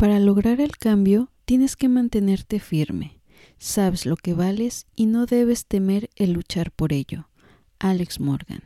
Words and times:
Para 0.00 0.18
lograr 0.18 0.62
el 0.62 0.78
cambio, 0.78 1.30
tienes 1.44 1.76
que 1.76 1.90
mantenerte 1.90 2.58
firme. 2.58 3.20
Sabes 3.58 4.06
lo 4.06 4.16
que 4.16 4.32
vales 4.32 4.86
y 4.96 5.04
no 5.04 5.26
debes 5.26 5.66
temer 5.66 6.08
el 6.16 6.32
luchar 6.32 6.70
por 6.70 6.94
ello. 6.94 7.28
Alex 7.78 8.18
Morgan. 8.18 8.62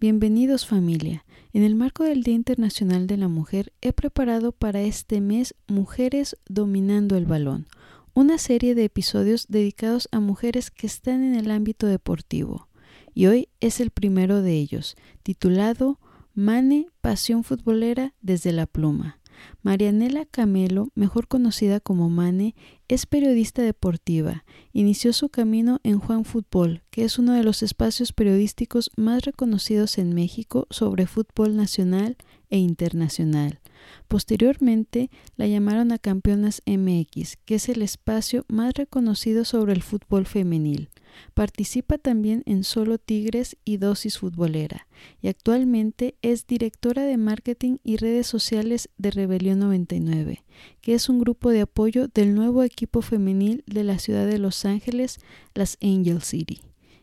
Bienvenidos 0.00 0.66
familia. 0.66 1.26
En 1.52 1.64
el 1.64 1.74
marco 1.74 2.04
del 2.04 2.22
Día 2.22 2.32
Internacional 2.32 3.06
de 3.06 3.18
la 3.18 3.28
Mujer 3.28 3.74
he 3.82 3.92
preparado 3.92 4.52
para 4.52 4.80
este 4.80 5.20
mes 5.20 5.54
Mujeres 5.68 6.38
Dominando 6.48 7.14
el 7.18 7.26
Balón, 7.26 7.66
una 8.14 8.38
serie 8.38 8.74
de 8.74 8.84
episodios 8.84 9.48
dedicados 9.48 10.08
a 10.12 10.20
mujeres 10.20 10.70
que 10.70 10.86
están 10.86 11.22
en 11.22 11.34
el 11.34 11.50
ámbito 11.50 11.88
deportivo. 11.88 12.68
Y 13.12 13.26
hoy 13.26 13.50
es 13.60 13.80
el 13.80 13.90
primero 13.90 14.40
de 14.40 14.54
ellos, 14.54 14.96
titulado 15.24 16.00
Mane, 16.32 16.86
Pasión 17.02 17.44
Futbolera 17.44 18.14
desde 18.22 18.52
la 18.52 18.64
Pluma. 18.64 19.19
Marianela 19.62 20.24
Camelo, 20.24 20.88
mejor 20.94 21.28
conocida 21.28 21.80
como 21.80 22.10
Mane, 22.10 22.54
es 22.88 23.06
periodista 23.06 23.62
deportiva. 23.62 24.44
Inició 24.72 25.12
su 25.12 25.28
camino 25.28 25.80
en 25.82 25.98
Juan 25.98 26.24
Fútbol, 26.24 26.82
que 26.90 27.04
es 27.04 27.18
uno 27.18 27.32
de 27.32 27.44
los 27.44 27.62
espacios 27.62 28.12
periodísticos 28.12 28.90
más 28.96 29.24
reconocidos 29.24 29.98
en 29.98 30.14
México 30.14 30.66
sobre 30.70 31.06
fútbol 31.06 31.56
nacional 31.56 32.16
e 32.48 32.58
internacional. 32.58 33.60
Posteriormente 34.08 35.10
la 35.36 35.46
llamaron 35.46 35.92
a 35.92 35.98
Campeonas 35.98 36.62
MX, 36.66 37.36
que 37.44 37.56
es 37.56 37.68
el 37.68 37.82
espacio 37.82 38.44
más 38.48 38.74
reconocido 38.74 39.44
sobre 39.44 39.72
el 39.72 39.82
fútbol 39.82 40.26
femenil. 40.26 40.90
Participa 41.34 41.98
también 41.98 42.42
en 42.46 42.64
Solo 42.64 42.98
Tigres 42.98 43.56
y 43.64 43.78
Dosis 43.78 44.18
Futbolera 44.18 44.86
y 45.20 45.28
actualmente 45.28 46.14
es 46.22 46.46
directora 46.46 47.04
de 47.04 47.16
marketing 47.16 47.78
y 47.82 47.96
redes 47.96 48.26
sociales 48.26 48.88
de 48.96 49.10
Rebelión 49.10 49.58
99, 49.58 50.44
que 50.80 50.94
es 50.94 51.08
un 51.08 51.18
grupo 51.18 51.50
de 51.50 51.62
apoyo 51.62 52.08
del 52.08 52.34
nuevo 52.34 52.62
equipo 52.62 53.02
femenil 53.02 53.64
de 53.66 53.84
la 53.84 53.98
ciudad 53.98 54.26
de 54.26 54.38
Los 54.38 54.64
Ángeles, 54.64 55.18
las 55.54 55.78
Angel 55.82 56.22
City. 56.22 56.60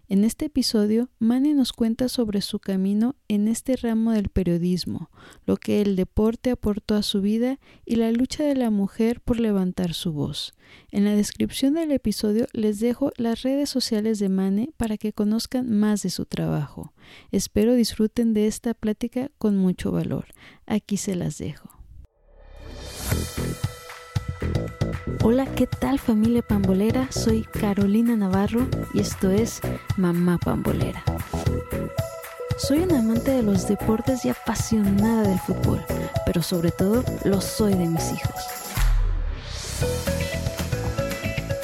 En 0.09 0.23
este 0.23 0.45
episodio, 0.45 1.09
Mane 1.19 1.53
nos 1.53 1.73
cuenta 1.73 2.07
sobre 2.07 2.39
su 2.39 2.59
camino 2.59 3.17
en 3.27 3.49
este 3.49 3.75
ramo 3.75 4.13
del 4.13 4.29
periodismo, 4.29 5.09
lo 5.45 5.57
que 5.57 5.81
el 5.81 5.97
deporte 5.97 6.49
aportó 6.49 6.95
a 6.95 7.03
su 7.03 7.19
vida 7.19 7.59
y 7.85 7.97
la 7.97 8.13
lucha 8.13 8.45
de 8.45 8.55
la 8.55 8.69
mujer 8.69 9.19
por 9.19 9.37
levantar 9.37 9.93
su 9.93 10.13
voz. 10.13 10.53
En 10.91 11.03
la 11.03 11.13
descripción 11.13 11.73
del 11.73 11.91
episodio 11.91 12.47
les 12.53 12.79
dejo 12.79 13.11
las 13.17 13.41
redes 13.41 13.69
sociales 13.69 14.19
de 14.19 14.29
Mane 14.29 14.69
para 14.77 14.97
que 14.97 15.11
conozcan 15.11 15.69
más 15.77 16.03
de 16.03 16.09
su 16.09 16.25
trabajo. 16.25 16.93
Espero 17.31 17.73
disfruten 17.73 18.33
de 18.33 18.47
esta 18.47 18.73
plática 18.73 19.29
con 19.37 19.57
mucho 19.57 19.91
valor. 19.91 20.27
Aquí 20.65 20.95
se 20.95 21.15
las 21.15 21.37
dejo. 21.37 21.69
Hola, 25.23 25.45
¿qué 25.45 25.67
tal 25.67 25.99
familia 25.99 26.41
pambolera? 26.41 27.07
Soy 27.11 27.43
Carolina 27.43 28.15
Navarro 28.15 28.67
y 28.93 28.99
esto 28.99 29.29
es 29.29 29.61
Mamá 29.97 30.37
Pambolera. 30.37 31.03
Soy 32.57 32.79
una 32.79 32.99
amante 32.99 33.31
de 33.31 33.43
los 33.43 33.67
deportes 33.67 34.25
y 34.25 34.29
apasionada 34.29 35.23
del 35.23 35.39
fútbol, 35.39 35.83
pero 36.25 36.41
sobre 36.41 36.71
todo 36.71 37.03
lo 37.23 37.41
soy 37.41 37.73
de 37.73 37.85
mis 37.85 38.11
hijos. 38.11 38.35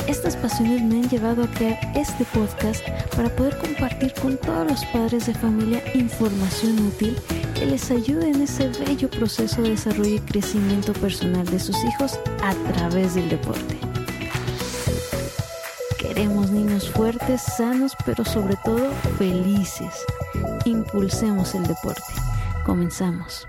Estas 0.08 0.36
pasiones 0.36 0.82
me 0.82 0.96
han 0.98 1.10
llevado 1.10 1.44
a 1.44 1.48
crear 1.48 1.80
este 1.96 2.26
podcast 2.26 2.84
para 3.16 3.30
poder 3.30 3.58
compartir 3.58 4.14
con 4.22 4.38
todos 4.38 4.68
los 4.68 4.86
padres 4.88 5.26
de 5.26 5.34
familia 5.34 5.82
información 5.96 6.88
útil 6.88 7.18
que 7.64 7.70
les 7.70 7.92
ayude 7.92 8.28
en 8.30 8.42
ese 8.42 8.68
bello 8.68 9.10
proceso 9.10 9.62
de 9.62 9.70
desarrollo 9.70 10.16
y 10.16 10.20
crecimiento 10.20 10.92
personal 10.92 11.46
de 11.46 11.60
sus 11.60 11.78
hijos 11.86 12.20
a 12.42 12.54
través 12.74 13.16
del 13.16 13.30
deporte. 13.30 13.78
Queremos 15.98 16.52
niños 16.52 16.90
fuertes, 16.90 17.42
sanos, 17.42 17.94
pero 18.06 18.26
sobre 18.26 18.58
todo 18.66 18.92
felices. 19.18 20.06
Impulsemos 20.66 21.56
el 21.56 21.64
deporte. 21.64 22.04
Comenzamos. 22.66 23.48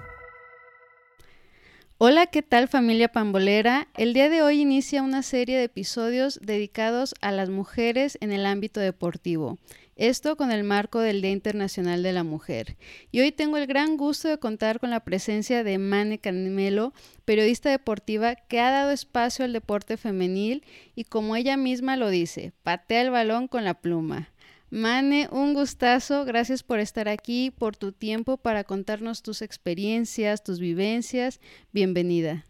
Hola, 1.98 2.26
¿qué 2.26 2.42
tal 2.42 2.68
familia 2.68 3.08
pambolera? 3.08 3.88
El 3.96 4.14
día 4.14 4.28
de 4.28 4.42
hoy 4.42 4.60
inicia 4.60 5.02
una 5.02 5.22
serie 5.22 5.56
de 5.56 5.64
episodios 5.64 6.38
dedicados 6.40 7.14
a 7.20 7.32
las 7.32 7.50
mujeres 7.50 8.16
en 8.20 8.30
el 8.30 8.46
ámbito 8.46 8.78
deportivo. 8.78 9.58
Esto 9.96 10.36
con 10.36 10.50
el 10.50 10.64
marco 10.64 10.98
del 10.98 11.22
Día 11.22 11.30
Internacional 11.30 12.02
de 12.02 12.12
la 12.12 12.24
Mujer. 12.24 12.76
Y 13.12 13.20
hoy 13.20 13.30
tengo 13.30 13.58
el 13.58 13.68
gran 13.68 13.96
gusto 13.96 14.28
de 14.28 14.38
contar 14.38 14.80
con 14.80 14.90
la 14.90 15.00
presencia 15.00 15.62
de 15.62 15.78
Mane 15.78 16.18
Canmelo, 16.18 16.92
periodista 17.24 17.70
deportiva 17.70 18.34
que 18.34 18.60
ha 18.60 18.70
dado 18.70 18.90
espacio 18.90 19.44
al 19.44 19.52
deporte 19.52 19.96
femenil 19.96 20.64
y 20.96 21.04
como 21.04 21.36
ella 21.36 21.56
misma 21.56 21.96
lo 21.96 22.08
dice, 22.10 22.52
patea 22.64 23.02
el 23.02 23.10
balón 23.10 23.46
con 23.46 23.64
la 23.64 23.74
pluma. 23.74 24.30
Mane, 24.70 25.28
un 25.30 25.54
gustazo, 25.54 26.24
gracias 26.24 26.64
por 26.64 26.80
estar 26.80 27.08
aquí, 27.08 27.52
por 27.52 27.76
tu 27.76 27.92
tiempo 27.92 28.36
para 28.36 28.64
contarnos 28.64 29.22
tus 29.22 29.42
experiencias, 29.42 30.42
tus 30.42 30.58
vivencias. 30.58 31.40
Bienvenida. 31.70 32.44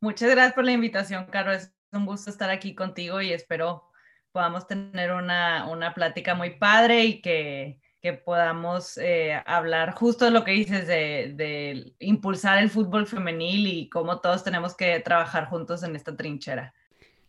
Muchas 0.00 0.30
gracias 0.30 0.54
por 0.54 0.64
la 0.64 0.70
invitación, 0.70 1.26
Caro. 1.26 1.50
Es 1.50 1.72
un 1.90 2.06
gusto 2.06 2.30
estar 2.30 2.50
aquí 2.50 2.76
contigo 2.76 3.20
y 3.20 3.32
espero 3.32 3.87
podamos 4.32 4.66
tener 4.66 5.12
una, 5.12 5.68
una 5.68 5.94
plática 5.94 6.34
muy 6.34 6.50
padre 6.50 7.04
y 7.04 7.20
que, 7.20 7.80
que 8.00 8.12
podamos 8.12 8.96
eh, 8.98 9.40
hablar 9.46 9.92
justo 9.94 10.24
de 10.24 10.30
lo 10.30 10.44
que 10.44 10.52
dices 10.52 10.86
de, 10.86 11.32
de, 11.34 11.92
impulsar 11.98 12.58
el 12.58 12.70
fútbol 12.70 13.06
femenil 13.06 13.66
y 13.66 13.88
cómo 13.88 14.20
todos 14.20 14.44
tenemos 14.44 14.76
que 14.76 15.00
trabajar 15.00 15.46
juntos 15.46 15.82
en 15.82 15.96
esta 15.96 16.16
trinchera. 16.16 16.74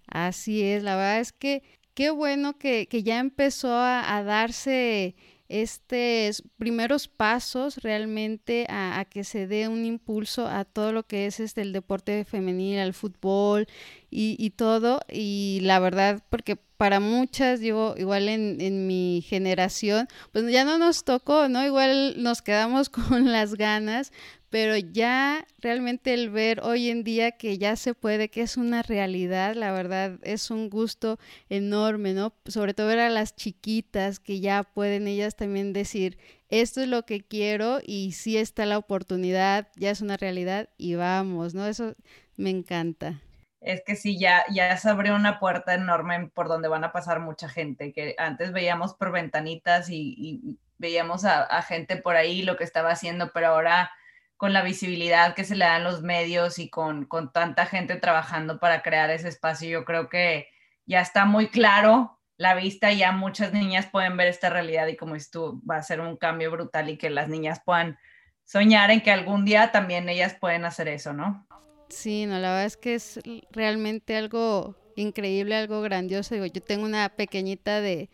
Así 0.07 0.63
es, 0.63 0.83
la 0.83 0.95
verdad 0.95 1.19
es 1.19 1.31
que 1.31 1.63
qué 1.93 2.11
bueno 2.11 2.57
que, 2.57 2.87
que 2.87 3.03
ya 3.03 3.19
empezó 3.19 3.73
a, 3.73 4.15
a 4.15 4.23
darse 4.23 5.15
estos 5.49 6.43
primeros 6.57 7.07
pasos 7.07 7.77
realmente 7.77 8.67
a, 8.69 9.03
que 9.09 9.23
se 9.23 9.47
dé 9.47 9.67
un 9.67 9.83
impulso 9.83 10.47
a 10.47 10.63
todo 10.63 10.93
lo 10.93 11.03
que 11.03 11.25
es 11.25 11.39
este, 11.39 11.61
el 11.61 11.73
deporte 11.73 12.23
femenil, 12.23 12.79
al 12.79 12.93
fútbol 12.93 13.67
y, 14.11 14.35
y 14.39 14.51
todo. 14.51 15.01
Y 15.11 15.59
la 15.63 15.79
verdad, 15.79 16.23
porque 16.29 16.55
para 16.55 16.99
muchas, 17.01 17.59
digo, 17.59 17.95
igual 17.97 18.29
en, 18.29 18.61
en, 18.61 18.87
mi 18.87 19.21
generación, 19.27 20.07
pues 20.31 20.49
ya 20.49 20.63
no 20.63 20.77
nos 20.77 21.03
tocó, 21.03 21.49
¿no? 21.49 21.65
Igual 21.65 22.23
nos 22.23 22.41
quedamos 22.41 22.89
con 22.89 23.31
las 23.31 23.55
ganas, 23.55 24.13
pero 24.49 24.77
ya 24.77 25.45
realmente 25.59 26.13
el 26.13 26.29
ver 26.29 26.61
hoy 26.61 26.89
en 26.89 27.03
día 27.03 27.31
que 27.31 27.57
ya 27.57 27.75
se 27.75 27.93
puede, 27.93 28.29
que 28.29 28.41
es 28.41 28.57
una 28.57 28.81
realidad, 28.81 29.55
la 29.55 29.71
verdad 29.71 30.19
es 30.23 30.51
un 30.51 30.69
gusto 30.69 31.19
enorme, 31.49 32.13
¿no? 32.13 32.33
Sobre 32.45 32.73
todo 32.73 32.87
ver 32.87 32.99
a 32.99 33.09
las 33.09 33.35
chiquitas 33.35 34.19
que 34.19 34.39
ya 34.39 34.63
pueden 34.63 35.07
ellas 35.07 35.35
también 35.35 35.73
decir, 35.73 36.17
esto 36.49 36.81
es 36.81 36.87
lo 36.87 37.05
que 37.05 37.21
quiero 37.21 37.79
y 37.85 38.13
si 38.13 38.37
está 38.37 38.65
la 38.65 38.77
oportunidad, 38.77 39.67
ya 39.75 39.91
es 39.91 40.01
una 40.01 40.17
realidad 40.17 40.69
y 40.77 40.95
vamos, 40.95 41.53
¿no? 41.53 41.67
Eso 41.67 41.95
me 42.37 42.49
encanta 42.49 43.21
es 43.61 43.83
que 43.85 43.95
sí, 43.95 44.17
ya, 44.17 44.45
ya 44.49 44.75
se 44.77 44.89
abrió 44.89 45.15
una 45.15 45.39
puerta 45.39 45.73
enorme 45.73 46.29
por 46.33 46.47
donde 46.47 46.67
van 46.67 46.83
a 46.83 46.91
pasar 46.91 47.19
mucha 47.19 47.49
gente, 47.49 47.91
que 47.91 48.15
antes 48.17 48.51
veíamos 48.53 48.93
por 48.93 49.11
ventanitas 49.11 49.89
y, 49.89 50.59
veíamos 50.77 51.25
a, 51.25 51.61
gente 51.63 51.97
por 51.97 52.15
ahí 52.15 52.41
lo 52.41 52.55
que 52.55 52.63
estaba 52.63 52.91
haciendo, 52.91 53.31
pero 53.33 53.47
ahora 53.47 53.91
con 54.39 54.53
la 54.53 54.61
visibilidad 54.61 55.35
que 55.35 55.43
se 55.43 55.57
le 55.57 55.65
dan 55.65 55.83
los 55.83 56.01
medios 56.01 56.59
y 56.59 56.69
con, 56.69 57.03
con 57.03 57.33
tanta 57.33 57.65
gente 57.65 57.97
trabajando 57.97 58.57
para 58.57 58.81
crear 58.81 59.09
ese 59.09 59.27
espacio, 59.27 59.67
yo 59.67 59.83
creo 59.83 60.07
que 60.07 60.47
ya 60.85 61.01
está 61.01 61.25
muy 61.25 61.49
claro 61.49 62.17
la 62.37 62.55
vista, 62.55 62.93
ya 62.93 63.11
muchas 63.11 63.51
niñas 63.51 63.87
pueden 63.91 64.15
ver 64.15 64.29
esta 64.29 64.49
realidad 64.49 64.87
y 64.87 64.95
como 64.95 65.15
dices 65.15 65.29
va 65.69 65.75
a 65.75 65.83
ser 65.83 65.99
un 65.99 66.15
cambio 66.15 66.51
brutal 66.51 66.89
y 66.89 66.97
que 66.97 67.09
las 67.09 67.27
niñas 67.27 67.61
puedan 67.65 67.99
soñar 68.45 68.91
en 68.91 69.01
que 69.01 69.11
algún 69.11 69.43
día 69.43 69.73
también 69.73 70.07
ellas 70.07 70.37
pueden 70.39 70.63
hacer 70.63 70.87
eso, 70.87 71.11
¿no? 71.11 71.45
Sí, 71.89 72.25
no, 72.25 72.39
la 72.39 72.51
verdad 72.51 72.65
es 72.65 72.77
que 72.77 72.95
es 72.95 73.19
realmente 73.51 74.15
algo 74.15 74.77
increíble, 74.95 75.53
algo 75.57 75.81
grandioso. 75.81 76.33
Yo 76.45 76.61
tengo 76.61 76.85
una 76.85 77.09
pequeñita 77.09 77.81
de, 77.81 78.09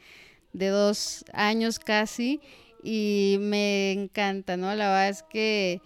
de 0.54 0.68
dos 0.69 1.24
años 1.33 1.78
casi 1.78 2.42
y 2.81 3.38
me 3.42 3.92
encanta, 3.92 4.57
¿no? 4.57 4.74
La 4.74 4.88
verdad 4.88 5.10
es 5.10 5.21
que 5.21 5.83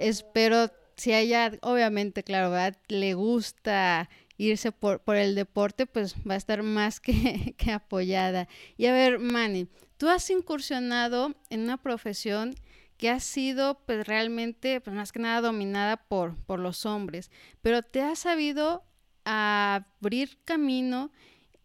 espero, 0.00 0.70
si 0.96 1.12
a 1.12 1.20
ella, 1.20 1.52
obviamente, 1.62 2.22
claro, 2.22 2.54
le 2.88 3.14
gusta 3.14 4.08
irse 4.36 4.72
por, 4.72 5.00
por 5.00 5.16
el 5.16 5.34
deporte, 5.34 5.86
pues 5.86 6.14
va 6.28 6.34
a 6.34 6.38
estar 6.38 6.62
más 6.62 7.00
que, 7.00 7.54
que 7.58 7.72
apoyada. 7.72 8.48
Y 8.76 8.86
a 8.86 8.92
ver, 8.92 9.18
Manny, 9.18 9.68
tú 9.96 10.08
has 10.08 10.28
incursionado 10.30 11.34
en 11.50 11.60
una 11.60 11.76
profesión 11.76 12.54
que 12.96 13.08
ha 13.08 13.20
sido 13.20 13.80
pues 13.86 14.06
realmente 14.06 14.80
pues 14.80 14.94
más 14.94 15.10
que 15.10 15.20
nada 15.20 15.40
dominada 15.40 15.96
por, 15.96 16.36
por 16.44 16.58
los 16.58 16.84
hombres, 16.84 17.30
pero 17.62 17.82
te 17.82 18.02
has 18.02 18.18
sabido 18.18 18.84
abrir 19.24 20.38
camino 20.44 21.10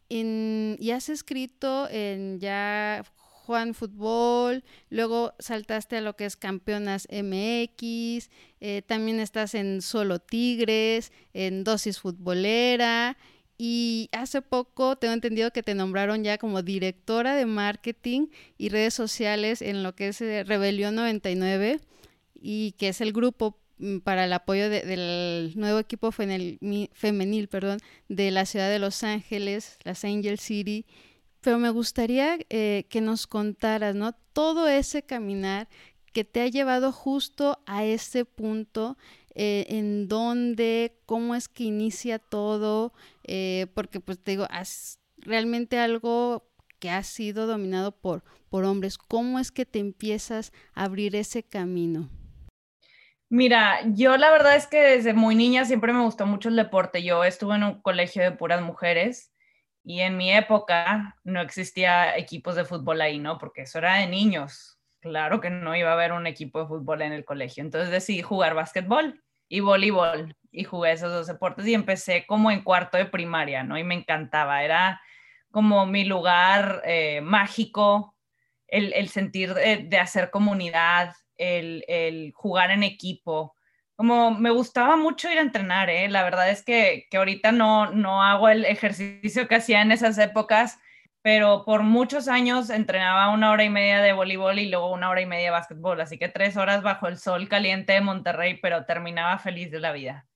en, 0.07 0.77
y 0.79 0.91
has 0.91 1.09
escrito 1.09 1.89
en 1.89 2.39
ya 2.39 3.03
Juan 3.45 3.75
Fútbol, 3.75 4.63
luego 4.89 5.33
saltaste 5.37 5.97
a 5.97 6.01
lo 6.01 6.15
que 6.15 6.25
es 6.25 6.35
Campeonas 6.35 7.07
MX, 7.11 8.29
eh, 8.59 8.81
también 8.87 9.19
estás 9.19 9.53
en 9.53 9.83
Solo 9.83 10.19
Tigres, 10.19 11.11
en 11.33 11.63
Dosis 11.63 11.99
Futbolera 11.99 13.17
y 13.57 14.09
hace 14.11 14.41
poco 14.41 14.97
tengo 14.97 15.13
entendido 15.13 15.51
que 15.51 15.63
te 15.63 15.75
nombraron 15.75 16.23
ya 16.23 16.37
como 16.37 16.61
directora 16.61 17.35
de 17.35 17.45
marketing 17.45 18.27
y 18.57 18.69
redes 18.69 18.93
sociales 18.93 19.61
en 19.61 19.83
lo 19.83 19.95
que 19.95 20.09
es 20.09 20.21
eh, 20.21 20.43
Rebelión 20.43 20.95
99 20.95 21.79
y 22.33 22.73
que 22.73 22.89
es 22.89 22.99
el 22.99 23.13
grupo 23.13 23.57
mm, 23.77 23.99
para 23.99 24.25
el 24.25 24.33
apoyo 24.33 24.69
del 24.69 25.53
nuevo 25.55 25.79
equipo 25.79 26.11
femenil, 26.11 27.47
perdón, 27.47 27.79
de 28.09 28.31
la 28.31 28.45
ciudad 28.45 28.69
de 28.69 28.79
Los 28.79 29.03
Ángeles, 29.03 29.77
las 29.83 30.03
Angel 30.03 30.39
City. 30.39 30.85
Pero 31.45 31.59
me 31.59 31.69
gustaría 31.69 32.39
eh, 32.49 32.87
que 32.89 33.01
nos 33.01 33.27
contaras, 33.27 33.93
¿no? 33.93 34.13
Todo 34.33 34.67
ese 34.67 35.03
caminar 35.03 35.67
que 36.11 36.23
te 36.23 36.41
ha 36.41 36.47
llevado 36.47 36.91
justo 36.91 37.59
a 37.67 37.85
ese 37.85 38.25
punto 38.25 38.97
eh, 39.35 39.67
en 39.69 40.07
dónde, 40.07 40.97
cómo 41.05 41.35
es 41.35 41.47
que 41.47 41.65
inicia 41.65 42.17
todo, 42.17 42.93
eh, 43.25 43.67
porque 43.75 43.99
pues 43.99 44.17
te 44.17 44.31
digo, 44.31 44.47
es 44.59 44.99
realmente 45.17 45.77
algo 45.77 46.49
que 46.79 46.89
ha 46.89 47.03
sido 47.03 47.45
dominado 47.45 47.91
por, 47.91 48.23
por 48.49 48.63
hombres, 48.63 48.97
¿cómo 48.97 49.37
es 49.37 49.51
que 49.51 49.67
te 49.67 49.77
empiezas 49.77 50.51
a 50.73 50.85
abrir 50.85 51.15
ese 51.15 51.43
camino? 51.43 52.09
Mira, 53.29 53.81
yo 53.93 54.17
la 54.17 54.31
verdad 54.31 54.55
es 54.55 54.65
que 54.65 54.81
desde 54.81 55.13
muy 55.13 55.35
niña 55.35 55.63
siempre 55.65 55.93
me 55.93 56.01
gustó 56.01 56.25
mucho 56.25 56.49
el 56.49 56.55
deporte. 56.55 57.03
Yo 57.03 57.23
estuve 57.23 57.53
en 57.53 57.65
un 57.65 57.81
colegio 57.83 58.23
de 58.23 58.31
puras 58.31 58.63
mujeres 58.63 59.31
y 59.85 60.01
en 60.01 60.17
mi 60.17 60.33
época 60.33 61.15
no 61.23 61.39
existía 61.41 62.17
equipos 62.17 62.55
de 62.55 62.65
fútbol 62.65 63.01
ahí, 63.01 63.19
¿no? 63.19 63.37
Porque 63.37 63.61
eso 63.61 63.77
era 63.77 63.97
de 63.97 64.07
niños. 64.07 64.79
Claro 64.99 65.39
que 65.39 65.51
no 65.51 65.75
iba 65.75 65.91
a 65.91 65.93
haber 65.93 66.11
un 66.11 66.25
equipo 66.25 66.59
de 66.59 66.67
fútbol 66.67 67.03
en 67.03 67.13
el 67.13 67.23
colegio. 67.23 67.63
Entonces 67.63 67.91
decidí 67.91 68.23
jugar 68.23 68.55
básquetbol 68.55 69.23
y 69.47 69.59
voleibol 69.59 70.35
y 70.51 70.63
jugué 70.63 70.93
esos 70.93 71.11
dos 71.11 71.27
deportes 71.27 71.67
y 71.67 71.75
empecé 71.75 72.25
como 72.25 72.49
en 72.49 72.63
cuarto 72.63 72.97
de 72.97 73.05
primaria, 73.05 73.63
¿no? 73.63 73.77
Y 73.77 73.83
me 73.83 73.93
encantaba, 73.93 74.63
era 74.63 74.99
como 75.51 75.85
mi 75.85 76.03
lugar 76.03 76.81
eh, 76.83 77.21
mágico, 77.21 78.15
el, 78.67 79.07
sentir 79.09 79.53
de, 79.53 79.99
hacer 79.99 80.31
comunidad, 80.31 81.13
el, 81.37 82.33
jugar 82.33 82.71
en 82.71 82.81
equipo. 82.81 83.54
Como 83.95 84.31
me 84.31 84.51
gustaba 84.51 84.97
mucho 84.97 85.31
ir 85.31 85.37
a 85.37 85.41
entrenar, 85.41 85.89
¿eh? 85.89 86.09
La 86.09 86.23
verdad 86.23 86.49
es 86.49 86.63
que, 86.63 87.07
que 87.09 87.17
ahorita 87.17 87.51
no, 87.51 87.91
no 87.91 88.21
hago 88.21 88.49
el 88.49 88.65
ejercicio 88.65 89.47
que 89.47 89.55
hacía 89.55 89.81
en 89.81 89.91
esas 89.91 90.17
épocas, 90.17 90.79
pero 91.21 91.63
por 91.65 91.81
muchos 91.81 92.27
años 92.27 92.69
entrenaba 92.69 93.33
una 93.33 93.51
hora 93.51 93.63
y 93.63 93.69
media 93.69 94.01
de 94.01 94.13
voleibol 94.13 94.59
y 94.59 94.69
luego 94.69 94.91
una 94.91 95.09
hora 95.09 95.21
y 95.21 95.25
media 95.25 95.45
de 95.45 95.51
básquetbol, 95.51 95.99
así 96.01 96.19
que 96.19 96.29
tres 96.29 96.55
horas 96.55 96.83
bajo 96.83 97.07
el 97.07 97.17
sol 97.17 97.47
caliente 97.49 97.93
de 97.93 98.01
Monterrey, 98.01 98.59
pero 98.61 98.85
terminaba 98.85 99.39
feliz 99.39 99.71
de 99.71 99.79
la 99.79 99.91
vida. 99.91 100.27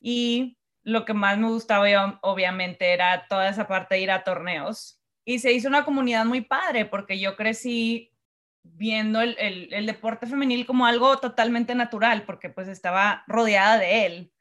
Y 0.00 0.58
lo 0.84 1.04
que 1.04 1.14
más 1.14 1.38
me 1.38 1.48
gustaba 1.48 2.18
obviamente 2.22 2.92
era 2.92 3.26
toda 3.28 3.48
esa 3.48 3.66
parte 3.66 3.96
de 3.96 4.02
ir 4.02 4.10
a 4.10 4.22
torneos. 4.22 5.00
Y 5.24 5.40
se 5.40 5.52
hizo 5.52 5.68
una 5.68 5.84
comunidad 5.84 6.24
muy 6.24 6.42
padre 6.42 6.84
porque 6.84 7.18
yo 7.18 7.36
crecí 7.36 8.12
viendo 8.74 9.20
el, 9.20 9.36
el, 9.38 9.86
deporte 9.86 10.26
femenil 10.26 10.66
como 10.66 10.86
algo 10.86 11.18
totalmente 11.18 11.74
natural, 11.74 12.22
porque 12.22 12.50
pues 12.50 12.68
estaba 12.68 13.24
rodeada 13.26 13.78
de 13.78 14.06
él. 14.06 14.32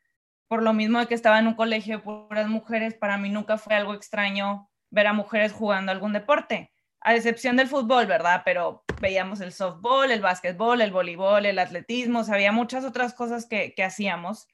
Por 0.47 0.63
lo 0.63 0.73
mismo 0.73 0.99
de 0.99 1.07
que 1.07 1.15
estaba 1.15 1.39
en 1.39 1.47
un 1.47 1.55
colegio 1.55 1.97
de 1.97 2.03
puras 2.03 2.47
mujeres, 2.47 2.93
para 2.93 3.17
mí 3.17 3.29
nunca 3.29 3.57
fue 3.57 3.75
algo 3.75 3.93
extraño 3.93 4.69
ver 4.89 5.07
a 5.07 5.13
mujeres 5.13 5.51
jugando 5.51 5.91
algún 5.91 6.13
deporte, 6.13 6.71
a 7.01 7.15
excepción 7.15 7.57
del 7.57 7.67
fútbol, 7.67 8.05
¿verdad? 8.05 8.43
Pero 8.45 8.85
veíamos 9.01 9.41
el 9.41 9.51
softball, 9.51 10.11
el 10.11 10.21
básquetbol, 10.21 10.81
el 10.81 10.91
voleibol, 10.91 11.45
el 11.45 11.59
atletismo, 11.59 12.23
había 12.29 12.51
muchas 12.51 12.85
otras 12.85 13.13
cosas 13.13 13.45
que, 13.45 13.73
hacíamos. 13.83 14.47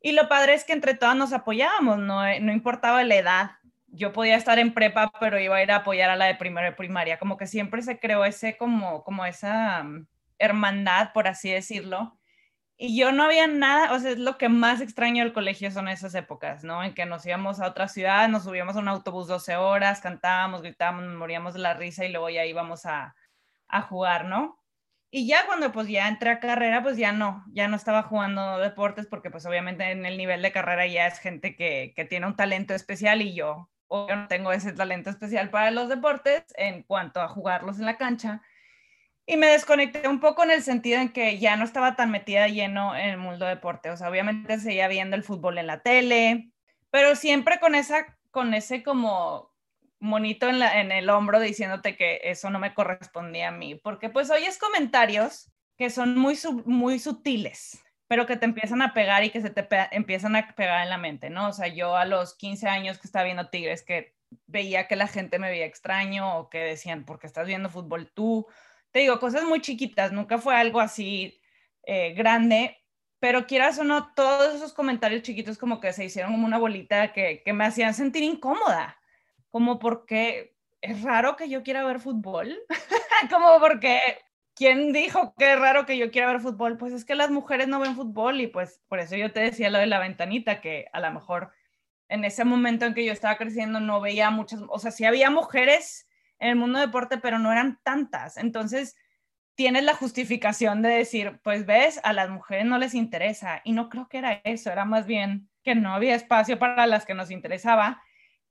Y 0.00 0.12
lo 0.12 0.28
padre 0.28 0.54
es 0.54 0.64
que 0.64 0.72
entre 0.72 0.94
todas 0.94 1.16
nos 1.16 1.32
apoyábamos, 1.32 1.98
no, 1.98 2.22
no 2.40 2.52
importaba 2.52 3.04
la 3.04 3.16
edad. 3.16 3.50
Yo 3.96 4.12
podía 4.12 4.36
estar 4.36 4.58
en 4.58 4.74
prepa, 4.74 5.10
pero 5.20 5.40
iba 5.40 5.56
a 5.56 5.62
ir 5.62 5.72
a 5.72 5.76
apoyar 5.76 6.10
a 6.10 6.16
la 6.16 6.26
de 6.26 6.34
primera 6.34 6.76
primaria. 6.76 7.18
Como 7.18 7.36
que 7.36 7.46
siempre 7.46 7.82
se 7.82 7.98
creó 7.98 8.24
ese, 8.24 8.56
como, 8.56 9.02
como 9.04 9.24
esa 9.24 9.82
mm, 9.84 10.06
hermandad, 10.38 11.12
por 11.14 11.28
así 11.28 11.50
decirlo. 11.50 12.18
Y 12.78 12.98
yo 12.98 13.10
no 13.10 13.24
había 13.24 13.46
nada, 13.46 13.92
o 13.94 13.98
sea, 13.98 14.10
es 14.10 14.18
lo 14.18 14.36
que 14.36 14.50
más 14.50 14.82
extraño 14.82 15.24
del 15.24 15.32
colegio 15.32 15.70
son 15.70 15.88
esas 15.88 16.14
épocas, 16.14 16.62
¿no? 16.62 16.84
En 16.84 16.92
que 16.94 17.06
nos 17.06 17.24
íbamos 17.24 17.58
a 17.60 17.68
otra 17.68 17.88
ciudad, 17.88 18.28
nos 18.28 18.44
subíamos 18.44 18.76
a 18.76 18.80
un 18.80 18.88
autobús 18.88 19.28
12 19.28 19.56
horas, 19.56 20.00
cantábamos, 20.02 20.60
gritábamos, 20.60 21.06
moríamos 21.14 21.54
de 21.54 21.60
la 21.60 21.72
risa 21.72 22.04
y 22.04 22.12
luego 22.12 22.28
ya 22.28 22.44
íbamos 22.44 22.84
a, 22.84 23.16
a 23.68 23.82
jugar, 23.82 24.26
¿no? 24.26 24.60
Y 25.10 25.26
ya 25.26 25.46
cuando 25.46 25.72
pues 25.72 25.88
ya 25.88 26.08
entré 26.08 26.30
a 26.30 26.40
carrera, 26.40 26.82
pues 26.82 26.98
ya 26.98 27.12
no, 27.12 27.44
ya 27.52 27.68
no 27.68 27.76
estaba 27.76 28.02
jugando 28.02 28.58
deportes 28.58 29.06
porque 29.06 29.30
pues 29.30 29.46
obviamente 29.46 29.90
en 29.90 30.04
el 30.04 30.18
nivel 30.18 30.42
de 30.42 30.52
carrera 30.52 30.86
ya 30.86 31.06
es 31.06 31.18
gente 31.20 31.56
que, 31.56 31.94
que 31.96 32.04
tiene 32.04 32.26
un 32.26 32.36
talento 32.36 32.74
especial 32.74 33.22
y 33.22 33.34
yo, 33.34 33.70
yo 33.90 34.16
no 34.16 34.28
tengo 34.28 34.52
ese 34.52 34.72
talento 34.72 35.10
especial 35.10 35.50
para 35.50 35.70
los 35.70 35.88
deportes 35.88 36.44
en 36.56 36.82
cuanto 36.82 37.20
a 37.20 37.28
jugarlos 37.28 37.78
en 37.78 37.86
la 37.86 37.96
cancha. 37.96 38.42
Y 39.26 39.36
me 39.36 39.48
desconecté 39.48 40.08
un 40.08 40.20
poco 40.20 40.44
en 40.44 40.52
el 40.52 40.62
sentido 40.62 41.00
en 41.00 41.12
que 41.12 41.38
ya 41.38 41.56
no 41.56 41.64
estaba 41.64 41.96
tan 41.96 42.10
metida 42.10 42.46
lleno 42.46 42.94
en 42.94 43.08
el 43.10 43.18
mundo 43.18 43.44
deporte. 43.44 43.90
O 43.90 43.96
sea, 43.96 44.08
obviamente 44.08 44.58
seguía 44.60 44.86
viendo 44.86 45.16
el 45.16 45.24
fútbol 45.24 45.58
en 45.58 45.66
la 45.66 45.80
tele, 45.80 46.50
pero 46.90 47.16
siempre 47.16 47.58
con, 47.58 47.74
esa, 47.74 48.16
con 48.30 48.54
ese 48.54 48.84
como 48.84 49.52
monito 49.98 50.48
en, 50.48 50.60
la, 50.60 50.80
en 50.80 50.92
el 50.92 51.10
hombro 51.10 51.40
diciéndote 51.40 51.96
que 51.96 52.20
eso 52.22 52.50
no 52.50 52.60
me 52.60 52.72
correspondía 52.72 53.48
a 53.48 53.52
mí. 53.52 53.74
Porque 53.74 54.10
pues 54.10 54.30
oyes 54.30 54.58
comentarios 54.58 55.50
que 55.76 55.90
son 55.90 56.16
muy, 56.16 56.38
muy 56.64 56.98
sutiles, 56.98 57.82
pero 58.08 58.26
que 58.26 58.36
te 58.36 58.44
empiezan 58.44 58.82
a 58.82 58.94
pegar 58.94 59.24
y 59.24 59.30
que 59.30 59.40
se 59.40 59.50
te 59.50 59.66
empiezan 59.92 60.36
a 60.36 60.54
pegar 60.54 60.82
en 60.82 60.90
la 60.90 60.98
mente, 60.98 61.30
¿no? 61.30 61.48
O 61.48 61.52
sea, 61.52 61.68
yo 61.68 61.96
a 61.96 62.04
los 62.04 62.34
15 62.36 62.68
años 62.68 62.98
que 62.98 63.06
estaba 63.06 63.24
viendo 63.24 63.48
Tigres, 63.48 63.82
que 63.82 64.14
veía 64.46 64.88
que 64.88 64.96
la 64.96 65.08
gente 65.08 65.38
me 65.38 65.50
veía 65.50 65.66
extraño 65.66 66.38
o 66.38 66.50
que 66.50 66.58
decían, 66.58 67.04
¿por 67.04 67.18
qué 67.18 67.26
estás 67.26 67.46
viendo 67.46 67.70
fútbol 67.70 68.10
tú? 68.12 68.46
te 68.96 69.00
digo, 69.00 69.20
cosas 69.20 69.44
muy 69.44 69.60
chiquitas, 69.60 70.10
nunca 70.10 70.38
fue 70.38 70.56
algo 70.56 70.80
así 70.80 71.38
eh, 71.82 72.14
grande, 72.14 72.78
pero 73.20 73.46
quieras 73.46 73.78
o 73.78 73.84
no, 73.84 74.14
todos 74.14 74.54
esos 74.54 74.72
comentarios 74.72 75.20
chiquitos 75.20 75.58
como 75.58 75.80
que 75.80 75.92
se 75.92 76.06
hicieron 76.06 76.32
como 76.32 76.46
una 76.46 76.56
bolita 76.56 77.12
que, 77.12 77.42
que 77.44 77.52
me 77.52 77.66
hacían 77.66 77.92
sentir 77.92 78.22
incómoda, 78.22 78.98
como 79.50 79.78
porque 79.78 80.56
es 80.80 81.02
raro 81.02 81.36
que 81.36 81.50
yo 81.50 81.62
quiera 81.62 81.84
ver 81.84 82.00
fútbol, 82.00 82.58
como 83.30 83.60
porque 83.60 84.00
¿quién 84.56 84.92
dijo 84.92 85.34
que 85.38 85.52
es 85.52 85.60
raro 85.60 85.86
que 85.86 85.98
yo 85.98 86.10
quiera 86.10 86.32
ver 86.32 86.40
fútbol? 86.40 86.78
Pues 86.78 86.92
es 86.92 87.04
que 87.04 87.14
las 87.14 87.30
mujeres 87.30 87.68
no 87.68 87.78
ven 87.78 87.94
fútbol 87.94 88.40
y 88.40 88.48
pues 88.48 88.80
por 88.88 88.98
eso 88.98 89.14
yo 89.14 89.30
te 89.32 89.40
decía 89.40 89.70
lo 89.70 89.78
de 89.78 89.86
la 89.86 90.00
ventanita, 90.00 90.60
que 90.60 90.86
a 90.92 90.98
lo 91.00 91.12
mejor 91.12 91.52
en 92.08 92.24
ese 92.24 92.44
momento 92.44 92.86
en 92.86 92.94
que 92.94 93.04
yo 93.04 93.12
estaba 93.12 93.36
creciendo 93.36 93.78
no 93.80 94.00
veía 94.00 94.30
muchas, 94.30 94.60
o 94.68 94.78
sea, 94.78 94.90
sí 94.90 95.04
había 95.04 95.30
mujeres 95.30 96.08
en 96.38 96.50
el 96.50 96.56
mundo 96.56 96.78
deporte, 96.78 97.18
pero 97.18 97.38
no 97.38 97.52
eran 97.52 97.78
tantas. 97.82 98.36
Entonces, 98.38 98.96
tienes 99.54 99.84
la 99.84 99.94
justificación 99.94 100.82
de 100.82 100.90
decir, 100.90 101.40
pues 101.42 101.66
ves, 101.66 102.00
a 102.04 102.12
las 102.12 102.28
mujeres 102.30 102.66
no 102.66 102.78
les 102.78 102.94
interesa. 102.94 103.60
Y 103.64 103.72
no 103.72 103.88
creo 103.88 104.08
que 104.08 104.18
era 104.18 104.40
eso, 104.44 104.70
era 104.70 104.84
más 104.84 105.06
bien 105.06 105.48
que 105.62 105.74
no 105.74 105.94
había 105.94 106.14
espacio 106.14 106.58
para 106.58 106.86
las 106.86 107.06
que 107.06 107.14
nos 107.14 107.30
interesaba 107.30 108.02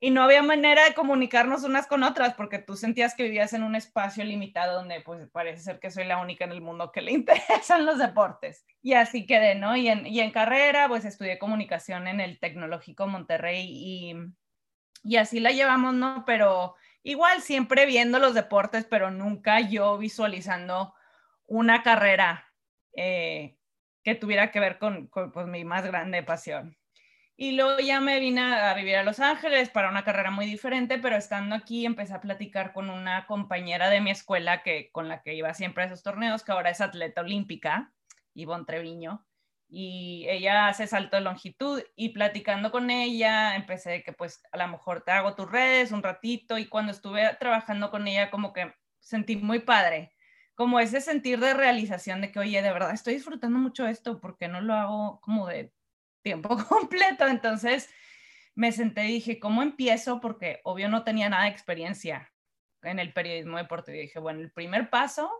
y 0.06 0.12
no 0.12 0.22
había 0.22 0.44
manera 0.44 0.84
de 0.84 0.94
comunicarnos 0.94 1.64
unas 1.64 1.88
con 1.88 2.04
otras 2.04 2.36
porque 2.36 2.60
tú 2.60 2.76
sentías 2.76 3.16
que 3.16 3.24
vivías 3.24 3.54
en 3.54 3.64
un 3.64 3.74
espacio 3.74 4.24
limitado 4.24 4.76
donde 4.76 5.02
pues 5.02 5.28
parece 5.32 5.64
ser 5.64 5.80
que 5.80 5.90
soy 5.90 6.06
la 6.06 6.20
única 6.20 6.46
en 6.46 6.52
el 6.52 6.62
mundo 6.62 6.92
que 6.92 7.02
le 7.02 7.12
interesan 7.12 7.88
los 7.88 7.98
deportes. 7.98 8.68
Y 8.84 8.94
así 8.94 9.26
quedé, 9.26 9.56
¿no? 9.56 9.76
Y 9.76 9.88
en, 9.88 10.06
y 10.06 10.20
en 10.20 10.30
carrera 10.30 10.88
pues 10.88 11.06
estudié 11.06 11.40
comunicación 11.40 12.08
en 12.08 12.20
el 12.20 12.40
Tecnológico 12.40 13.08
Monterrey 13.08 13.68
y, 13.68 14.14
y 15.04 15.16
así 15.16 15.40
la 15.40 15.50
llevamos, 15.50 15.96
¿no? 15.96 16.24
Pero 16.28 16.76
igual 17.02 17.42
siempre 17.42 17.88
viendo 17.88 18.20
los 18.20 18.36
deportes, 18.36 18.86
pero 18.86 19.10
nunca 19.10 19.60
yo 19.60 19.98
visualizando 19.98 20.94
una 21.48 21.82
carrera 21.82 22.54
eh, 22.96 23.58
que 24.04 24.14
tuviera 24.14 24.52
que 24.52 24.60
ver 24.60 24.78
con, 24.78 25.08
pues, 25.08 25.48
mi 25.48 25.66
más 25.66 25.84
grande 25.84 26.22
pasión. 26.22 26.78
Y 27.38 27.52
luego 27.52 27.80
ya 27.80 28.00
me 28.00 28.20
vine 28.20 28.42
a 28.42 28.74
vivir 28.74 28.96
a 28.96 29.04
Los 29.04 29.20
Ángeles 29.20 29.70
para 29.70 29.90
una 29.90 30.04
carrera 30.04 30.32
muy 30.32 30.46
diferente, 30.46 31.00
pero 31.00 31.18
estando 31.18 31.56
aquí 31.56 31.86
empecé 31.86 32.14
a 32.14 32.22
platicar 32.22 32.72
con 32.72 32.90
una 32.90 33.26
compañera 33.28 33.90
de 33.90 34.00
mi 34.00 34.12
escuela 34.12 34.64
que, 34.64 34.90
con 34.92 35.10
la 35.10 35.22
que 35.22 35.34
iba 35.34 35.54
siempre 35.54 35.84
a 35.84 35.88
esos 35.88 36.02
torneos, 36.02 36.44
que 36.44 36.54
ahora 36.54 36.70
es 36.70 36.80
atleta 36.80 37.22
olímpica, 37.22 37.94
Ivonne 38.34 38.66
Treviño 38.66 39.26
y 39.68 40.26
ella 40.30 40.68
hace 40.68 40.88
salto 40.88 41.18
de 41.18 41.24
longitud 41.24 41.82
y 41.96 42.10
platicando 42.10 42.72
con 42.72 42.90
ella 42.90 43.56
empecé 43.56 44.04
que 44.04 44.14
pues 44.14 44.42
a 44.52 44.58
lo 44.58 44.68
mejor 44.68 45.02
te 45.02 45.12
hago 45.12 45.36
tus 45.36 45.50
redes 45.52 45.92
un 45.92 46.04
ratito 46.04 46.58
y 46.58 46.68
cuando 46.68 46.92
estuve 46.92 47.36
trabajando 47.40 47.90
con 47.90 48.08
ella 48.08 48.30
como 48.30 48.54
que 48.54 48.74
sentí 49.00 49.36
muy 49.36 49.60
padre, 49.60 50.14
como 50.56 50.80
ese 50.80 51.02
sentir 51.02 51.40
de 51.40 51.54
realización 51.54 52.22
de 52.22 52.32
que 52.32 52.40
oye, 52.40 52.62
de 52.62 52.72
verdad 52.72 52.92
estoy 52.92 53.16
disfrutando 53.16 53.60
mucho 53.60 53.88
esto 53.88 54.20
porque 54.22 54.48
no 54.48 54.62
lo 54.62 54.74
hago 54.76 55.20
como 55.22 55.48
de 55.48 55.74
tiempo 56.26 56.58
completo, 56.70 57.28
entonces 57.28 57.90
me 58.56 58.72
senté 58.72 59.06
y 59.06 59.14
dije, 59.14 59.40
¿cómo 59.40 59.62
empiezo? 59.62 60.20
Porque 60.20 60.60
obvio 60.64 60.90
no 60.90 61.04
tenía 61.04 61.30
nada 61.30 61.44
de 61.44 61.52
experiencia 61.52 62.34
en 62.82 63.00
el 63.00 63.14
periodismo 63.14 63.58
deportivo. 63.58 63.98
Y 63.98 64.02
dije, 64.02 64.20
bueno, 64.20 64.42
el 64.42 64.52
primer 64.52 64.90
paso 64.90 65.32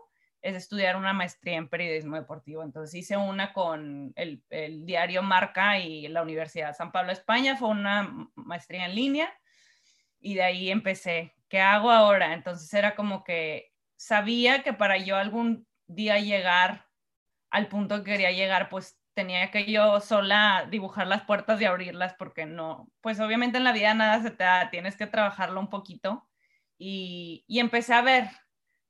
es 0.42 0.54
estudiar 0.54 0.96
una 0.96 1.12
maestría 1.12 1.56
en 1.56 1.68
periodismo 1.68 2.16
deportivo. 2.16 2.62
Entonces 2.62 2.94
hice 2.94 3.16
una 3.16 3.52
con 3.52 4.12
el, 4.16 4.44
el 4.50 4.86
diario 4.86 5.22
Marca 5.22 5.78
y 5.78 6.06
la 6.08 6.22
Universidad 6.22 6.68
de 6.68 6.74
San 6.74 6.92
Pablo, 6.92 7.10
España. 7.10 7.56
Fue 7.56 7.68
una 7.68 8.28
maestría 8.34 8.84
en 8.84 8.94
línea 8.94 9.32
y 10.20 10.34
de 10.34 10.42
ahí 10.42 10.70
empecé. 10.70 11.34
¿Qué 11.48 11.60
hago 11.60 11.90
ahora? 11.90 12.32
Entonces 12.32 12.72
era 12.74 12.94
como 12.94 13.24
que 13.24 13.72
sabía 13.96 14.62
que 14.62 14.72
para 14.72 14.98
yo 14.98 15.16
algún 15.16 15.66
día 15.86 16.20
llegar 16.20 16.86
al 17.50 17.68
punto 17.68 18.04
que 18.04 18.12
quería 18.12 18.30
llegar, 18.30 18.68
pues 18.68 19.00
tenía 19.16 19.50
que 19.50 19.64
yo 19.72 19.98
sola 20.00 20.68
dibujar 20.70 21.06
las 21.06 21.22
puertas 21.22 21.58
y 21.60 21.64
abrirlas 21.64 22.14
porque 22.18 22.44
no, 22.44 22.92
pues 23.00 23.18
obviamente 23.18 23.56
en 23.56 23.64
la 23.64 23.72
vida 23.72 23.94
nada 23.94 24.22
se 24.22 24.30
te 24.30 24.44
da, 24.44 24.68
tienes 24.70 24.96
que 24.96 25.06
trabajarlo 25.06 25.58
un 25.58 25.70
poquito. 25.70 26.28
Y, 26.78 27.42
y 27.48 27.60
empecé 27.60 27.94
a 27.94 28.02
ver, 28.02 28.28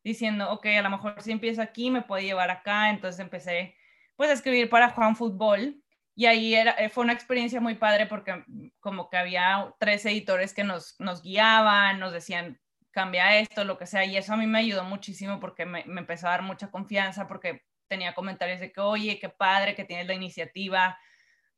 diciendo, 0.03 0.51
ok, 0.51 0.67
a 0.67 0.83
lo 0.83 0.91
mejor 0.91 1.23
si 1.23 1.31
empiezo 1.31 1.63
aquí 1.63 1.91
me 1.91 2.03
puede 2.03 2.25
llevar 2.25 2.51
acá, 2.51 2.91
entonces 2.91 3.21
empecé 3.21 3.77
pues 4.17 4.29
a 4.31 4.33
escribir 4.33 4.69
para 4.69 4.91
Juan 4.91 5.15
Fútbol. 5.15 5.81
Y 6.17 6.27
ahí 6.27 6.55
era, 6.55 6.73
eh, 6.73 6.89
fue 6.89 7.05
una 7.05 7.13
experiencia 7.13 7.61
muy 7.61 7.77
padre 7.77 8.07
porque 8.07 8.45
como 8.81 9.09
que 9.09 9.19
había 9.19 9.75
tres 9.79 10.05
editores 10.07 10.55
que 10.55 10.65
nos, 10.65 10.97
nos 10.99 11.23
guiaban, 11.23 12.01
nos 12.01 12.13
decían, 12.13 12.61
cambia 12.91 13.39
esto, 13.39 13.65
lo 13.65 13.79
que 13.79 13.87
sea, 13.87 14.05
y 14.05 14.17
eso 14.17 14.33
a 14.33 14.37
mí 14.37 14.47
me 14.47 14.59
ayudó 14.59 14.83
muchísimo 14.83 15.39
porque 15.39 15.67
me, 15.67 15.85
me 15.85 16.01
empezó 16.01 16.27
a 16.27 16.31
dar 16.31 16.43
mucha 16.43 16.71
confianza, 16.71 17.29
porque 17.29 17.63
tenía 17.89 18.15
comentarios 18.15 18.61
de 18.61 18.73
que, 18.73 18.81
oye, 18.81 19.19
qué 19.19 19.29
padre 19.29 19.75
que 19.75 19.85
tienes 19.85 20.07
la 20.07 20.15
iniciativa, 20.15 20.99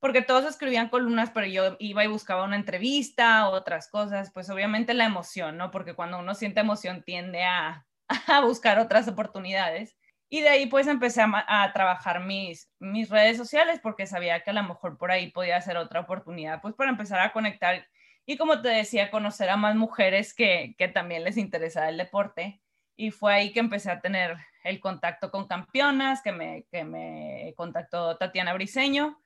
porque 0.00 0.22
todos 0.22 0.44
escribían 0.44 0.88
columnas, 0.88 1.30
pero 1.32 1.46
yo 1.46 1.76
iba 1.80 2.04
y 2.04 2.08
buscaba 2.08 2.44
una 2.44 2.56
entrevista, 2.56 3.48
otras 3.48 3.88
cosas, 3.90 4.30
pues 4.32 4.48
obviamente 4.50 4.94
la 4.94 5.04
emoción, 5.04 5.56
¿no? 5.56 5.70
Porque 5.70 5.94
cuando 5.94 6.18
uno 6.18 6.34
siente 6.34 6.60
emoción 6.60 7.02
tiende 7.02 7.42
a, 7.44 7.84
buscar 8.42 8.78
otras 8.78 9.08
oportunidades. 9.08 9.96
Y 10.30 10.42
de 10.42 10.50
ahí 10.50 10.66
pues 10.66 10.86
empecé 10.86 11.22
a, 11.22 11.72
trabajar 11.72 12.20
mis, 12.20 12.70
redes 12.80 13.36
sociales 13.38 13.80
porque 13.82 14.06
sabía 14.06 14.42
que 14.42 14.50
a 14.50 14.52
lo 14.52 14.62
mejor 14.62 14.98
por 14.98 15.10
ahí 15.10 15.30
podía 15.30 15.60
ser 15.60 15.76
otra 15.78 16.00
oportunidad, 16.00 16.60
pues 16.60 16.74
para 16.74 16.90
empezar 16.90 17.20
a 17.20 17.32
conectar 17.32 17.86
y 18.26 18.36
como 18.36 18.60
te 18.60 18.68
decía, 18.68 19.10
conocer 19.10 19.48
a 19.48 19.56
más 19.56 19.74
mujeres 19.74 20.34
que 20.34 20.74
también 20.94 21.24
les 21.24 21.38
interesaba 21.38 21.88
el 21.88 21.96
deporte. 21.96 22.60
Y 23.00 23.12
fue 23.12 23.32
ahí 23.32 23.52
que 23.52 23.60
empecé 23.60 23.92
a 23.92 24.00
tener 24.00 24.36
el 24.64 24.80
contacto 24.80 25.30
con 25.30 25.46
campeonas, 25.46 26.20
que 26.20 26.32
me, 26.32 26.66
que 26.68 26.82
me 26.82 27.54
contactó 27.56 28.16
Tatiana 28.16 28.52
Briseño. 28.54 29.20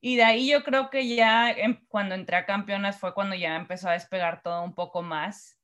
Y 0.00 0.14
de 0.14 0.22
ahí 0.22 0.48
yo 0.48 0.62
creo 0.62 0.90
que 0.90 1.12
ya 1.12 1.50
em, 1.50 1.84
cuando 1.88 2.14
entré 2.14 2.36
a 2.36 2.46
campeonas 2.46 3.00
fue 3.00 3.12
cuando 3.12 3.34
ya 3.34 3.56
empezó 3.56 3.88
a 3.88 3.94
despegar 3.94 4.42
todo 4.42 4.62
un 4.62 4.76
poco 4.76 5.02
más. 5.02 5.58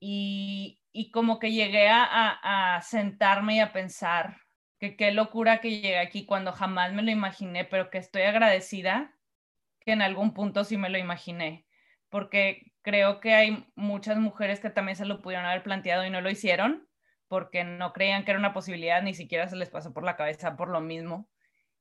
Y, 0.00 0.82
y 0.92 1.10
como 1.10 1.38
que 1.38 1.52
llegué 1.52 1.88
a, 1.88 2.04
a, 2.04 2.76
a, 2.76 2.82
sentarme 2.82 3.56
y 3.56 3.60
a 3.60 3.72
pensar 3.72 4.36
que 4.78 4.94
qué 4.94 5.12
locura 5.12 5.62
que 5.62 5.70
llegué 5.70 5.98
aquí 5.98 6.26
cuando 6.26 6.52
jamás 6.52 6.92
me 6.92 7.02
lo 7.02 7.10
imaginé, 7.10 7.64
pero 7.64 7.88
que 7.88 7.96
estoy 7.96 8.22
agradecida 8.22 9.14
que 9.80 9.92
en 9.92 10.02
algún 10.02 10.34
punto 10.34 10.64
sí 10.64 10.76
me 10.76 10.90
lo 10.90 10.98
imaginé, 10.98 11.66
porque 12.12 12.74
creo 12.82 13.20
que 13.20 13.32
hay 13.32 13.66
muchas 13.74 14.18
mujeres 14.18 14.60
que 14.60 14.68
también 14.68 14.96
se 14.96 15.06
lo 15.06 15.22
pudieron 15.22 15.46
haber 15.46 15.62
planteado 15.62 16.04
y 16.04 16.10
no 16.10 16.20
lo 16.20 16.28
hicieron 16.28 16.86
porque 17.26 17.64
no 17.64 17.94
creían 17.94 18.26
que 18.26 18.32
era 18.32 18.38
una 18.38 18.52
posibilidad, 18.52 19.00
ni 19.00 19.14
siquiera 19.14 19.48
se 19.48 19.56
les 19.56 19.70
pasó 19.70 19.94
por 19.94 20.04
la 20.04 20.14
cabeza 20.14 20.54
por 20.54 20.68
lo 20.68 20.82
mismo. 20.82 21.30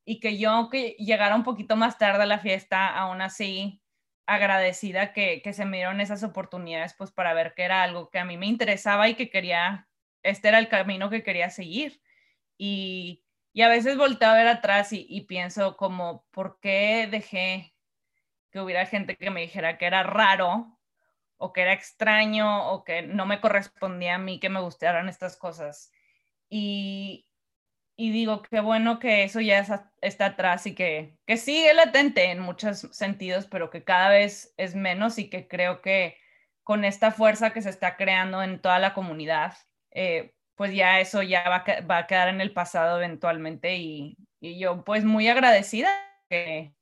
Y 0.05 0.21
que 0.21 0.38
yo, 0.38 0.69
que 0.71 0.91
llegara 1.00 1.35
un 1.35 1.43
poquito 1.43 1.75
más 1.75 1.97
tarde 1.97 2.23
a 2.23 2.27
la 2.27 2.39
fiesta, 2.39 2.88
aún 2.88 3.21
así 3.21 3.83
agradecida 4.25 5.11
que, 5.11 5.41
que 5.41 5.51
se 5.51 5.65
me 5.65 5.77
dieron 5.77 6.00
esas 6.00 6.23
oportunidades, 6.23 6.93
pues 6.97 7.11
para 7.11 7.33
ver 7.33 7.53
que 7.53 7.63
era 7.63 7.83
algo 7.83 8.09
que 8.09 8.19
a 8.19 8.25
mí 8.25 8.38
me 8.38 8.45
interesaba 8.47 9.09
y 9.09 9.15
que 9.15 9.29
quería, 9.29 9.89
este 10.23 10.47
era 10.47 10.59
el 10.59 10.69
camino 10.69 11.09
que 11.09 11.23
quería 11.23 11.50
seguir. 11.50 12.01
Y, 12.57 13.25
y 13.51 13.63
a 13.63 13.67
veces 13.67 13.97
volteo 13.97 14.29
a 14.29 14.35
ver 14.35 14.47
atrás 14.47 14.93
y, 14.93 15.05
y 15.09 15.25
pienso 15.25 15.75
como, 15.75 16.25
¿por 16.31 16.61
qué 16.61 17.09
dejé 17.11 17.70
que 18.51 18.60
hubiera 18.60 18.86
gente 18.86 19.15
que 19.17 19.31
me 19.31 19.41
dijera 19.41 19.77
que 19.77 19.86
era 19.86 20.03
raro 20.03 20.77
o 21.38 21.53
que 21.53 21.62
era 21.62 21.74
extraño 21.74 22.72
o 22.72 22.84
que 22.84 23.01
no 23.01 23.25
me 23.25 23.41
correspondía 23.41 24.15
a 24.15 24.20
mí 24.20 24.39
que 24.39 24.50
me 24.50 24.62
gustaran 24.62 25.10
estas 25.10 25.38
cosas. 25.38 25.91
Y, 26.50 27.27
digo, 27.98 28.41
qué 28.43 28.60
bueno 28.60 29.00
que 29.00 29.24
eso 29.24 29.41
ya 29.41 29.65
está 30.01 30.25
atrás 30.25 30.67
y 30.67 30.75
que, 30.75 31.17
que 31.25 31.38
sigue 31.38 31.74
latente 31.74 32.31
en 32.31 32.39
muchos 32.39 32.88
sentidos, 32.91 33.48
pero 33.48 33.70
que 33.70 33.84
cada 33.84 34.10
vez 34.10 34.53
es 34.58 34.75
menos 34.75 35.17
y 35.17 35.29
que 35.29 35.48
creo 35.48 35.81
que 35.81 36.17
con 36.63 36.86
esta 36.86 37.12
fuerza 37.12 37.53
que 37.53 37.62
se 37.62 37.70
está 37.70 37.98
creando 37.98 38.43
en 38.43 38.62
toda 38.62 38.79
la 38.79 38.93
comunidad, 38.93 39.55
eh, 39.91 40.34
pues 40.55 40.74
ya 40.74 41.00
eso 41.00 41.24
ya 41.24 41.48
va, 41.50 41.63
va, 41.89 42.00
a 42.00 42.08
quedar 42.08 42.29
en 42.29 42.41
el 42.41 42.53
pasado 42.53 42.98
eventualmente 42.98 43.75
y, 43.77 44.17
y 44.39 44.60
yo 44.60 44.84
pues 44.84 45.03
muy 45.05 45.27
agradecida 45.27 45.89
que 46.29 46.74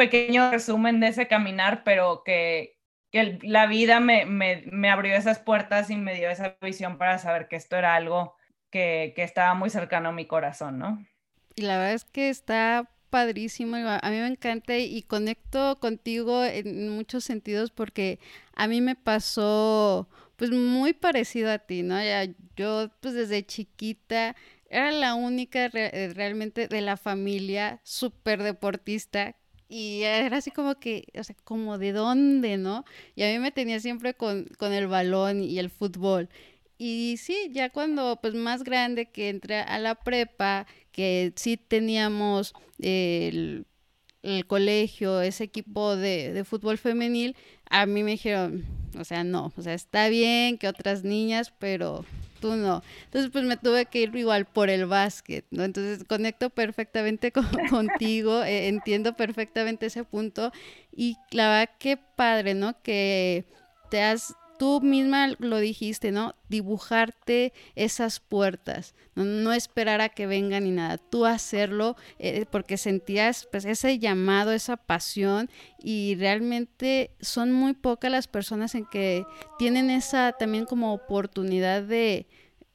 pequeño 0.00 0.50
resumen 0.50 0.98
de 0.98 1.08
ese 1.08 1.28
caminar, 1.28 1.84
pero 1.84 2.22
que, 2.24 2.78
que 3.10 3.38
la 3.42 3.66
vida 3.66 4.00
me, 4.00 4.24
me, 4.24 4.90
abrió 4.90 5.14
esas 5.14 5.38
puertas 5.38 5.90
y 5.90 5.96
me 5.96 6.14
dio 6.14 6.30
esa 6.30 6.56
visión 6.62 6.96
para 6.96 7.18
saber 7.18 7.48
que 7.48 7.56
esto 7.56 7.76
era 7.76 7.94
algo 7.96 8.34
que, 8.70 9.12
que, 9.14 9.22
estaba 9.22 9.52
muy 9.52 9.68
cercano 9.68 10.08
a 10.08 10.12
mi 10.12 10.26
corazón, 10.26 10.78
¿no? 10.78 11.06
Y 11.54 11.62
la 11.62 11.76
verdad 11.76 11.92
es 11.92 12.04
que 12.06 12.30
está 12.30 12.88
padrísimo, 13.10 13.76
a 13.76 14.10
mí 14.10 14.16
me 14.16 14.26
encanta 14.26 14.78
y 14.78 15.02
conecto 15.02 15.76
contigo 15.80 16.44
en 16.44 16.88
muchos 16.88 17.24
sentidos 17.24 17.70
porque 17.70 18.20
a 18.54 18.68
mí 18.68 18.80
me 18.80 18.94
pasó 18.94 20.08
pues 20.36 20.50
muy 20.50 20.94
parecido 20.94 21.50
a 21.50 21.58
ti, 21.58 21.82
¿no? 21.82 22.02
Ya, 22.02 22.24
yo 22.56 22.88
pues 23.02 23.12
desde 23.12 23.44
chiquita 23.44 24.34
era 24.70 24.92
la 24.92 25.14
única 25.14 25.68
re 25.68 26.10
realmente 26.14 26.68
de 26.68 26.80
la 26.80 26.96
familia 26.96 27.80
súper 27.82 28.42
deportista 28.42 29.36
y 29.70 30.02
era 30.02 30.38
así 30.38 30.50
como 30.50 30.74
que, 30.74 31.04
o 31.16 31.22
sea, 31.22 31.36
como 31.44 31.78
de 31.78 31.92
dónde, 31.92 32.58
¿no? 32.58 32.84
Y 33.14 33.22
a 33.22 33.28
mí 33.28 33.38
me 33.38 33.52
tenía 33.52 33.78
siempre 33.78 34.14
con, 34.14 34.46
con 34.58 34.72
el 34.72 34.88
balón 34.88 35.44
y 35.44 35.60
el 35.60 35.70
fútbol. 35.70 36.28
Y 36.76 37.16
sí, 37.18 37.50
ya 37.52 37.70
cuando 37.70 38.18
pues 38.20 38.34
más 38.34 38.64
grande 38.64 39.10
que 39.10 39.28
entré 39.28 39.60
a 39.60 39.78
la 39.78 39.94
prepa, 39.94 40.66
que 40.90 41.32
sí 41.36 41.56
teníamos 41.56 42.52
el, 42.80 43.64
el 44.24 44.44
colegio, 44.46 45.20
ese 45.20 45.44
equipo 45.44 45.94
de, 45.94 46.32
de, 46.32 46.44
fútbol 46.44 46.76
femenil, 46.76 47.36
a 47.70 47.86
mí 47.86 48.02
me 48.02 48.12
dijeron, 48.12 48.64
o 48.98 49.04
sea, 49.04 49.22
no, 49.22 49.52
o 49.56 49.62
sea, 49.62 49.74
está 49.74 50.08
bien 50.08 50.58
que 50.58 50.66
otras 50.66 51.04
niñas, 51.04 51.52
pero 51.60 52.04
tú 52.40 52.56
no. 52.56 52.82
Entonces, 53.04 53.30
pues 53.30 53.44
me 53.44 53.56
tuve 53.56 53.86
que 53.86 54.00
ir 54.00 54.14
igual 54.16 54.46
por 54.46 54.70
el 54.70 54.86
básquet, 54.86 55.44
¿no? 55.50 55.64
Entonces, 55.64 56.04
conecto 56.04 56.50
perfectamente 56.50 57.32
con, 57.32 57.46
contigo, 57.68 58.42
eh, 58.42 58.68
entiendo 58.68 59.14
perfectamente 59.14 59.86
ese 59.86 60.04
punto 60.04 60.52
y 60.92 61.16
la 61.30 61.48
verdad, 61.48 61.74
qué 61.78 61.96
padre, 61.96 62.54
¿no? 62.54 62.80
Que 62.82 63.44
te 63.90 64.02
has 64.02 64.34
tú 64.60 64.82
misma 64.82 65.28
lo 65.38 65.56
dijiste, 65.56 66.12
¿no? 66.12 66.34
Dibujarte 66.50 67.54
esas 67.76 68.20
puertas, 68.20 68.94
no, 69.14 69.54
esperar 69.54 70.02
a 70.02 70.10
que 70.10 70.26
vengan 70.26 70.64
ni 70.64 70.70
nada, 70.70 70.98
tú 70.98 71.24
hacerlo 71.24 71.96
eh, 72.18 72.44
porque 72.50 72.76
sentías 72.76 73.48
pues 73.50 73.64
ese 73.64 73.98
llamado, 73.98 74.52
esa 74.52 74.76
pasión 74.76 75.48
y 75.82 76.14
realmente 76.16 77.12
son 77.22 77.52
muy 77.52 77.72
pocas 77.72 78.10
las 78.10 78.28
personas 78.28 78.74
en 78.74 78.84
que 78.84 79.24
tienen 79.58 79.88
esa 79.88 80.32
también 80.32 80.66
como 80.66 80.92
oportunidad 80.92 81.82
de, 81.82 82.26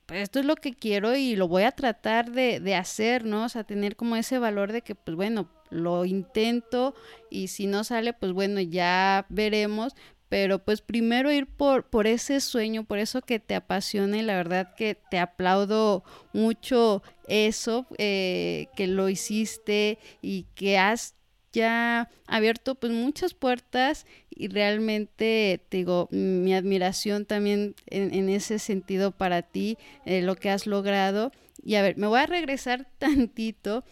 pues 0.08 0.24
esto 0.24 0.40
es 0.40 0.46
lo 0.46 0.56
que 0.56 0.74
quiero 0.74 1.16
y 1.16 1.36
lo 1.36 1.48
voy 1.48 1.64
a 1.64 1.72
tratar 1.72 2.32
de, 2.32 2.60
de 2.60 2.74
hacer, 2.74 3.26
¿no? 3.26 3.46
O 3.46 3.50
sea, 3.50 3.64
tener 3.64 3.96
como 3.96 4.16
ese 4.16 4.40
valor 4.40 4.72
de 4.72 4.82
que, 4.82 4.96
pues 4.96 5.16
bueno, 5.16 5.52
lo 5.70 6.06
intento 6.06 6.96
y 7.30 7.48
si 7.48 7.68
no 7.68 7.84
sale, 7.84 8.14
pues 8.14 8.32
bueno, 8.32 8.62
ya 8.62 9.26
veremos, 9.30 9.94
pero 10.36 10.60
pues 10.60 10.82
primero 10.82 11.32
ir 11.32 11.48
por, 11.48 11.86
por 11.86 12.08
ese 12.08 12.42
sueño, 12.42 12.84
por 12.84 13.00
eso 13.00 13.22
que 13.22 13.40
te 13.40 13.56
apasiona 13.56 14.18
y 14.18 14.22
la 14.22 14.36
verdad 14.36 14.76
que 14.76 14.94
te 14.94 15.18
aplaudo 15.18 16.04
mucho 16.34 17.04
eso, 17.30 17.88
eh, 17.98 18.68
que 18.76 18.88
lo 18.88 19.08
hiciste 19.08 19.98
y 20.22 20.46
que 20.54 20.78
has 20.78 21.16
ya 21.54 22.10
abierto 22.28 22.76
pues 22.76 22.92
muchas 22.92 23.34
puertas 23.34 24.06
y 24.30 24.50
realmente 24.50 25.62
te 25.70 25.78
digo 25.78 26.10
mi 26.12 26.54
admiración 26.54 27.24
también 27.24 27.74
en, 27.88 28.14
en 28.14 28.28
ese 28.28 28.60
sentido 28.60 29.12
para 29.12 29.42
ti, 29.42 29.78
eh, 30.06 30.22
lo 30.22 30.36
que 30.36 30.50
has 30.50 30.68
logrado. 30.68 31.32
Y 31.64 31.76
a 31.76 31.82
ver, 31.82 31.96
me 31.96 32.08
voy 32.08 32.20
a 32.20 32.26
regresar 32.26 32.90
tantito. 32.98 33.86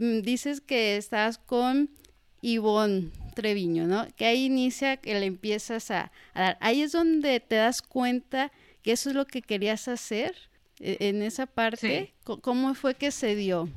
Mm, 0.00 0.22
dices 0.22 0.62
que 0.62 0.96
estás 0.96 1.36
con 1.36 1.90
Ivonne 2.40 3.10
Treviño, 3.32 3.86
¿no? 3.86 4.06
Que 4.16 4.26
ahí 4.26 4.46
inicia, 4.46 4.96
que 4.96 5.18
le 5.18 5.26
empiezas 5.26 5.90
a, 5.90 6.12
a, 6.34 6.40
dar. 6.40 6.58
Ahí 6.60 6.82
es 6.82 6.92
donde 6.92 7.40
te 7.40 7.56
das 7.56 7.82
cuenta 7.82 8.52
que 8.82 8.92
eso 8.92 9.10
es 9.10 9.16
lo 9.16 9.26
que 9.26 9.42
querías 9.42 9.88
hacer 9.88 10.36
e, 10.78 10.96
en 11.08 11.22
esa 11.22 11.46
parte. 11.46 12.12
Sí. 12.24 12.38
¿Cómo 12.40 12.74
fue 12.74 12.94
que 12.94 13.10
se 13.10 13.34
dio? 13.34 13.68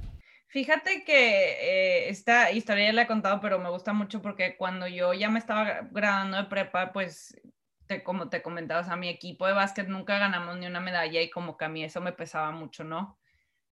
Fíjate 0.56 1.04
que 1.04 2.06
eh, 2.06 2.10
esta 2.10 2.52
historia 2.52 2.86
ya 2.86 2.94
la 2.94 3.02
he 3.02 3.08
contado, 3.08 3.42
pero 3.42 3.60
me 3.60 3.70
gusta 3.70 3.92
mucho 3.92 4.22
porque 4.22 4.56
cuando 4.56 4.88
yo 4.88 5.14
ya 5.14 5.30
me 5.30 5.40
estaba 5.40 5.82
graduando 5.92 6.38
de 6.38 6.46
prepa, 6.46 6.94
pues 6.94 7.38
te, 7.88 8.04
como 8.04 8.30
te 8.30 8.42
comentaba, 8.42 8.82
a 8.82 8.96
mi 8.96 9.10
equipo 9.10 9.48
de 9.48 9.54
básquet 9.54 9.88
nunca 9.88 10.18
ganamos 10.18 10.58
ni 10.58 10.66
una 10.66 10.80
medalla 10.80 11.22
y 11.22 11.30
como 11.30 11.58
que 11.58 11.66
a 11.66 11.70
mí 11.70 11.84
eso 11.84 12.02
me 12.02 12.14
pesaba 12.14 12.52
mucho, 12.52 12.86
¿no? 12.86 13.20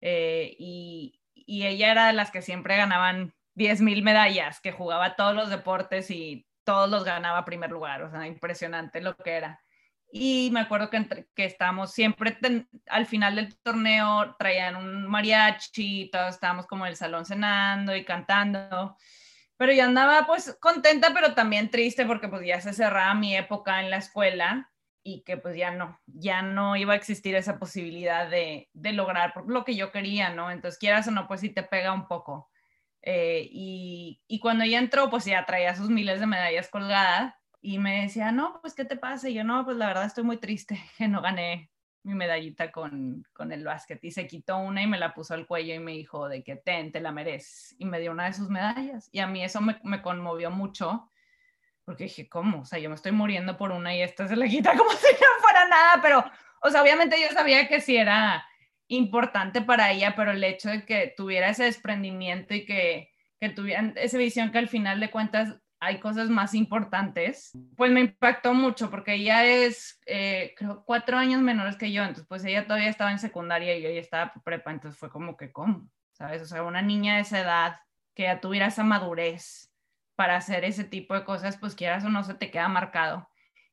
Eh, 0.00 0.56
y, 0.58 1.20
y, 1.34 1.66
ella 1.66 1.92
era 1.92 2.06
de 2.06 2.14
las 2.14 2.30
que 2.30 2.40
siempre 2.40 2.78
ganaban 2.78 3.34
10 3.60 3.82
mil 3.82 4.02
medallas, 4.02 4.58
que 4.62 4.72
jugaba 4.72 5.16
todos 5.16 5.34
los 5.34 5.50
deportes 5.50 6.10
y 6.10 6.46
todos 6.64 6.88
los 6.88 7.04
ganaba 7.04 7.44
primer 7.44 7.70
lugar, 7.70 8.02
o 8.02 8.10
sea, 8.10 8.26
impresionante 8.26 9.02
lo 9.02 9.14
que 9.14 9.32
era. 9.32 9.60
Y 10.10 10.48
me 10.50 10.60
acuerdo 10.60 10.88
que, 10.88 11.26
que 11.34 11.44
estábamos 11.44 11.92
siempre 11.92 12.38
al 12.86 13.04
final 13.04 13.36
del 13.36 13.54
torneo, 13.60 14.34
traían 14.38 14.76
un 14.76 15.06
mariachi, 15.06 16.08
todos 16.10 16.36
estábamos 16.36 16.66
como 16.66 16.86
en 16.86 16.92
el 16.92 16.96
salón 16.96 17.26
cenando 17.26 17.94
y 17.94 18.02
cantando. 18.02 18.96
Pero 19.58 19.74
yo 19.74 19.84
andaba 19.84 20.26
pues 20.26 20.56
contenta, 20.58 21.12
pero 21.12 21.34
también 21.34 21.70
triste 21.70 22.06
porque 22.06 22.28
pues 22.28 22.46
ya 22.46 22.62
se 22.62 22.72
cerraba 22.72 23.12
mi 23.12 23.36
época 23.36 23.80
en 23.80 23.90
la 23.90 23.98
escuela 23.98 24.72
y 25.02 25.22
que 25.22 25.36
pues 25.36 25.54
ya 25.54 25.70
no, 25.70 26.00
ya 26.06 26.40
no 26.40 26.76
iba 26.76 26.94
a 26.94 26.96
existir 26.96 27.34
esa 27.34 27.58
posibilidad 27.58 28.26
de, 28.30 28.70
de 28.72 28.92
lograr 28.94 29.34
lo 29.46 29.66
que 29.66 29.76
yo 29.76 29.92
quería, 29.92 30.30
¿no? 30.30 30.50
Entonces 30.50 30.78
quieras 30.78 31.06
o 31.08 31.10
no, 31.10 31.28
pues 31.28 31.40
sí 31.42 31.50
te 31.50 31.62
pega 31.62 31.92
un 31.92 32.08
poco. 32.08 32.50
Eh, 33.02 33.48
y, 33.50 34.20
y, 34.26 34.40
cuando 34.40 34.64
ella 34.64 34.78
entró, 34.78 35.08
pues 35.08 35.24
ya 35.24 35.46
traía 35.46 35.74
sus 35.74 35.88
miles 35.88 36.20
de 36.20 36.26
medallas 36.26 36.68
colgadas 36.68 37.34
y 37.62 37.78
me 37.78 38.02
decía, 38.02 38.30
no, 38.32 38.60
pues, 38.60 38.74
¿qué 38.74 38.84
te 38.84 38.96
pasa? 38.96 39.28
Y 39.28 39.34
yo, 39.34 39.44
no, 39.44 39.64
pues 39.64 39.76
la 39.76 39.86
verdad 39.86 40.04
estoy 40.04 40.24
muy 40.24 40.36
triste 40.38 40.78
que 40.98 41.08
no 41.08 41.22
gané 41.22 41.70
mi 42.02 42.14
medallita 42.14 42.72
con, 42.72 43.24
con 43.32 43.52
el 43.52 43.64
básquet. 43.64 44.02
Y 44.04 44.10
se 44.10 44.26
quitó 44.26 44.58
una 44.58 44.82
y 44.82 44.86
me 44.86 44.98
la 44.98 45.14
puso 45.14 45.34
al 45.34 45.46
cuello 45.46 45.74
y 45.74 45.78
me 45.78 45.92
dijo 45.92 46.28
de 46.28 46.42
que 46.42 46.56
ten, 46.56 46.92
te 46.92 47.00
la 47.00 47.12
mereces. 47.12 47.74
Y 47.78 47.84
me 47.84 48.00
dio 48.00 48.12
una 48.12 48.26
de 48.26 48.32
sus 48.32 48.48
medallas. 48.48 49.08
Y 49.12 49.20
a 49.20 49.26
mí 49.26 49.44
eso 49.44 49.60
me, 49.60 49.78
me 49.84 50.02
conmovió 50.02 50.50
mucho 50.50 51.10
porque 51.90 52.04
dije, 52.04 52.28
¿cómo? 52.28 52.60
O 52.60 52.64
sea, 52.64 52.78
yo 52.78 52.88
me 52.88 52.94
estoy 52.94 53.10
muriendo 53.10 53.56
por 53.56 53.72
una 53.72 53.92
y 53.92 54.00
esta 54.00 54.28
se 54.28 54.36
la 54.36 54.46
quita 54.46 54.76
como 54.76 54.90
si 54.92 55.12
no 55.12 55.42
fuera 55.42 55.66
nada, 55.66 56.00
pero, 56.00 56.24
o 56.62 56.70
sea, 56.70 56.82
obviamente 56.82 57.20
yo 57.20 57.34
sabía 57.34 57.66
que 57.66 57.80
sí 57.80 57.96
era 57.96 58.46
importante 58.90 59.62
para 59.62 59.92
ella, 59.92 60.14
pero 60.16 60.32
el 60.32 60.42
hecho 60.42 60.68
de 60.68 60.84
que 60.84 61.14
tuviera 61.16 61.48
ese 61.48 61.64
desprendimiento 61.64 62.54
y 62.54 62.64
que, 62.64 63.10
que 63.38 63.48
tuvieran 63.48 63.94
esa 63.96 64.18
visión 64.18 64.50
que 64.50 64.58
al 64.58 64.68
final 64.68 64.98
de 64.98 65.10
cuentas 65.10 65.56
hay 65.78 65.98
cosas 65.98 66.28
más 66.28 66.54
importantes, 66.54 67.52
pues 67.76 67.90
me 67.90 68.00
impactó 68.00 68.52
mucho 68.52 68.90
porque 68.90 69.14
ella 69.14 69.44
es, 69.44 69.98
eh, 70.06 70.54
creo, 70.56 70.82
cuatro 70.84 71.16
años 71.16 71.40
menores 71.40 71.76
que 71.76 71.92
yo, 71.92 72.02
entonces 72.02 72.26
pues 72.28 72.44
ella 72.44 72.66
todavía 72.66 72.90
estaba 72.90 73.12
en 73.12 73.18
secundaria 73.18 73.76
y 73.76 73.82
yo 73.82 73.90
ya 73.90 74.00
estaba 74.00 74.32
prepa, 74.44 74.72
entonces 74.72 74.98
fue 74.98 75.08
como 75.08 75.36
que, 75.36 75.52
¿cómo? 75.52 75.88
¿Sabes? 76.12 76.42
O 76.42 76.46
sea, 76.46 76.64
una 76.64 76.82
niña 76.82 77.14
de 77.14 77.22
esa 77.22 77.40
edad 77.40 77.80
que 78.14 78.24
ya 78.24 78.40
tuviera 78.40 78.66
esa 78.66 78.82
madurez 78.82 79.72
para 80.16 80.36
hacer 80.36 80.64
ese 80.64 80.84
tipo 80.84 81.14
de 81.14 81.24
cosas, 81.24 81.56
pues 81.56 81.74
quieras 81.74 82.04
o 82.04 82.10
no, 82.10 82.24
se 82.24 82.34
te 82.34 82.50
queda 82.50 82.68
marcado. 82.68 83.26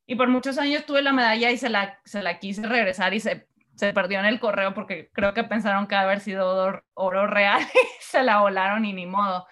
Y 0.05 0.15
por 0.15 0.29
muchos 0.29 0.57
años 0.59 0.85
tuve 0.85 1.01
la 1.01 1.11
medalla 1.11 1.51
y 1.51 1.57
se 1.57 1.69
la, 1.69 1.99
se 2.05 2.21
la 2.21 2.39
quise 2.39 2.65
regresar 2.65 3.13
y 3.13 3.19
se, 3.19 3.47
se 3.77 3.93
perdió 3.93 4.19
en 4.19 4.25
el 4.25 4.39
correo 4.39 4.73
porque 4.73 5.11
creo 5.13 5.33
que 5.33 5.43
pensaron 5.43 5.87
que 5.87 5.95
haber 5.95 6.19
sido 6.19 6.83
oro, 6.95 7.27
real 7.27 7.61
y 7.73 8.01
se 8.01 8.23
la 8.23 8.41
volaron 8.41 8.85
y 8.85 8.93
ni 8.93 9.05
modo. 9.05 9.47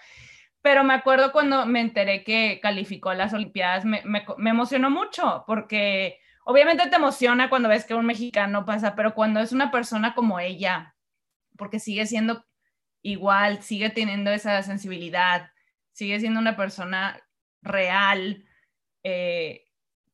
Pero 0.62 0.84
me 0.84 0.96
acuerdo 0.96 1.32
cuando 1.32 1.66
me 1.68 1.80
enteré 1.80 2.24
que 2.24 2.60
calificó 2.62 3.10
a 3.12 3.16
las 3.16 3.34
Olimpiadas, 3.34 3.86
me, 3.86 4.02
emocionó 4.40 4.90
mucho, 4.90 5.44
porque 5.46 6.20
obviamente 6.44 6.90
te 6.90 6.96
emociona 6.96 7.50
cuando 7.50 7.70
ves 7.70 7.86
que 7.86 7.94
un 7.94 8.08
mexicano 8.08 8.66
pasa, 8.66 8.96
pero 8.96 9.14
cuando 9.14 9.40
es 9.42 9.52
una 9.52 9.70
persona 9.70 10.16
como 10.16 10.40
ella, 10.40 10.96
porque 11.56 11.80
sigue 11.80 12.08
siendo 12.08 12.46
igual, 13.04 13.62
sigue 13.62 13.92
teniendo 13.92 14.32
esa 14.32 14.64
sensibilidad, 14.64 15.52
sigue 15.92 16.20
siendo 16.20 16.40
una 16.40 16.58
persona 16.58 17.22
real, 17.62 18.44
eh, 19.04 19.65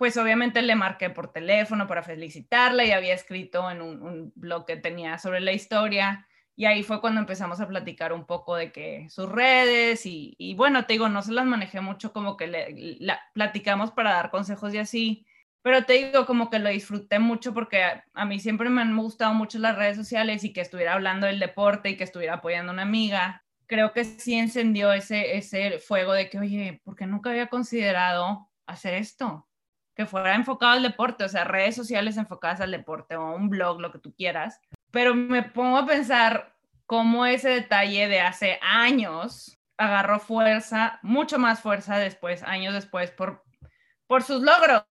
pues 0.02 0.18
obviamente 0.18 0.64
le 0.64 0.76
marqué 0.76 1.12
por 1.12 1.32
teléfono 1.32 1.86
para 1.86 2.02
felicitarla 2.02 2.84
y 2.84 2.92
había 2.92 3.14
escrito 3.14 3.70
en 3.70 3.84
un, 3.84 4.34
blog 4.34 4.66
que 4.66 4.76
tenía 4.76 5.20
sobre 5.20 5.42
la 5.42 5.52
historia 5.52 6.28
y 6.56 6.66
ahí 6.66 6.82
fue 6.82 7.00
cuando 7.00 7.22
empezamos 7.22 7.62
a 7.62 7.68
platicar 7.68 8.12
un 8.12 8.26
poco 8.26 8.56
de 8.56 8.72
que 8.72 9.08
sus 9.12 9.30
redes 9.30 10.08
y, 10.08 10.56
bueno, 10.58 10.88
te 10.88 10.94
digo, 10.94 11.08
no 11.08 11.22
se 11.22 11.34
las 11.34 11.46
manejé 11.46 11.82
mucho 11.82 12.14
como 12.14 12.36
que 12.36 12.48
le, 12.48 12.98
platicamos 13.36 13.92
para 13.92 14.14
dar 14.14 14.32
consejos 14.32 14.74
y 14.74 14.80
así, 14.80 15.28
pero 15.62 15.86
te 15.86 15.94
digo 15.94 16.26
como 16.26 16.50
que 16.50 16.58
lo 16.58 16.70
disfruté 16.70 17.20
mucho 17.20 17.54
porque 17.54 17.84
a, 18.12 18.26
mí 18.26 18.40
siempre 18.40 18.72
me 18.72 18.82
han 18.82 18.98
gustado 18.98 19.36
mucho 19.36 19.60
las 19.60 19.76
redes 19.76 19.98
sociales 19.98 20.44
y 20.44 20.52
que 20.52 20.62
estuviera 20.62 20.94
hablando 20.94 21.28
del 21.28 21.40
deporte 21.40 21.92
y 21.92 21.96
que 21.96 22.06
estuviera 22.06 22.34
apoyando 22.34 22.72
a 22.72 22.74
una 22.74 22.82
amiga. 22.82 23.44
Creo 23.68 23.94
que 23.94 24.04
sí 24.04 24.34
encendió 24.34 24.94
ese, 24.94 25.38
ese 25.38 25.78
fuego 25.78 26.14
de 26.14 26.28
que, 26.28 26.40
oye, 26.40 26.82
¿por 26.84 26.96
qué 26.96 27.06
nunca 27.06 27.30
había 27.30 27.50
considerado 27.50 28.50
hacer 28.66 28.96
esto? 28.96 29.48
Que 29.96 30.06
fuera 30.06 30.36
enfocado 30.36 30.74
al 30.74 30.84
deporte, 30.84 31.24
o 31.24 31.30
sea, 31.30 31.44
redes 31.44 31.76
sociales 31.76 32.18
enfocadas 32.18 32.62
al 32.62 32.72
deporte 32.72 33.16
o 33.16 33.36
un 33.36 33.50
blog, 33.50 33.82
lo 33.82 33.92
que 33.92 34.00
tú 34.00 34.14
quieras. 34.14 34.60
Pero 34.92 35.14
me 35.14 35.44
pongo 35.44 35.78
a 35.78 35.86
pensar 35.86 36.56
cómo 36.86 37.26
ese 37.26 37.50
detalle 37.50 38.08
de 38.08 38.22
hace 38.22 38.60
años 38.62 39.60
agarró 39.78 40.20
fuerza, 40.20 41.00
mucho 41.02 41.40
más 41.40 41.62
fuerza 41.62 41.98
después, 41.98 42.44
años 42.44 42.74
después, 42.74 43.12
por, 43.12 43.44
por 44.08 44.24
sus 44.24 44.42
logros, 44.42 44.84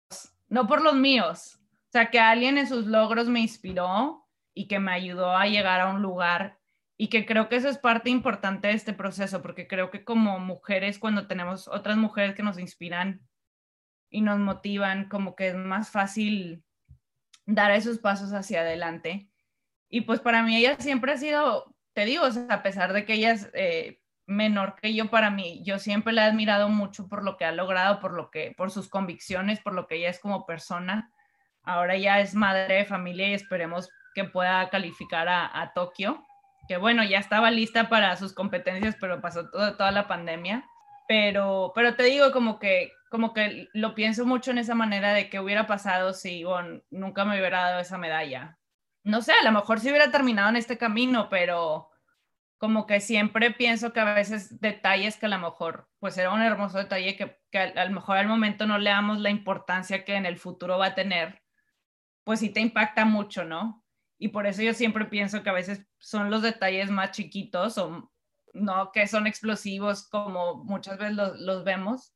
no 0.48 0.66
por 0.66 0.82
los 0.82 0.94
míos. 0.94 1.60
O 1.88 1.92
sea, 1.92 2.10
que 2.10 2.20
alguien 2.20 2.58
en 2.58 2.66
sus 2.66 2.86
logros 2.86 3.28
me 3.28 3.40
inspiró 3.40 4.26
y 4.54 4.68
que 4.68 4.78
me 4.78 4.92
ayudó 4.92 5.36
a 5.36 5.46
llegar 5.46 5.80
a 5.80 5.90
un 5.90 6.02
lugar 6.02 6.58
y 6.96 7.08
que 7.08 7.24
creo 7.24 7.48
que 7.48 7.56
eso 7.56 7.68
es 7.68 7.78
parte 7.78 8.10
importante 8.10 8.68
de 8.68 8.74
este 8.74 8.92
proceso, 8.92 9.40
porque 9.40 9.66
creo 9.66 9.90
que 9.90 10.04
como 10.04 10.38
mujeres, 10.38 10.98
cuando 10.98 11.26
tenemos 11.26 11.66
otras 11.66 11.96
mujeres 11.96 12.34
que 12.34 12.42
nos 12.42 12.58
inspiran 12.58 13.22
y 14.10 14.20
nos 14.20 14.38
motivan, 14.38 15.08
como 15.08 15.34
que 15.36 15.48
es 15.48 15.54
más 15.54 15.90
fácil 15.90 16.64
dar 17.46 17.70
esos 17.70 17.98
pasos 17.98 18.32
hacia 18.32 18.60
adelante. 18.60 19.30
Y 19.88 20.02
pues 20.02 20.20
para 20.20 20.42
mí 20.42 20.56
ella 20.56 20.76
siempre 20.78 21.12
ha 21.12 21.16
sido 21.16 21.74
te 21.92 22.04
digo, 22.04 22.24
a 22.48 22.62
pesar 22.62 22.92
de 22.92 23.04
que 23.04 23.14
ella 23.14 23.32
es 23.32 23.50
eh, 23.52 24.00
menor 24.26 24.76
que 24.76 24.94
yo 24.94 25.10
para 25.10 25.30
mí, 25.30 25.62
yo 25.64 25.78
siempre 25.78 26.12
la 26.12 26.24
he 26.24 26.30
admirado 26.30 26.68
mucho 26.68 27.08
por 27.08 27.24
lo 27.24 27.36
que 27.36 27.44
ha 27.44 27.52
logrado, 27.52 28.00
por 28.00 28.12
lo 28.12 28.30
que, 28.30 28.54
por 28.56 28.70
sus 28.70 28.88
convicciones, 28.88 29.60
por 29.60 29.74
lo 29.74 29.86
que 29.86 29.96
ella 29.96 30.10
es 30.10 30.20
como 30.20 30.46
persona. 30.46 31.12
Ahora 31.62 31.96
ya 31.96 32.20
es 32.20 32.34
madre 32.34 32.74
de 32.74 32.84
familia 32.84 33.28
y 33.28 33.34
esperemos 33.34 33.88
que 34.14 34.24
pueda 34.24 34.68
calificar 34.70 35.28
a, 35.28 35.72
Tokio, 35.74 36.24
que 36.68 36.76
bueno, 36.76 37.04
ya 37.04 37.18
estaba 37.18 37.50
lista 37.50 37.88
para 37.88 38.16
sus 38.16 38.32
competencias, 38.32 38.96
pero 39.00 39.20
pasó 39.20 39.50
toda 39.50 39.90
la 39.90 40.08
pandemia. 40.08 40.64
Pero, 41.10 41.72
pero 41.74 41.96
te 41.96 42.04
digo 42.04 42.30
como 42.30 42.60
que, 42.60 42.92
como 43.10 43.34
que 43.34 43.68
lo 43.72 43.96
pienso 43.96 44.24
mucho 44.24 44.52
en 44.52 44.58
esa 44.58 44.76
manera 44.76 45.12
de 45.12 45.28
que 45.28 45.40
hubiera 45.40 45.66
pasado 45.66 46.12
si 46.12 46.44
bueno, 46.44 46.82
nunca 46.90 47.24
me 47.24 47.38
hubiera 47.38 47.62
dado 47.62 47.80
esa 47.80 47.98
medalla 47.98 48.60
no 49.02 49.22
sé, 49.22 49.32
a 49.32 49.44
lo 49.44 49.52
mejor 49.52 49.80
si 49.80 49.88
hubiera 49.88 50.10
terminado 50.10 50.48
en 50.50 50.56
este 50.56 50.78
camino, 50.78 51.28
pero 51.28 51.90
como 52.58 52.86
que 52.86 53.00
siempre 53.00 53.50
pienso 53.52 53.92
que 53.92 54.00
a 54.00 54.14
veces 54.14 54.60
detalles 54.60 55.16
que 55.16 55.26
a 55.26 55.30
lo 55.30 55.38
mejor, 55.38 55.88
pues 55.98 56.18
era 56.18 56.32
un 56.32 56.42
hermoso 56.42 56.78
detalle 56.78 57.16
que, 57.16 57.38
que 57.50 57.58
a, 57.58 57.84
lo 57.86 57.92
mejor 57.92 58.18
al 58.18 58.28
momento 58.28 58.66
no 58.66 58.78
le 58.78 58.90
damos 58.90 59.18
la 59.18 59.30
importancia 59.30 60.04
que 60.04 60.16
en 60.16 60.26
el 60.26 60.36
futuro 60.38 60.78
va 60.78 60.86
a 60.86 60.94
tener, 60.94 61.42
pues 62.24 62.40
sí 62.40 62.50
te 62.50 62.60
impacta 62.60 63.04
mucho, 63.06 63.44
¿no? 63.44 63.82
Y 64.18 64.28
por 64.28 64.46
eso 64.46 64.60
yo 64.60 64.74
siempre 64.74 65.06
pienso 65.06 65.42
que 65.42 65.48
a 65.48 65.54
veces 65.54 65.86
son 65.98 66.30
los 66.30 66.42
detalles 66.42 66.90
más 66.90 67.12
chiquitos 67.12 67.78
o 67.78 68.09
no 68.52 68.90
que 68.92 69.06
son 69.06 69.26
explosivos 69.26 70.08
como 70.08 70.64
muchas 70.64 70.98
veces 70.98 71.16
los, 71.16 71.40
los 71.40 71.64
vemos, 71.64 72.14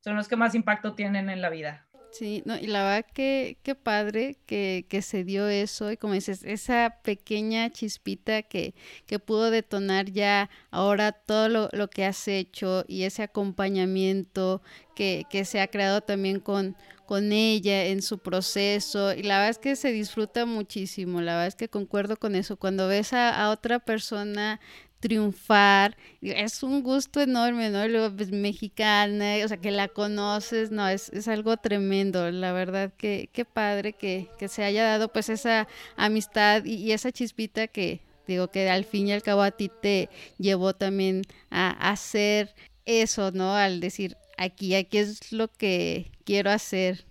son 0.00 0.16
los 0.16 0.28
que 0.28 0.36
más 0.36 0.54
impacto 0.54 0.94
tienen 0.94 1.30
en 1.30 1.42
la 1.42 1.50
vida. 1.50 1.86
Sí, 2.12 2.42
no, 2.44 2.56
y 2.58 2.66
la 2.66 2.82
verdad 2.82 3.06
que 3.14 3.58
qué 3.62 3.76
padre 3.76 4.36
que, 4.46 4.84
que, 4.88 5.00
se 5.00 5.22
dio 5.22 5.46
eso 5.48 5.92
y 5.92 5.96
como 5.96 6.14
dices, 6.14 6.42
esa 6.42 6.98
pequeña 7.04 7.70
chispita 7.70 8.42
que, 8.42 8.74
que 9.06 9.20
pudo 9.20 9.50
detonar 9.52 10.10
ya 10.10 10.50
ahora 10.72 11.12
todo 11.12 11.48
lo, 11.48 11.68
lo, 11.72 11.88
que 11.88 12.04
has 12.04 12.26
hecho 12.26 12.84
y 12.88 13.04
ese 13.04 13.22
acompañamiento 13.22 14.60
que, 14.96 15.24
que 15.30 15.44
se 15.44 15.60
ha 15.60 15.68
creado 15.68 16.00
también 16.00 16.40
con, 16.40 16.76
con 17.06 17.32
ella 17.32 17.86
en 17.86 18.02
su 18.02 18.18
proceso 18.18 19.14
y 19.14 19.22
la 19.22 19.36
verdad 19.36 19.50
es 19.50 19.58
que 19.58 19.76
se 19.76 19.92
disfruta 19.92 20.46
muchísimo, 20.46 21.20
la 21.20 21.34
verdad 21.34 21.46
es 21.46 21.54
que 21.54 21.68
concuerdo 21.68 22.16
con 22.16 22.34
eso, 22.34 22.56
cuando 22.56 22.88
ves 22.88 23.12
a, 23.12 23.40
a 23.40 23.50
otra 23.50 23.78
persona 23.78 24.60
triunfar. 25.00 25.96
Es 26.20 26.62
un 26.62 26.82
gusto 26.82 27.20
enorme, 27.20 27.70
¿no? 27.70 27.86
Luego, 27.88 28.14
pues, 28.14 28.30
mexicana, 28.30 29.36
o 29.44 29.48
sea, 29.48 29.56
que 29.56 29.70
la 29.70 29.88
conoces, 29.88 30.70
no, 30.70 30.86
es, 30.88 31.08
es 31.10 31.26
algo 31.26 31.56
tremendo, 31.56 32.30
la 32.30 32.52
verdad, 32.52 32.92
que 32.96 33.28
qué 33.32 33.44
padre 33.44 33.94
que, 33.94 34.28
que, 34.38 34.48
se 34.48 34.62
haya 34.62 34.84
dado 34.84 35.08
pues 35.12 35.28
esa 35.28 35.66
amistad 35.96 36.64
y, 36.64 36.92
esa 36.92 37.10
chispita 37.12 37.66
que 37.66 38.00
digo 38.26 38.48
que 38.48 38.68
al 38.70 38.84
fin 38.84 39.08
y 39.08 39.12
al 39.12 39.22
cabo 39.22 39.42
a 39.42 39.50
ti 39.50 39.70
te 39.82 40.08
llevó 40.38 40.74
también 40.74 41.22
a, 41.50 41.70
hacer 41.90 42.54
eso, 42.84 43.32
¿no? 43.32 43.54
Al 43.54 43.80
decir, 43.80 44.16
aquí, 44.36 44.74
aquí 44.74 44.98
es 44.98 45.32
lo 45.32 45.48
que 45.48 46.10
quiero 46.24 46.50
hacer, 46.50 47.04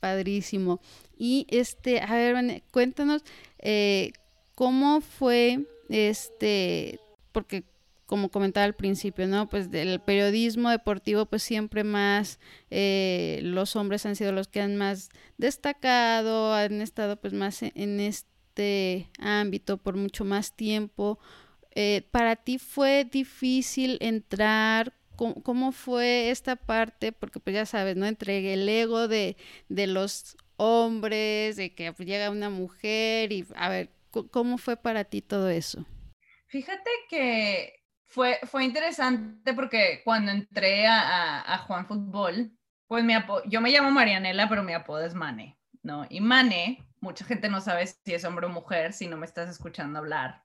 padrísimo. 0.00 0.80
Y 1.18 1.46
este, 1.50 2.00
a 2.00 2.14
ver, 2.14 2.62
cuéntanos 2.70 3.22
eh, 3.58 4.12
cómo 4.54 5.00
fue 5.00 5.66
este 5.88 7.00
porque 7.38 7.62
como 8.04 8.30
comentaba 8.30 8.64
al 8.64 8.74
principio, 8.74 9.28
¿no? 9.28 9.48
Pues 9.48 9.70
del 9.70 10.00
periodismo 10.00 10.70
deportivo, 10.70 11.26
pues 11.26 11.40
siempre 11.44 11.84
más 11.84 12.40
eh, 12.68 13.38
los 13.44 13.76
hombres 13.76 14.04
han 14.06 14.16
sido 14.16 14.32
los 14.32 14.48
que 14.48 14.60
han 14.60 14.76
más 14.76 15.10
destacado, 15.36 16.52
han 16.52 16.80
estado 16.80 17.20
pues 17.20 17.32
más 17.32 17.62
en 17.62 18.00
este 18.00 19.08
ámbito 19.20 19.76
por 19.76 19.94
mucho 19.94 20.24
más 20.24 20.56
tiempo. 20.56 21.20
Eh, 21.76 22.08
¿Para 22.10 22.34
ti 22.34 22.58
fue 22.58 23.04
difícil 23.04 23.98
entrar? 24.00 24.94
¿Cómo, 25.14 25.70
fue 25.70 26.30
esta 26.30 26.56
parte? 26.56 27.12
Porque 27.12 27.38
pues 27.38 27.54
ya 27.54 27.66
sabes, 27.66 27.94
¿no? 27.96 28.06
Entre 28.06 28.52
el 28.52 28.68
ego 28.68 29.06
de, 29.06 29.36
de 29.68 29.86
los 29.86 30.36
hombres, 30.56 31.54
de 31.54 31.72
que 31.72 31.92
pues, 31.92 32.08
llega 32.08 32.30
una 32.30 32.50
mujer 32.50 33.30
y 33.30 33.46
a 33.54 33.68
ver, 33.68 33.90
¿cómo 34.32 34.58
fue 34.58 34.76
para 34.76 35.04
ti 35.04 35.22
todo 35.22 35.48
eso? 35.50 35.86
Fíjate 36.48 36.90
que 37.10 37.84
fue, 38.06 38.40
fue 38.44 38.64
interesante 38.64 39.52
porque 39.52 40.00
cuando 40.02 40.32
entré 40.32 40.86
a, 40.86 41.52
a, 41.52 41.58
Juan 41.58 41.86
Fútbol, 41.86 42.50
pues 42.86 43.04
mi 43.04 43.14
yo 43.46 43.60
me 43.60 43.70
llamo 43.70 43.90
Marianela, 43.90 44.48
pero 44.48 44.62
mi 44.62 44.72
apodo 44.72 45.04
es 45.04 45.14
Mane, 45.14 45.58
¿no? 45.82 46.06
Y 46.08 46.20
Mane, 46.20 46.88
mucha 47.00 47.26
gente 47.26 47.50
no 47.50 47.60
sabe 47.60 47.86
si 47.86 48.14
es 48.14 48.24
hombre 48.24 48.46
o 48.46 48.48
mujer, 48.48 48.94
si 48.94 49.06
no 49.06 49.18
me 49.18 49.26
estás 49.26 49.50
escuchando 49.50 49.98
hablar. 49.98 50.42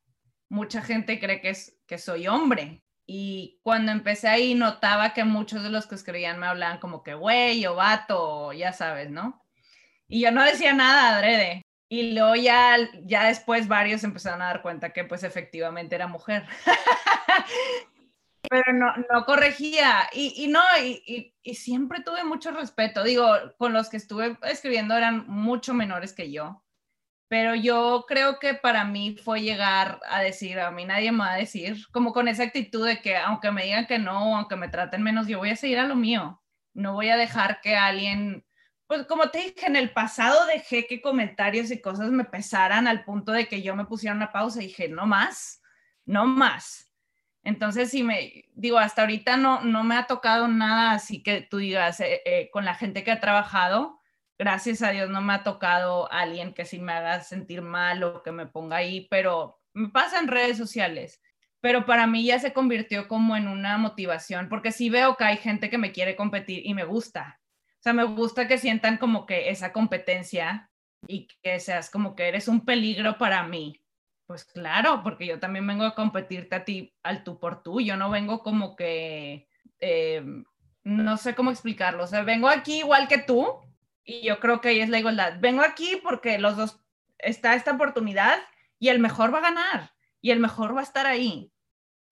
Mucha 0.50 0.82
gente 0.82 1.20
cree 1.20 1.40
que, 1.40 1.52
es, 1.52 1.80
que 1.88 1.98
soy 1.98 2.28
hombre. 2.28 2.84
Y 3.06 3.60
cuando 3.64 3.92
empecé 3.94 4.28
ahí 4.28 4.56
notaba 4.56 5.14
que 5.14 5.24
muchos 5.24 5.64
de 5.64 5.70
los 5.70 5.88
que 5.88 5.96
escribían 5.96 6.40
me 6.40 6.48
hablaban 6.48 6.80
como 6.80 7.02
que 7.02 7.14
güey 7.14 7.66
o 7.66 7.76
vato, 7.76 8.52
ya 8.52 8.74
sabes, 8.74 9.10
¿no? 9.10 9.42
Y 10.08 10.22
yo 10.22 10.32
no 10.32 10.44
decía 10.44 10.74
nada 10.74 11.18
adrede. 11.18 11.64
Y 11.94 12.14
luego 12.14 12.34
ya, 12.34 12.76
ya 13.04 13.28
después 13.28 13.68
varios 13.68 14.04
empezaron 14.04 14.42
a 14.42 14.46
dar 14.46 14.64
cuenta 14.64 14.90
que 14.90 15.04
pues 15.04 15.24
efectivamente 15.24 15.94
era 15.94 16.08
mujer. 16.08 16.44
Pero 18.50 18.74
no, 18.74 18.96
no 19.12 19.26
corregía. 19.26 20.10
Y, 20.12 20.34
y 20.44 20.48
no, 20.48 20.60
y, 20.82 21.36
y, 21.44 21.54
siempre 21.54 22.02
tuve 22.02 22.24
mucho 22.24 22.50
respeto. 22.50 23.04
Digo, 23.04 23.28
con 23.60 23.74
los 23.74 23.90
que 23.90 23.98
estuve 23.98 24.40
escribiendo 24.42 24.98
eran 24.98 25.28
mucho 25.28 25.76
menores 25.76 26.14
que 26.14 26.32
yo. 26.32 26.64
Pero 27.28 27.54
yo 27.54 28.06
creo 28.08 28.40
que 28.40 28.56
para 28.56 28.86
mí 28.86 29.16
fue 29.24 29.44
llegar 29.44 30.00
a 30.10 30.20
decir, 30.20 30.60
a 30.60 30.72
mí 30.72 30.86
nadie 30.86 31.12
me 31.12 31.20
va 31.20 31.34
a 31.34 31.38
decir, 31.38 31.86
como 31.92 32.12
con 32.12 32.28
esa 32.28 32.42
actitud 32.42 32.88
de 32.88 33.02
que 33.04 33.18
aunque 33.18 33.52
me 33.52 33.66
digan 33.66 33.86
que 33.86 34.00
no, 34.00 34.36
aunque 34.36 34.56
me 34.56 34.68
traten 34.68 35.04
menos, 35.04 35.28
yo 35.28 35.38
voy 35.38 35.52
a 35.52 35.56
seguir 35.56 35.78
a 35.78 35.86
lo 35.86 35.96
mío. 35.96 36.42
No 36.74 36.94
voy 36.94 37.10
a 37.10 37.18
dejar 37.18 37.62
que 37.62 37.76
alguien 37.76 38.44
pues 38.88 39.06
como 39.08 39.30
te 39.30 39.40
dije, 39.40 39.66
en 39.66 39.76
el 39.76 39.92
pasado 39.92 40.46
dejé 40.46 40.86
que 40.88 41.02
comentarios 41.02 41.72
y 41.72 41.82
cosas 41.82 42.10
me 42.12 42.26
pesaran 42.26 42.88
al 42.88 43.04
punto 43.04 43.32
de 43.32 43.48
que 43.48 43.62
yo 43.62 43.76
me 43.76 43.86
pusiera 43.86 44.16
una 44.16 44.32
pausa 44.32 44.62
y 44.62 44.68
dije, 44.68 44.88
no 44.90 45.06
más, 45.06 45.62
no 46.06 46.26
más. 46.26 46.92
Entonces, 47.44 47.90
si 47.90 48.04
me 48.04 48.46
digo, 48.54 48.78
hasta 48.78 49.02
ahorita 49.02 49.38
no, 49.38 49.62
no 49.62 49.84
me 49.84 49.96
ha 49.96 50.08
tocado 50.08 50.48
nada 50.48 50.92
así 50.92 51.22
que 51.22 51.42
tú 51.42 51.58
digas, 51.58 52.00
eh, 52.00 52.22
eh, 52.26 52.50
con 52.52 52.66
la 52.66 52.76
gente 52.76 53.04
que 53.04 53.12
ha 53.12 53.20
trabajado, 53.20 54.00
gracias 54.38 54.82
a 54.82 54.92
Dios 54.92 55.10
no 55.10 55.22
me 55.22 55.34
ha 55.34 55.44
tocado 55.44 56.12
alguien 56.12 56.54
que 56.54 56.66
sí 56.66 56.80
me 56.80 56.94
haga 56.94 57.22
sentir 57.22 57.62
mal 57.62 58.04
o 58.04 58.24
que 58.24 58.32
me 58.32 58.48
ponga 58.48 58.78
ahí, 58.78 59.08
pero 59.10 59.60
me 59.74 59.90
pasa 59.90 60.20
en 60.20 60.28
redes 60.28 60.58
sociales. 60.58 61.22
Pero 61.60 61.86
para 61.86 62.08
mí 62.08 62.26
ya 62.26 62.40
se 62.40 62.54
convirtió 62.54 63.08
como 63.08 63.38
en 63.38 63.48
una 63.48 63.78
motivación, 63.78 64.50
porque 64.50 64.72
sí 64.72 64.90
veo 64.90 65.16
que 65.16 65.24
hay 65.24 65.38
gente 65.38 65.70
que 65.70 65.78
me 65.78 65.92
quiere 65.94 66.16
competir 66.16 66.62
y 66.66 66.74
me 66.74 66.84
gusta, 66.84 67.40
o 67.84 67.86
sea, 67.86 67.92
me 67.92 68.06
gusta 68.06 68.48
que 68.48 68.58
sientan 68.58 68.96
como 68.96 69.26
que 69.26 69.50
esa 69.50 69.74
competencia 69.74 70.72
y 71.06 71.28
que 71.42 71.60
seas 71.60 71.90
como 71.90 72.16
que 72.16 72.30
eres 72.30 72.48
un 72.48 72.64
peligro 72.64 73.18
para 73.18 73.44
mí. 73.44 73.84
Pues 74.26 74.46
claro, 74.46 75.02
porque 75.04 75.26
yo 75.26 75.38
también 75.38 75.68
vengo 75.68 75.84
a 75.84 75.94
competirte 75.94 76.56
a 76.56 76.64
ti 76.64 76.96
al 77.04 77.26
tú 77.26 77.42
por 77.42 77.62
tú. 77.62 77.82
Yo 77.82 77.98
no 77.98 78.10
vengo 78.10 78.42
como 78.42 78.78
que, 78.78 79.50
eh, 79.82 80.24
no 80.86 81.18
sé 81.18 81.36
cómo 81.36 81.52
explicarlo. 81.52 82.06
O 82.06 82.08
sea, 82.08 82.22
vengo 82.22 82.48
aquí 82.48 82.78
igual 82.78 83.10
que 83.10 83.18
tú 83.18 83.60
y 84.06 84.26
yo 84.26 84.40
creo 84.40 84.62
que 84.62 84.70
ahí 84.70 84.80
es 84.80 84.88
la 84.88 85.00
igualdad. 85.00 85.34
Vengo 85.42 85.62
aquí 85.62 86.00
porque 86.02 86.40
los 86.40 86.56
dos 86.56 86.80
está 87.18 87.54
esta 87.54 87.74
oportunidad 87.74 88.40
y 88.80 88.88
el 88.88 89.00
mejor 89.00 89.34
va 89.34 89.40
a 89.40 89.50
ganar 89.52 89.92
y 90.22 90.32
el 90.32 90.40
mejor 90.40 90.74
va 90.74 90.80
a 90.80 90.84
estar 90.84 91.06
ahí. 91.06 91.52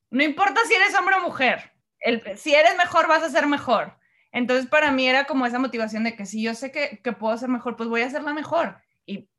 No 0.10 0.22
importa 0.22 0.60
si 0.68 0.74
eres 0.74 0.94
hombre 0.96 1.16
o 1.16 1.22
mujer. 1.22 1.72
El, 2.02 2.38
si 2.38 2.54
eres 2.54 2.76
mejor, 2.76 3.08
vas 3.08 3.24
a 3.24 3.30
ser 3.30 3.48
mejor. 3.48 4.01
Entonces 4.32 4.68
para 4.68 4.92
mí 4.92 5.08
era 5.08 5.26
como 5.26 5.46
esa 5.46 5.60
motivación 5.60 6.04
de 6.04 6.16
que 6.16 6.26
si 6.26 6.42
yo 6.42 6.54
sé 6.54 6.72
que, 6.72 7.12
puedo 7.14 7.38
ser 7.38 7.50
mejor, 7.50 7.76
pues 7.76 7.90
voy 7.90 8.02
a 8.02 8.10
ser 8.10 8.24
la 8.24 8.34
mejor. 8.34 8.82
Y, 9.06 9.30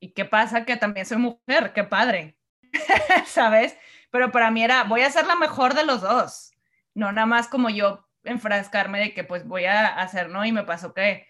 y 0.00 0.12
qué 0.12 0.24
pasa 0.24 0.64
que 0.64 0.76
también 0.76 1.06
soy 1.06 1.18
mujer, 1.18 1.72
qué 1.74 1.84
padre, 1.84 2.36
¿sabes? 3.26 3.76
Pero 4.10 4.30
para 4.30 4.50
mí 4.50 4.62
era, 4.62 4.84
voy 4.84 5.02
a 5.02 5.10
ser 5.10 5.26
la 5.26 5.36
mejor 5.36 5.74
de 5.74 5.86
los 5.86 6.02
dos. 6.02 6.52
No 6.94 7.12
nada 7.12 7.26
más 7.26 7.48
como 7.48 7.70
yo 7.70 8.06
enfrascarme 8.24 9.00
de 9.00 9.14
que 9.14 9.24
pues 9.24 9.46
voy 9.46 9.64
a 9.64 9.86
hacer, 9.86 10.28
¿no? 10.28 10.44
Y 10.44 10.52
me 10.52 10.64
pasó 10.64 10.92
que 10.92 11.26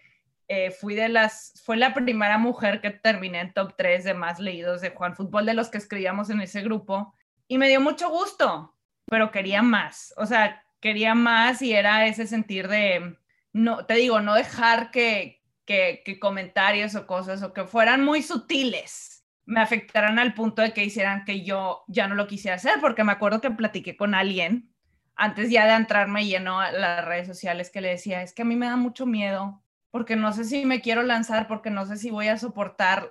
eh, 0.47 0.71
fui 0.71 0.93
de 0.93 1.09
las, 1.09 1.61
fue 1.63 1.77
la 1.77 1.93
primera 1.93 2.37
mujer 2.37 2.81
que 2.81 2.91
terminé 2.91 3.39
en 3.39 3.53
top 3.53 3.75
3 3.77 4.03
de 4.03 4.13
más 4.13 4.39
leídos 4.39 4.81
de 4.81 4.89
Juan 4.89 5.15
Fútbol 5.15 5.45
de 5.45 5.53
los 5.53 5.69
que 5.69 5.77
escribíamos 5.77 6.29
en 6.29 6.41
ese 6.41 6.61
grupo. 6.61 7.13
Y 7.47 7.57
me 7.57 7.69
dio 7.69 7.79
mucho 7.79 8.09
gusto, 8.09 8.75
pero 9.05 9.31
quería 9.31 9.61
más. 9.61 10.13
O 10.17 10.25
sea, 10.25 10.62
quería 10.83 11.15
más 11.15 11.61
y 11.61 11.71
era 11.71 12.05
ese 12.07 12.27
sentir 12.27 12.67
de, 12.67 13.15
no, 13.53 13.85
te 13.85 13.93
digo, 13.93 14.19
no 14.19 14.33
dejar 14.33 14.91
que, 14.91 15.41
que, 15.65 16.19
comentarios 16.19 16.93
o 16.95 17.07
cosas 17.07 17.41
o 17.41 17.53
que 17.53 17.63
fueran 17.63 18.03
muy 18.03 18.21
sutiles 18.21 19.25
me 19.45 19.61
afectaran 19.61 20.19
al 20.19 20.33
punto 20.33 20.61
de 20.61 20.73
que 20.73 20.83
hicieran 20.83 21.23
que 21.23 21.45
yo 21.45 21.85
ya 21.87 22.09
no 22.09 22.15
lo 22.15 22.27
quisiera 22.27 22.57
hacer, 22.57 22.81
porque 22.81 23.05
me 23.05 23.13
acuerdo 23.13 23.39
que 23.39 23.49
platiqué 23.51 23.95
con 23.95 24.13
alguien 24.13 24.73
antes 25.15 25.49
ya 25.49 25.65
de 25.65 25.73
entrarme 25.73 26.25
lleno 26.25 26.59
a 26.59 26.73
las 26.73 27.05
redes 27.05 27.27
sociales 27.27 27.69
que 27.69 27.79
le 27.79 27.89
decía, 27.89 28.21
es 28.21 28.33
que 28.33 28.41
a 28.41 28.45
mí 28.45 28.57
me 28.57 28.65
da 28.65 28.75
mucho 28.75 29.05
miedo, 29.05 29.61
porque 29.89 30.17
no 30.17 30.33
sé 30.33 30.43
si 30.43 30.65
me 30.65 30.81
quiero 30.81 31.03
lanzar, 31.03 31.47
porque 31.47 31.69
no 31.69 31.85
sé 31.85 31.95
si 31.95 32.09
voy 32.09 32.27
a 32.27 32.37
soportar 32.37 33.09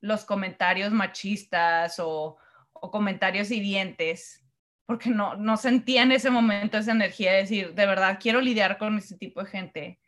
los 0.00 0.24
comentarios 0.24 0.90
machistas 0.90 2.00
o, 2.00 2.36
o 2.72 2.90
comentarios 2.90 3.52
hirientes 3.52 4.41
porque 4.86 5.10
no, 5.10 5.36
no 5.36 5.56
sentía 5.56 6.02
en 6.02 6.12
ese 6.12 6.30
momento 6.30 6.78
esa 6.78 6.92
energía 6.92 7.32
de 7.32 7.38
decir, 7.38 7.74
de 7.74 7.86
verdad, 7.86 8.18
quiero 8.20 8.40
lidiar 8.40 8.78
con 8.78 8.98
ese 8.98 9.16
tipo 9.16 9.42
de 9.42 9.50
gente. 9.50 10.00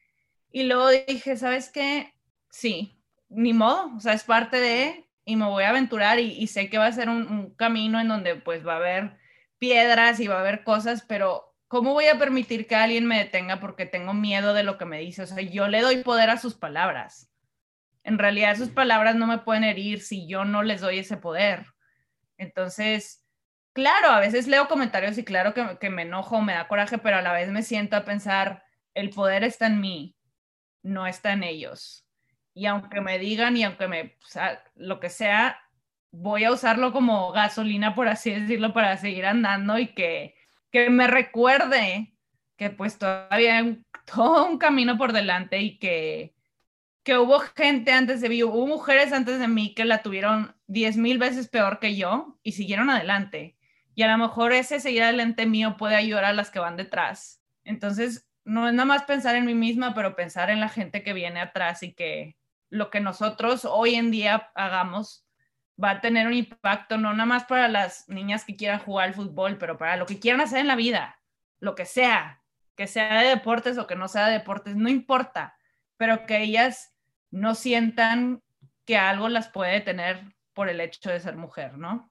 Y 0.50 0.64
luego 0.64 0.88
dije, 0.88 1.36
¿sabes 1.36 1.70
qué? 1.70 2.12
Sí, 2.50 3.00
ni 3.28 3.52
modo, 3.52 3.94
o 3.96 4.00
sea, 4.00 4.12
es 4.12 4.24
parte 4.24 4.58
de, 4.60 5.08
y 5.24 5.36
me 5.36 5.46
voy 5.46 5.64
a 5.64 5.70
aventurar 5.70 6.18
y, 6.20 6.46
sé 6.46 6.68
que 6.68 6.78
va 6.78 6.86
a 6.86 6.92
ser 6.92 7.08
un, 7.08 7.26
un, 7.26 7.54
camino 7.54 8.00
en 8.00 8.08
donde 8.08 8.36
pues 8.36 8.66
va 8.66 8.74
a 8.74 8.76
haber 8.76 9.16
piedras 9.58 10.20
y 10.20 10.28
va 10.28 10.36
a 10.36 10.40
haber 10.40 10.62
cosas, 10.62 11.04
pero 11.08 11.54
¿cómo 11.68 11.92
voy 11.92 12.06
a 12.06 12.18
permitir 12.18 12.66
que 12.66 12.76
alguien 12.76 13.06
me 13.06 13.18
detenga 13.18 13.58
porque 13.58 13.86
tengo 13.86 14.14
miedo 14.14 14.54
de 14.54 14.62
lo 14.62 14.78
que 14.78 14.84
me 14.84 15.00
dice? 15.00 15.22
O 15.22 15.26
sea, 15.26 15.42
yo 15.42 15.66
le 15.68 15.80
doy 15.80 16.02
poder 16.02 16.30
a 16.30 16.38
sus 16.38 16.54
palabras. 16.54 17.30
En 18.04 18.18
realidad 18.18 18.56
sus 18.56 18.68
palabras 18.68 19.16
no 19.16 19.26
me 19.26 19.38
pueden 19.38 19.64
herir 19.64 20.02
si 20.02 20.28
yo 20.28 20.44
no 20.44 20.62
les 20.62 20.80
doy 20.82 20.98
ese 20.98 21.16
poder. 21.16 21.66
Entonces, 22.36 23.23
claro, 23.74 24.08
a 24.08 24.20
veces 24.20 24.46
leo 24.46 24.68
comentarios 24.68 25.18
y 25.18 25.24
claro 25.24 25.52
que, 25.52 25.90
me 25.90 26.02
enojo, 26.02 26.40
me 26.40 26.54
da 26.54 26.68
coraje, 26.68 26.96
pero 26.96 27.18
a 27.18 27.22
la 27.22 27.32
vez 27.32 27.50
me 27.50 27.62
siento 27.62 27.96
a 27.96 28.04
pensar, 28.04 28.64
el 28.94 29.10
poder 29.10 29.44
está 29.44 29.66
en 29.66 29.80
mí, 29.80 30.16
no 30.82 31.06
está 31.06 31.32
en 31.32 31.42
ellos. 31.42 32.06
Y 32.54 32.66
aunque 32.66 33.00
me 33.00 33.18
digan 33.18 33.56
y 33.56 33.64
aunque 33.64 33.88
me, 33.88 34.16
o 34.34 34.38
lo 34.76 35.00
que 35.00 35.10
sea, 35.10 35.60
voy 36.12 36.44
a 36.44 36.52
usarlo 36.52 36.92
como 36.92 37.32
gasolina, 37.32 37.94
por 37.94 38.08
así 38.08 38.30
decirlo, 38.30 38.72
para 38.72 38.96
seguir 38.96 39.26
andando 39.26 39.78
y 39.78 39.88
que, 39.88 40.36
que 40.70 40.88
me 40.88 41.08
recuerde 41.08 42.14
que 42.56 42.70
pues 42.70 42.98
todavía 42.98 43.58
hay 43.58 43.82
todo 44.06 44.46
un 44.46 44.58
camino 44.58 44.96
por 44.96 45.12
delante 45.12 45.60
y 45.60 45.78
que, 45.78 46.34
que 47.02 47.18
hubo 47.18 47.40
gente 47.40 47.92
antes 47.92 48.20
de 48.20 48.28
mí, 48.28 48.44
hubo 48.44 48.66
mujeres 48.68 49.12
antes 49.12 49.40
de 49.40 49.48
mí 49.48 49.74
que 49.74 49.84
la 49.84 50.02
tuvieron 50.02 50.54
diez 50.68 50.96
mil 50.96 51.18
veces 51.18 51.48
peor 51.48 51.80
que 51.80 51.96
yo 51.96 52.38
y 52.44 52.52
siguieron 52.52 52.88
adelante 52.88 53.56
y 53.94 54.02
a 54.02 54.08
lo 54.08 54.18
mejor 54.18 54.52
ese 54.52 54.80
seguir 54.80 55.02
adelante 55.02 55.46
mío 55.46 55.76
puede 55.76 55.96
ayudar 55.96 56.24
a 56.24 56.32
las 56.32 56.50
que 56.50 56.58
van 56.58 56.76
detrás. 56.76 57.40
Entonces, 57.64 58.28
no 58.44 58.68
es 58.68 58.74
nada 58.74 58.86
más 58.86 59.04
pensar 59.04 59.36
en 59.36 59.46
mí 59.46 59.54
misma, 59.54 59.94
pero 59.94 60.16
pensar 60.16 60.50
en 60.50 60.60
la 60.60 60.68
gente 60.68 61.02
que 61.02 61.12
viene 61.12 61.40
atrás 61.40 61.82
y 61.82 61.94
que 61.94 62.36
lo 62.70 62.90
que 62.90 63.00
nosotros 63.00 63.64
hoy 63.64 63.94
en 63.94 64.10
día 64.10 64.50
hagamos 64.54 65.24
va 65.82 65.90
a 65.90 66.00
tener 66.00 66.26
un 66.26 66.34
impacto 66.34 66.98
no 66.98 67.12
nada 67.12 67.26
más 67.26 67.44
para 67.44 67.68
las 67.68 68.08
niñas 68.08 68.44
que 68.44 68.56
quieran 68.56 68.80
jugar 68.80 69.08
al 69.08 69.14
fútbol, 69.14 69.58
pero 69.58 69.78
para 69.78 69.96
lo 69.96 70.06
que 70.06 70.20
quieran 70.20 70.40
hacer 70.40 70.58
en 70.58 70.68
la 70.68 70.76
vida, 70.76 71.20
lo 71.58 71.74
que 71.74 71.84
sea, 71.84 72.42
que 72.76 72.86
sea 72.86 73.20
de 73.20 73.28
deportes 73.28 73.78
o 73.78 73.86
que 73.86 73.96
no 73.96 74.08
sea 74.08 74.26
de 74.26 74.34
deportes, 74.34 74.76
no 74.76 74.88
importa, 74.88 75.56
pero 75.96 76.26
que 76.26 76.42
ellas 76.42 76.94
no 77.30 77.54
sientan 77.54 78.42
que 78.84 78.96
algo 78.96 79.28
las 79.28 79.48
puede 79.48 79.72
detener 79.72 80.34
por 80.52 80.68
el 80.68 80.80
hecho 80.80 81.10
de 81.10 81.20
ser 81.20 81.36
mujer, 81.36 81.78
¿no? 81.78 82.10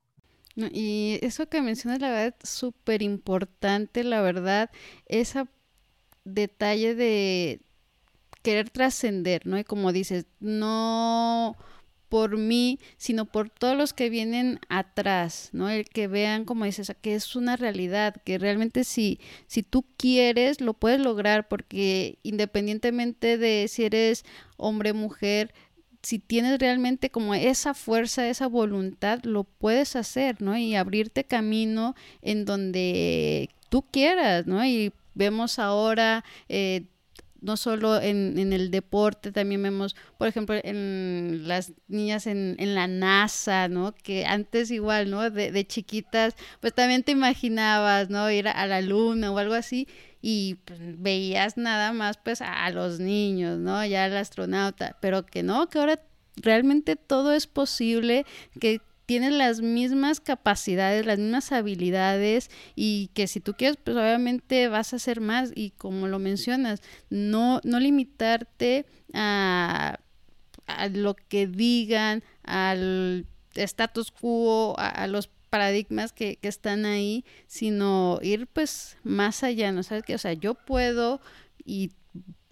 Y 0.55 1.19
eso 1.21 1.47
que 1.47 1.61
mencionas, 1.61 1.99
la 1.99 2.09
verdad, 2.11 2.35
súper 2.43 3.01
importante, 3.01 4.03
la 4.03 4.21
verdad, 4.21 4.69
ese 5.07 5.45
detalle 6.25 6.95
de 6.95 7.61
querer 8.43 8.69
trascender, 8.69 9.47
¿no? 9.47 9.57
Y 9.57 9.63
como 9.63 9.91
dices, 9.91 10.25
no 10.39 11.55
por 12.13 12.37
mí, 12.37 12.77
sino 12.97 13.25
por 13.25 13.49
todos 13.49 13.75
los 13.75 13.91
que 13.91 14.11
vienen 14.11 14.59
atrás, 14.69 15.49
¿no? 15.51 15.67
El 15.71 15.85
que 15.85 16.07
vean, 16.07 16.45
como 16.45 16.65
dices, 16.65 16.93
que 17.01 17.15
es 17.15 17.35
una 17.35 17.55
realidad, 17.55 18.17
que 18.23 18.37
realmente 18.37 18.83
si, 18.83 19.19
si 19.47 19.63
tú 19.63 19.83
quieres, 19.97 20.61
lo 20.61 20.75
puedes 20.75 20.99
lograr, 20.99 21.47
porque 21.47 22.19
independientemente 22.21 23.39
de 23.39 23.67
si 23.67 23.85
eres 23.85 24.25
hombre, 24.57 24.93
mujer, 24.93 25.55
si 26.03 26.19
tienes 26.19 26.59
realmente 26.59 27.09
como 27.09 27.33
esa 27.33 27.73
fuerza, 27.73 28.27
esa 28.27 28.47
voluntad, 28.47 29.21
lo 29.23 29.45
puedes 29.45 29.95
hacer, 29.95 30.41
¿no? 30.41 30.55
Y 30.57 30.75
abrirte 30.75 31.23
camino 31.23 31.95
en 32.21 32.45
donde 32.45 33.49
tú 33.69 33.83
quieras, 33.89 34.45
¿no? 34.45 34.63
Y 34.65 34.91
vemos 35.15 35.59
ahora 35.59 36.25
eh, 36.49 36.83
no 37.43 37.57
solo 37.57 38.01
en, 38.01 38.37
en, 38.37 38.53
el 38.53 38.71
deporte, 38.71 39.31
también 39.31 39.61
vemos, 39.63 39.95
por 40.17 40.27
ejemplo, 40.27 40.55
en 40.63 41.47
las 41.47 41.73
niñas 41.87 42.25
en, 42.25 42.55
en 42.57 42.73
la 42.73 42.87
NASA, 42.87 43.67
¿no? 43.67 43.93
Que 43.93 44.25
antes 44.25 44.71
igual, 44.71 45.09
¿no? 45.09 45.29
De, 45.29 45.51
de, 45.51 45.67
chiquitas, 45.67 46.35
pues 46.61 46.73
también 46.73 47.03
te 47.03 47.11
imaginabas, 47.11 48.09
¿no? 48.09 48.29
Ir 48.31 48.47
a 48.47 48.65
la 48.67 48.81
luna 48.81 49.31
o 49.31 49.37
algo 49.37 49.53
así 49.55 49.87
y 50.25 50.55
pues, 50.63 50.79
veías 51.01 51.57
nada 51.57 51.91
más 51.91 52.17
pues 52.17 52.41
a, 52.41 52.69
los 52.69 53.01
niños, 53.01 53.59
¿no? 53.59 53.85
Ya 53.85 54.05
el 54.05 54.15
astronauta, 54.15 54.95
pero 55.01 55.25
que 55.25 55.43
no, 55.43 55.67
que 55.67 55.79
ahora 55.79 55.99
realmente 56.37 56.95
todo 56.95 57.33
es 57.33 57.45
posible, 57.45 58.25
que 58.57 58.79
tienes 59.05 59.33
las 59.33 59.59
mismas 59.59 60.21
capacidades, 60.21 61.05
las 61.05 61.19
mismas 61.19 61.51
habilidades 61.51 62.49
y 62.73 63.09
que 63.13 63.27
si 63.27 63.41
tú 63.41 63.53
quieres, 63.53 63.75
pues 63.83 63.97
obviamente 63.97 64.69
vas 64.69 64.93
a 64.93 64.95
hacer 64.95 65.19
más 65.19 65.51
y 65.53 65.71
como 65.71 66.07
lo 66.07 66.19
mencionas, 66.19 66.81
no, 67.09 67.59
no 67.65 67.81
limitarte 67.81 68.85
a, 69.13 69.99
a 70.67 70.87
lo 70.87 71.15
que 71.15 71.47
digan, 71.47 72.23
al 72.43 73.27
status 73.55 74.11
quo, 74.11 74.75
a, 74.79 74.87
a 74.87 75.07
los 75.07 75.29
paradigmas 75.53 76.13
que, 76.13 76.39
están 76.41 76.83
ahí, 76.83 77.25
sino 77.45 78.17
ir 78.23 78.47
pues 78.47 78.97
más 79.03 79.43
allá, 79.43 79.71
¿no 79.71 79.83
sabes 79.83 80.03
qué? 80.03 80.15
O 80.15 80.17
sea, 80.17 80.33
yo 80.33 80.55
puedo 80.55 81.21
y 81.63 81.91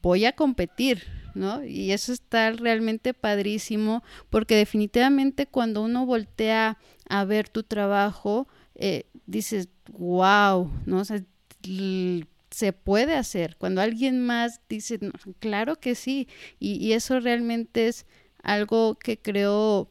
voy 0.03 0.25
a 0.25 0.33
competir, 0.33 1.07
¿no? 1.33 1.65
Y 1.65 1.93
eso 1.93 2.13
está 2.13 2.51
realmente 2.51 3.15
padrísimo 3.15 4.03
porque 4.29 4.55
definitivamente 4.55 5.47
cuando 5.47 5.81
uno 5.81 6.05
voltea 6.05 6.77
a 7.09 7.25
ver 7.25 7.49
tu 7.49 7.63
trabajo, 7.63 8.47
eh, 8.75 9.07
dices, 9.25 9.69
wow, 9.93 10.71
¿no? 10.85 11.01
Se 11.03 12.71
puede 12.71 13.15
hacer. 13.15 13.57
Cuando 13.57 13.81
alguien 13.81 14.23
más 14.23 14.61
dice, 14.69 14.99
claro 15.39 15.75
que 15.77 15.95
sí, 15.95 16.27
y 16.59 16.91
eso 16.91 17.19
realmente 17.19 17.87
es 17.87 18.05
algo 18.43 18.93
que 18.93 19.17
creo 19.17 19.89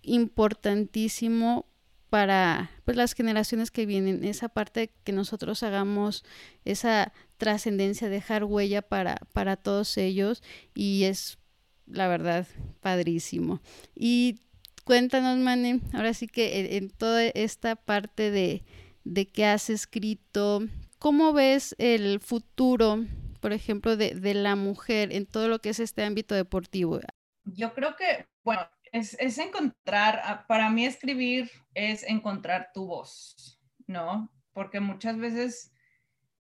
importantísimo 0.00 1.66
para 2.12 2.70
pues, 2.84 2.98
las 2.98 3.14
generaciones 3.14 3.70
que 3.70 3.86
vienen, 3.86 4.22
esa 4.22 4.50
parte 4.50 4.92
que 5.02 5.12
nosotros 5.12 5.62
hagamos 5.62 6.26
esa 6.66 7.10
trascendencia, 7.38 8.10
dejar 8.10 8.44
huella 8.44 8.82
para, 8.82 9.16
para 9.32 9.56
todos 9.56 9.96
ellos 9.96 10.42
y 10.74 11.04
es 11.04 11.38
la 11.86 12.08
verdad 12.08 12.46
padrísimo. 12.82 13.62
Y 13.94 14.40
cuéntanos, 14.84 15.38
Mane, 15.38 15.80
ahora 15.94 16.12
sí 16.12 16.26
que 16.26 16.76
en, 16.76 16.90
toda 16.90 17.24
esta 17.28 17.76
parte 17.76 18.30
de, 18.30 18.62
de 19.04 19.26
que 19.30 19.46
has 19.46 19.70
escrito, 19.70 20.60
¿cómo 20.98 21.32
ves 21.32 21.74
el 21.78 22.20
futuro, 22.20 23.06
por 23.40 23.54
ejemplo, 23.54 23.96
de, 23.96 24.16
de 24.16 24.34
la 24.34 24.54
mujer 24.54 25.14
en 25.14 25.24
todo 25.24 25.48
lo 25.48 25.60
que 25.60 25.70
es 25.70 25.80
este 25.80 26.04
ámbito 26.04 26.34
deportivo? 26.34 27.00
Yo 27.46 27.72
creo 27.72 27.96
que, 27.96 28.26
bueno, 28.44 28.68
es, 28.92 29.38
encontrar, 29.38 30.20
ah, 30.22 30.46
para 30.46 30.68
mí 30.70 30.84
escribir 30.84 31.50
es 31.74 32.02
encontrar 32.04 32.70
tu 32.74 32.86
voz, 32.86 33.58
¿no? 33.86 34.30
Porque 34.52 34.80
muchas 34.80 35.16
veces, 35.16 35.72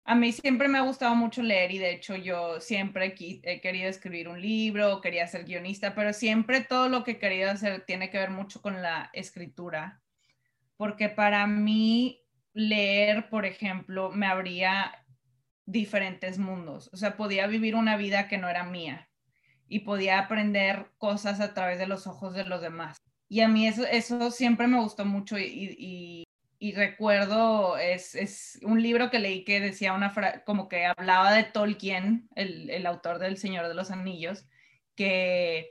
a 0.05 0.13
mí 0.13 0.31
siempre 0.31 0.67
me 0.67 0.77
ha 0.77 0.81
gustado 0.81 1.15
mucho 1.15 1.41
leer 1.41 1.71
y 1.71 1.79
de 1.79 1.91
hecho 1.91 2.15
yo 2.15 2.61
siempre 2.61 3.15
he 3.43 3.59
querido 3.59 3.89
escribir 3.89 4.29
un 4.29 4.39
libro, 4.39 5.01
quería 5.01 5.27
ser 5.27 5.45
guionista, 5.45 5.95
pero 5.95 6.13
siempre 6.13 6.61
todo 6.61 6.89
lo 6.89 7.03
que 7.03 7.11
he 7.11 7.19
querido 7.19 7.49
hacer 7.49 7.83
tiene 7.85 8.11
que 8.11 8.19
ver 8.19 8.29
mucho 8.29 8.61
con 8.61 8.81
la 8.83 9.09
escritura, 9.13 10.01
porque 10.77 11.09
para 11.09 11.47
mí 11.47 12.23
leer, 12.53 13.29
por 13.29 13.45
ejemplo, 13.45 14.11
me 14.11 14.27
abría 14.27 15.03
diferentes 15.65 16.37
mundos, 16.37 16.89
o 16.93 16.97
sea, 16.97 17.17
podía 17.17 17.47
vivir 17.47 17.75
una 17.75 17.97
vida 17.97 18.27
que 18.27 18.37
no 18.37 18.47
era 18.47 18.63
mía 18.63 19.06
y 19.69 19.79
podía 19.79 20.19
aprender 20.19 20.87
cosas 20.97 21.39
a 21.39 21.53
través 21.53 21.79
de 21.79 21.87
los 21.87 22.07
ojos 22.07 22.33
de 22.33 22.45
los 22.45 22.61
demás. 22.61 22.97
Y 23.29 23.41
a 23.41 23.47
mí 23.47 23.67
eso, 23.67 23.85
eso 23.85 24.31
siempre 24.31 24.67
me 24.67 24.79
gustó 24.79 25.05
mucho 25.05 25.37
y, 25.37 26.25
y, 26.59 26.71
recuerdo, 26.73 27.77
es, 27.77 28.15
es, 28.15 28.59
un 28.63 28.81
libro 28.81 29.09
que 29.09 29.19
leí 29.19 29.43
que 29.43 29.59
decía 29.59 29.93
una 29.93 30.09
frase, 30.09 30.43
como 30.45 30.69
que 30.69 30.85
hablaba 30.85 31.33
de 31.33 31.43
Tolkien, 31.43 32.29
el, 32.35 32.69
el 32.69 32.85
autor 32.85 33.19
del 33.19 33.37
Señor 33.37 33.67
de 33.67 33.75
los 33.75 33.91
Anillos, 33.91 34.45
que, 34.95 35.69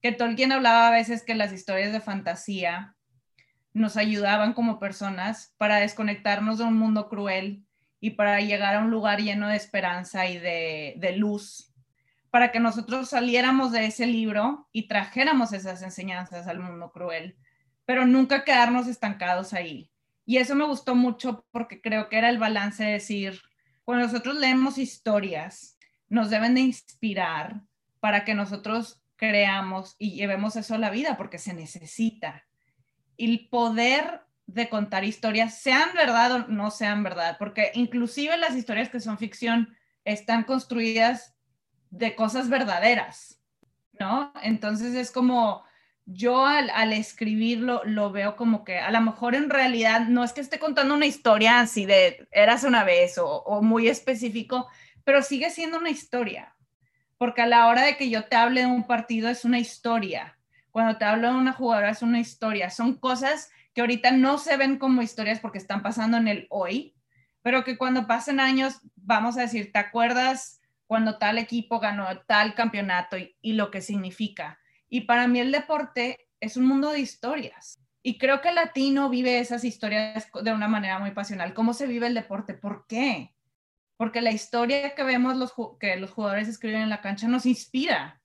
que 0.00 0.12
Tolkien 0.12 0.52
hablaba 0.52 0.88
a 0.88 0.92
veces 0.92 1.22
que 1.22 1.34
las 1.34 1.52
historias 1.52 1.92
de 1.92 2.00
fantasía 2.00 2.96
nos 3.74 3.96
ayudaban 3.96 4.52
como 4.52 4.78
personas 4.78 5.54
para 5.58 5.78
desconectarnos 5.78 6.58
de 6.58 6.64
un 6.64 6.76
mundo 6.76 7.08
cruel 7.08 7.64
y 8.00 8.10
para 8.10 8.40
llegar 8.40 8.74
a 8.74 8.80
un 8.80 8.90
lugar 8.90 9.20
lleno 9.20 9.48
de 9.48 9.56
esperanza 9.56 10.26
y 10.26 10.38
de, 10.38 10.94
de 10.98 11.16
luz 11.16 11.71
para 12.32 12.50
que 12.50 12.60
nosotros 12.60 13.10
saliéramos 13.10 13.72
de 13.72 13.84
ese 13.84 14.06
libro 14.06 14.66
y 14.72 14.88
trajéramos 14.88 15.52
esas 15.52 15.82
enseñanzas 15.82 16.46
al 16.46 16.60
mundo 16.60 16.90
cruel, 16.90 17.36
pero 17.84 18.06
nunca 18.06 18.42
quedarnos 18.42 18.88
estancados 18.88 19.52
ahí. 19.52 19.90
Y 20.24 20.38
eso 20.38 20.54
me 20.54 20.64
gustó 20.64 20.94
mucho 20.94 21.44
porque 21.50 21.82
creo 21.82 22.08
que 22.08 22.16
era 22.16 22.30
el 22.30 22.38
balance 22.38 22.84
de 22.84 22.92
decir, 22.92 23.38
cuando 23.84 24.06
nosotros 24.06 24.36
leemos 24.36 24.78
historias, 24.78 25.76
nos 26.08 26.30
deben 26.30 26.54
de 26.54 26.62
inspirar 26.62 27.60
para 28.00 28.24
que 28.24 28.32
nosotros 28.32 29.02
creamos 29.16 29.94
y 29.98 30.12
llevemos 30.12 30.56
eso 30.56 30.74
a 30.74 30.78
la 30.78 30.88
vida, 30.88 31.18
porque 31.18 31.38
se 31.38 31.52
necesita. 31.52 32.46
Y 33.18 33.30
el 33.30 33.48
poder 33.50 34.22
de 34.46 34.70
contar 34.70 35.04
historias, 35.04 35.60
sean 35.60 35.90
verdad 35.94 36.32
o 36.32 36.38
no 36.48 36.70
sean 36.70 37.02
verdad, 37.02 37.36
porque 37.38 37.72
inclusive 37.74 38.38
las 38.38 38.56
historias 38.56 38.88
que 38.88 39.00
son 39.00 39.18
ficción 39.18 39.76
están 40.06 40.44
construidas 40.44 41.31
de 41.92 42.14
cosas 42.14 42.48
verdaderas, 42.48 43.38
¿no? 44.00 44.32
Entonces 44.42 44.94
es 44.94 45.10
como, 45.10 45.62
yo 46.06 46.46
al, 46.46 46.92
escribirlo 46.92 47.82
lo 47.84 48.10
veo 48.10 48.34
como 48.34 48.64
que 48.64 48.78
a 48.78 48.90
lo 48.90 49.00
mejor 49.02 49.34
en 49.34 49.50
realidad 49.50 50.08
no 50.08 50.24
es 50.24 50.32
que 50.32 50.40
esté 50.40 50.58
contando 50.58 50.94
una 50.94 51.06
historia 51.06 51.60
así 51.60 51.84
de 51.84 52.26
eras 52.32 52.64
una 52.64 52.82
vez 52.82 53.18
o, 53.18 53.28
o, 53.28 53.62
muy 53.62 53.88
específico, 53.88 54.68
pero 55.04 55.22
sigue 55.22 55.50
siendo 55.50 55.78
una 55.78 55.90
historia, 55.90 56.56
porque 57.18 57.42
a 57.42 57.46
la 57.46 57.68
hora 57.68 57.82
de 57.82 57.96
que 57.98 58.08
yo 58.08 58.24
te 58.24 58.36
hable 58.36 58.62
de 58.62 58.66
un 58.66 58.86
partido 58.86 59.28
es 59.28 59.44
una 59.44 59.58
historia, 59.58 60.38
cuando 60.70 60.96
te 60.96 61.04
hablo 61.04 61.28
de 61.28 61.38
una 61.38 61.52
jugadora 61.52 61.90
es 61.90 62.00
una 62.00 62.20
historia, 62.20 62.70
son 62.70 62.96
cosas 62.96 63.50
que 63.74 63.82
ahorita 63.82 64.12
no 64.12 64.38
se 64.38 64.56
ven 64.56 64.78
como 64.78 65.02
historias 65.02 65.40
porque 65.40 65.58
están 65.58 65.82
pasando 65.82 66.16
en 66.16 66.26
el 66.26 66.46
hoy, 66.48 66.94
pero 67.42 67.64
que 67.64 67.76
cuando 67.76 68.06
pasen 68.06 68.40
años 68.40 68.80
vamos 68.96 69.36
a 69.36 69.42
decir, 69.42 69.72
¿te 69.72 69.78
acuerdas? 69.78 70.61
Cuando 70.92 71.16
tal 71.16 71.38
equipo 71.38 71.80
ganó 71.80 72.06
tal 72.26 72.54
campeonato 72.54 73.16
y, 73.16 73.34
y, 73.40 73.54
lo 73.54 73.70
que 73.70 73.80
significa. 73.80 74.60
Y 74.90 75.00
para 75.06 75.26
mí 75.26 75.40
el 75.40 75.50
deporte 75.50 76.28
es 76.38 76.58
un 76.58 76.66
mundo 76.66 76.90
de 76.90 77.00
historias. 77.00 77.78
Y 78.02 78.18
creo 78.18 78.42
que 78.42 78.50
el 78.50 78.56
latino 78.56 79.08
vive 79.08 79.38
esas 79.38 79.64
historias 79.64 80.28
de 80.42 80.52
una 80.52 80.68
manera 80.68 80.98
muy 80.98 81.12
pasional. 81.12 81.54
¿Cómo 81.54 81.72
se 81.72 81.86
vive 81.86 82.08
el 82.08 82.12
deporte? 82.12 82.52
¿Por 82.52 82.86
qué? 82.86 83.34
Porque 83.96 84.20
la 84.20 84.32
historia 84.32 84.94
que 84.94 85.02
vemos 85.02 85.34
los, 85.38 85.54
que 85.80 85.96
los 85.96 86.10
jugadores 86.10 86.46
escriben 86.46 86.82
en 86.82 86.90
la 86.90 87.00
cancha 87.00 87.26
nos 87.26 87.46
inspira, 87.46 88.20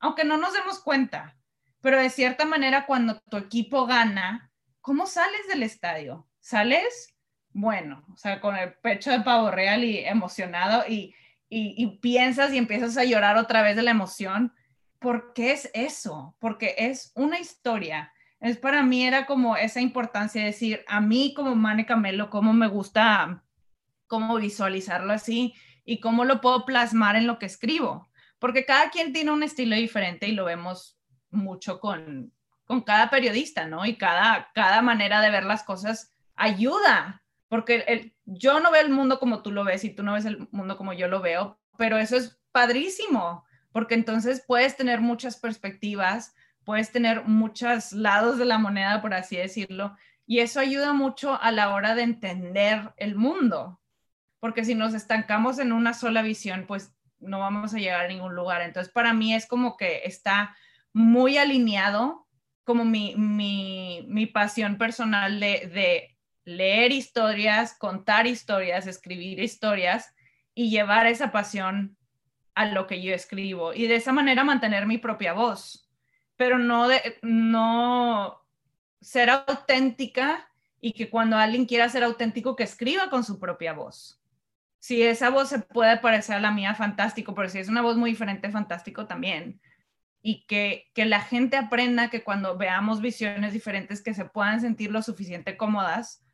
aunque 0.00 0.24
no 0.24 0.36
nos 0.36 0.52
demos 0.52 0.80
cuenta. 0.80 1.36
Pero 1.80 2.02
de 2.02 2.10
cierta 2.10 2.44
manera, 2.44 2.86
cuando 2.86 3.20
tu 3.20 3.36
equipo 3.36 3.86
gana, 3.86 4.50
¿cómo 4.80 5.06
sales 5.06 5.46
del 5.46 5.62
estadio? 5.62 6.28
¿Sales? 6.40 7.16
Bueno, 7.50 8.04
o 8.12 8.16
sea, 8.16 8.40
con 8.40 8.56
el 8.56 8.74
pecho 8.74 9.12
de 9.12 9.20
pavo 9.20 9.52
real 9.52 9.84
y 9.84 9.98
emocionado 9.98 10.82
y, 10.88 11.14
y, 11.50 11.98
piensas 11.98 12.52
y 12.52 12.58
empiezas 12.58 12.96
a 12.96 13.04
llorar 13.04 13.36
otra 13.36 13.62
vez 13.62 13.74
de 13.74 13.82
la 13.82 13.90
emoción. 13.90 14.54
¿Por 15.00 15.32
qué 15.32 15.52
es 15.52 15.68
eso? 15.74 16.36
Porque 16.38 16.76
es 16.78 17.10
una 17.16 17.40
historia. 17.40 18.12
Es 18.38 18.56
para 18.56 18.82
mí 18.84 19.04
era 19.04 19.26
como 19.26 19.56
esa 19.56 19.80
importancia 19.80 20.40
de 20.40 20.48
decir, 20.48 20.84
a 20.86 21.00
mí 21.00 21.34
como 21.34 21.56
Mane 21.56 21.84
Camelo, 21.86 22.30
cómo 22.30 22.52
me 22.52 22.68
gusta 22.68 23.42
cómo 24.06 24.36
visualizarlo 24.36 25.12
así 25.12 25.54
y 25.84 26.00
cómo 26.00 26.24
lo 26.24 26.40
puedo 26.40 26.64
plasmar 26.64 27.16
en 27.16 27.26
lo 27.26 27.38
que 27.38 27.46
escribo. 27.46 28.08
Porque 28.38 28.64
cada 28.64 28.90
quien 28.90 29.12
tiene 29.12 29.30
un 29.30 29.42
estilo 29.42 29.76
diferente 29.76 30.28
y 30.28 30.32
lo 30.32 30.44
vemos 30.44 30.98
mucho 31.30 31.78
con, 31.80 32.32
con 32.64 32.82
cada 32.82 33.10
periodista, 33.10 33.66
¿no? 33.66 33.84
Y 33.86 33.96
cada, 33.96 34.50
cada 34.54 34.82
manera 34.82 35.20
de 35.20 35.30
ver 35.30 35.44
las 35.44 35.62
cosas 35.62 36.12
ayuda 36.34 37.19
porque 37.50 37.84
el, 37.88 38.14
yo 38.24 38.60
no 38.60 38.70
veo 38.70 38.80
el 38.80 38.90
mundo 38.90 39.18
como 39.18 39.42
tú 39.42 39.50
lo 39.50 39.64
ves 39.64 39.82
y 39.82 39.90
tú 39.90 40.04
no 40.04 40.12
ves 40.12 40.24
el 40.24 40.48
mundo 40.52 40.76
como 40.76 40.92
yo 40.92 41.08
lo 41.08 41.20
veo, 41.20 41.58
pero 41.76 41.98
eso 41.98 42.16
es 42.16 42.40
padrísimo, 42.52 43.44
porque 43.72 43.94
entonces 43.94 44.44
puedes 44.46 44.76
tener 44.76 45.00
muchas 45.00 45.36
perspectivas, 45.36 46.32
puedes 46.64 46.92
tener 46.92 47.24
muchos 47.24 47.92
lados 47.92 48.38
de 48.38 48.44
la 48.44 48.58
moneda, 48.58 49.02
por 49.02 49.14
así 49.14 49.36
decirlo, 49.36 49.96
y 50.26 50.38
eso 50.38 50.60
ayuda 50.60 50.92
mucho 50.92 51.42
a 51.42 51.50
la 51.50 51.74
hora 51.74 51.96
de 51.96 52.02
entender 52.02 52.94
el 52.96 53.16
mundo, 53.16 53.80
porque 54.38 54.64
si 54.64 54.76
nos 54.76 54.94
estancamos 54.94 55.58
en 55.58 55.72
una 55.72 55.92
sola 55.92 56.22
visión, 56.22 56.66
pues 56.68 56.94
no 57.18 57.40
vamos 57.40 57.74
a 57.74 57.78
llegar 57.78 58.04
a 58.04 58.08
ningún 58.08 58.36
lugar. 58.36 58.62
Entonces, 58.62 58.92
para 58.92 59.12
mí 59.12 59.34
es 59.34 59.46
como 59.46 59.76
que 59.76 60.02
está 60.04 60.56
muy 60.92 61.36
alineado 61.36 62.28
como 62.62 62.84
mi, 62.84 63.16
mi, 63.16 64.26
pasión 64.26 64.78
personal 64.78 65.40
de, 65.40 65.68
de 65.74 66.09
leer 66.44 66.92
historias, 66.92 67.76
contar 67.78 68.26
historias, 68.26 68.86
escribir 68.86 69.40
historias 69.40 70.14
y 70.54 70.70
llevar 70.70 71.06
esa 71.06 71.32
pasión 71.32 71.96
a 72.54 72.66
lo 72.66 72.86
que 72.86 73.00
yo 73.02 73.14
escribo 73.14 73.72
y 73.72 73.86
de 73.86 73.96
esa 73.96 74.12
manera 74.12 74.44
mantener 74.44 74.86
mi 74.86 74.98
propia 74.98 75.32
voz, 75.32 75.88
pero 76.36 76.58
no, 76.58 76.88
de, 76.88 77.18
no 77.22 78.40
ser 79.00 79.30
auténtica 79.30 80.48
y 80.80 80.92
que 80.92 81.10
cuando 81.10 81.36
alguien 81.36 81.66
quiera 81.66 81.88
ser 81.88 82.02
auténtico, 82.04 82.56
que 82.56 82.64
escriba 82.64 83.10
con 83.10 83.24
su 83.24 83.38
propia 83.38 83.72
voz. 83.72 84.20
Si 84.78 85.02
esa 85.02 85.28
voz 85.28 85.50
se 85.50 85.58
puede 85.58 85.98
parecer 85.98 86.36
a 86.36 86.40
la 86.40 86.50
mía, 86.50 86.74
fantástico, 86.74 87.34
pero 87.34 87.50
si 87.50 87.58
es 87.58 87.68
una 87.68 87.82
voz 87.82 87.96
muy 87.96 88.10
diferente, 88.10 88.50
fantástico 88.50 89.06
también. 89.06 89.60
Y 90.22 90.46
que, 90.46 90.90
que 90.94 91.04
la 91.04 91.20
gente 91.20 91.58
aprenda 91.58 92.08
que 92.08 92.24
cuando 92.24 92.56
veamos 92.56 93.02
visiones 93.02 93.52
diferentes, 93.52 94.02
que 94.02 94.14
se 94.14 94.24
puedan 94.24 94.60
sentir 94.62 94.90
lo 94.90 95.02
suficiente 95.02 95.58
cómodas 95.58 96.24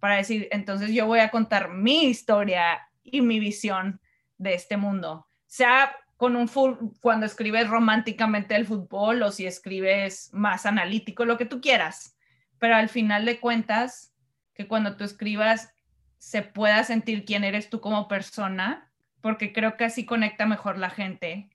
para 0.00 0.16
decir, 0.16 0.48
entonces 0.50 0.92
yo 0.92 1.06
voy 1.06 1.20
a 1.20 1.30
contar 1.30 1.70
mi 1.70 2.04
historia 2.04 2.88
y 3.02 3.20
mi 3.20 3.40
visión 3.40 4.00
de 4.36 4.54
este 4.54 4.76
mundo. 4.76 5.26
Sea 5.46 5.94
con 6.16 6.34
un 6.34 6.48
full, 6.48 6.74
cuando 7.00 7.26
escribes 7.26 7.68
románticamente 7.68 8.56
el 8.56 8.66
fútbol 8.66 9.22
o 9.22 9.30
si 9.30 9.46
escribes 9.46 10.30
más 10.32 10.66
analítico, 10.66 11.24
lo 11.24 11.38
que 11.38 11.46
tú 11.46 11.60
quieras. 11.60 12.16
Pero 12.58 12.74
al 12.74 12.88
final 12.88 13.24
de 13.24 13.38
cuentas, 13.38 14.12
que 14.52 14.66
cuando 14.66 14.96
tú 14.96 15.04
escribas 15.04 15.72
se 16.18 16.42
pueda 16.42 16.82
sentir 16.82 17.24
quién 17.24 17.44
eres 17.44 17.70
tú 17.70 17.80
como 17.80 18.08
persona, 18.08 18.90
porque 19.20 19.52
creo 19.52 19.76
que 19.76 19.84
así 19.84 20.04
conecta 20.04 20.44
mejor 20.44 20.76
la 20.76 20.90
gente, 20.90 21.50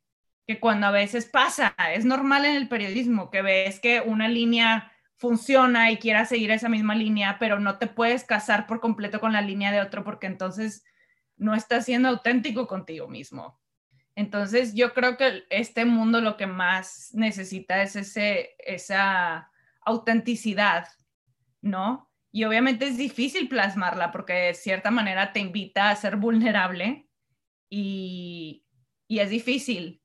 que 0.48 0.62
cuando 0.62 0.88
a 0.88 0.92
veces 0.92 1.26
pasa, 1.26 1.76
es 1.94 2.06
normal 2.06 2.46
en 2.46 2.56
el 2.56 2.70
periodismo, 2.70 3.30
que 3.30 3.42
ves 3.42 3.82
que 3.82 4.00
una 4.00 4.30
línea 4.30 4.93
funciona 5.24 5.90
y 5.90 6.00
quieras 6.00 6.28
seguir 6.28 6.52
esa 6.52 6.68
misma 6.68 6.96
línea, 6.96 7.38
pero 7.40 7.58
no 7.58 7.78
te 7.78 7.88
puedes 7.88 8.26
casar 8.26 8.68
por 8.68 8.82
completo 8.82 9.22
con 9.22 9.32
la 9.32 9.40
línea 9.40 9.72
de 9.72 9.80
otro 9.80 10.04
porque 10.04 10.28
entonces 10.28 10.84
no 11.38 11.56
estás 11.56 11.86
siendo 11.86 12.10
auténtico 12.10 12.68
contigo 12.68 13.08
mismo. 13.08 13.58
Entonces, 14.16 14.74
yo 14.76 14.94
creo 14.94 15.16
que 15.16 15.46
este 15.50 15.86
mundo 15.86 16.20
lo 16.20 16.36
que 16.36 16.46
más 16.46 17.12
necesita 17.14 17.82
es 17.82 17.96
ese, 17.96 18.58
esa 18.60 19.50
autenticidad, 19.86 20.90
¿no? 21.62 22.12
Y 22.34 22.44
obviamente 22.44 22.86
es 22.86 22.98
difícil 22.98 23.48
plasmarla 23.48 24.12
porque 24.12 24.34
de 24.34 24.54
cierta 24.54 24.92
manera 24.92 25.32
te 25.32 25.40
invita 25.40 25.90
a 25.90 25.96
ser 25.96 26.18
vulnerable 26.18 27.08
y, 27.70 28.66
y 29.08 29.20
es 29.20 29.30
difícil. 29.30 30.03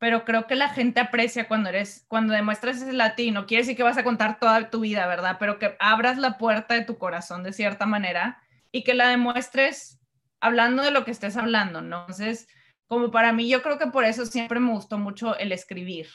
Pero 0.00 0.24
creo 0.24 0.48
que 0.48 0.56
la 0.56 0.70
gente 0.70 0.98
aprecia 0.98 1.46
cuando 1.46 1.68
eres, 1.68 2.04
cuando 2.08 2.32
demuestras 2.32 2.78
ese 2.78 2.92
latino. 2.92 3.46
Quiere 3.46 3.62
decir 3.62 3.76
que 3.76 3.84
vas 3.84 3.98
a 3.98 4.02
contar 4.02 4.40
toda 4.40 4.68
tu 4.70 4.80
vida, 4.80 5.06
¿verdad? 5.06 5.36
Pero 5.38 5.60
que 5.60 5.76
abras 5.78 6.18
la 6.18 6.38
puerta 6.38 6.74
de 6.74 6.84
tu 6.84 6.98
corazón 6.98 7.44
de 7.44 7.52
cierta 7.52 7.86
manera 7.86 8.42
y 8.72 8.82
que 8.82 8.94
la 8.94 9.08
demuestres 9.08 10.00
hablando 10.40 10.82
de 10.82 10.90
lo 10.90 11.04
que 11.04 11.12
estés 11.12 11.36
hablando, 11.36 11.82
¿no? 11.82 12.00
Entonces, 12.00 12.48
como 12.86 13.12
para 13.12 13.32
mí, 13.32 13.48
yo 13.48 13.62
creo 13.62 13.78
que 13.78 13.86
por 13.86 14.04
eso 14.04 14.26
siempre 14.26 14.58
me 14.58 14.72
gustó 14.72 14.98
mucho 14.98 15.36
el 15.38 15.52
escribir, 15.52 16.08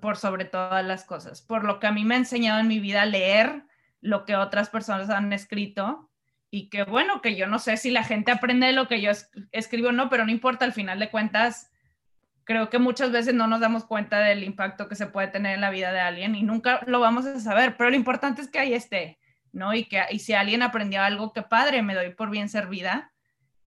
por 0.00 0.16
sobre 0.16 0.44
todas 0.46 0.84
las 0.84 1.04
cosas, 1.04 1.42
por 1.42 1.64
lo 1.64 1.78
que 1.80 1.88
a 1.88 1.92
mí 1.92 2.04
me 2.04 2.14
ha 2.14 2.18
enseñado 2.18 2.60
en 2.60 2.68
mi 2.68 2.80
vida 2.80 3.04
leer 3.04 3.64
lo 4.00 4.24
que 4.24 4.36
otras 4.36 4.70
personas 4.70 5.10
han 5.10 5.32
escrito 5.32 6.10
y 6.50 6.68
que 6.68 6.84
bueno, 6.84 7.20
que 7.20 7.36
yo 7.36 7.46
no 7.46 7.58
sé 7.58 7.76
si 7.76 7.90
la 7.90 8.04
gente 8.04 8.32
aprende 8.32 8.68
de 8.68 8.72
lo 8.72 8.88
que 8.88 9.00
yo 9.00 9.10
escribo 9.52 9.88
o 9.88 9.92
no, 9.92 10.08
pero 10.08 10.24
no 10.24 10.30
importa, 10.30 10.64
al 10.64 10.72
final 10.72 10.98
de 10.98 11.10
cuentas, 11.10 11.70
creo 12.44 12.70
que 12.70 12.78
muchas 12.78 13.12
veces 13.12 13.34
no 13.34 13.46
nos 13.46 13.60
damos 13.60 13.84
cuenta 13.84 14.20
del 14.20 14.44
impacto 14.44 14.88
que 14.88 14.96
se 14.96 15.06
puede 15.06 15.28
tener 15.28 15.54
en 15.54 15.60
la 15.60 15.70
vida 15.70 15.92
de 15.92 16.00
alguien 16.00 16.34
y 16.34 16.42
nunca 16.42 16.80
lo 16.86 17.00
vamos 17.00 17.26
a 17.26 17.40
saber, 17.40 17.76
pero 17.76 17.90
lo 17.90 17.96
importante 17.96 18.42
es 18.42 18.48
que 18.48 18.58
ahí 18.58 18.74
esté, 18.74 19.18
¿no? 19.52 19.74
Y 19.74 19.84
que 19.84 20.02
y 20.10 20.20
si 20.20 20.32
alguien 20.32 20.62
aprendió 20.62 21.02
algo, 21.02 21.32
qué 21.32 21.42
padre, 21.42 21.82
me 21.82 21.94
doy 21.94 22.10
por 22.10 22.30
bien 22.30 22.48
servida, 22.48 23.12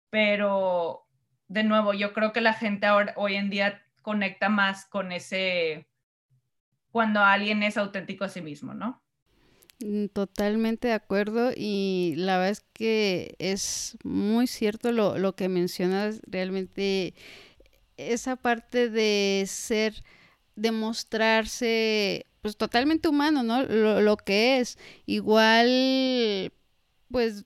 pero 0.10 1.06
de 1.48 1.64
nuevo, 1.64 1.94
yo 1.94 2.14
creo 2.14 2.32
que 2.32 2.42
la 2.42 2.54
gente 2.54 2.86
ahora, 2.86 3.14
hoy 3.18 3.36
en 3.36 3.50
día 3.50 3.82
conecta 4.02 4.50
más 4.50 4.86
con 4.86 5.12
ese, 5.12 5.88
cuando 6.92 7.20
alguien 7.20 7.62
es 7.62 7.78
auténtico 7.78 8.24
a 8.24 8.30
sí 8.30 8.42
mismo, 8.42 8.74
¿no? 8.74 9.04
Mm, 9.84 10.08
totalmente 10.08 10.88
de 10.88 10.94
acuerdo 10.94 11.52
y 11.56 12.14
la 12.18 12.38
verdad 12.38 12.52
es 12.52 12.66
que 12.74 13.36
es 13.40 13.98
muy 14.04 14.48
cierto 14.48 14.92
lo, 14.92 15.18
lo 15.18 15.36
que 15.36 15.50
mencionas, 15.50 16.22
realmente 16.26 17.16
esa 18.10 18.36
parte 18.36 18.90
de 18.90 19.46
ser, 19.48 20.04
de 20.56 20.72
mostrarse 20.72 22.26
pues 22.42 22.58
totalmente 22.58 23.08
humano, 23.08 23.44
¿no? 23.44 23.64
Lo, 23.64 24.02
lo 24.02 24.18
que 24.18 24.60
es. 24.60 24.78
Igual, 25.06 26.52
pues 27.12 27.46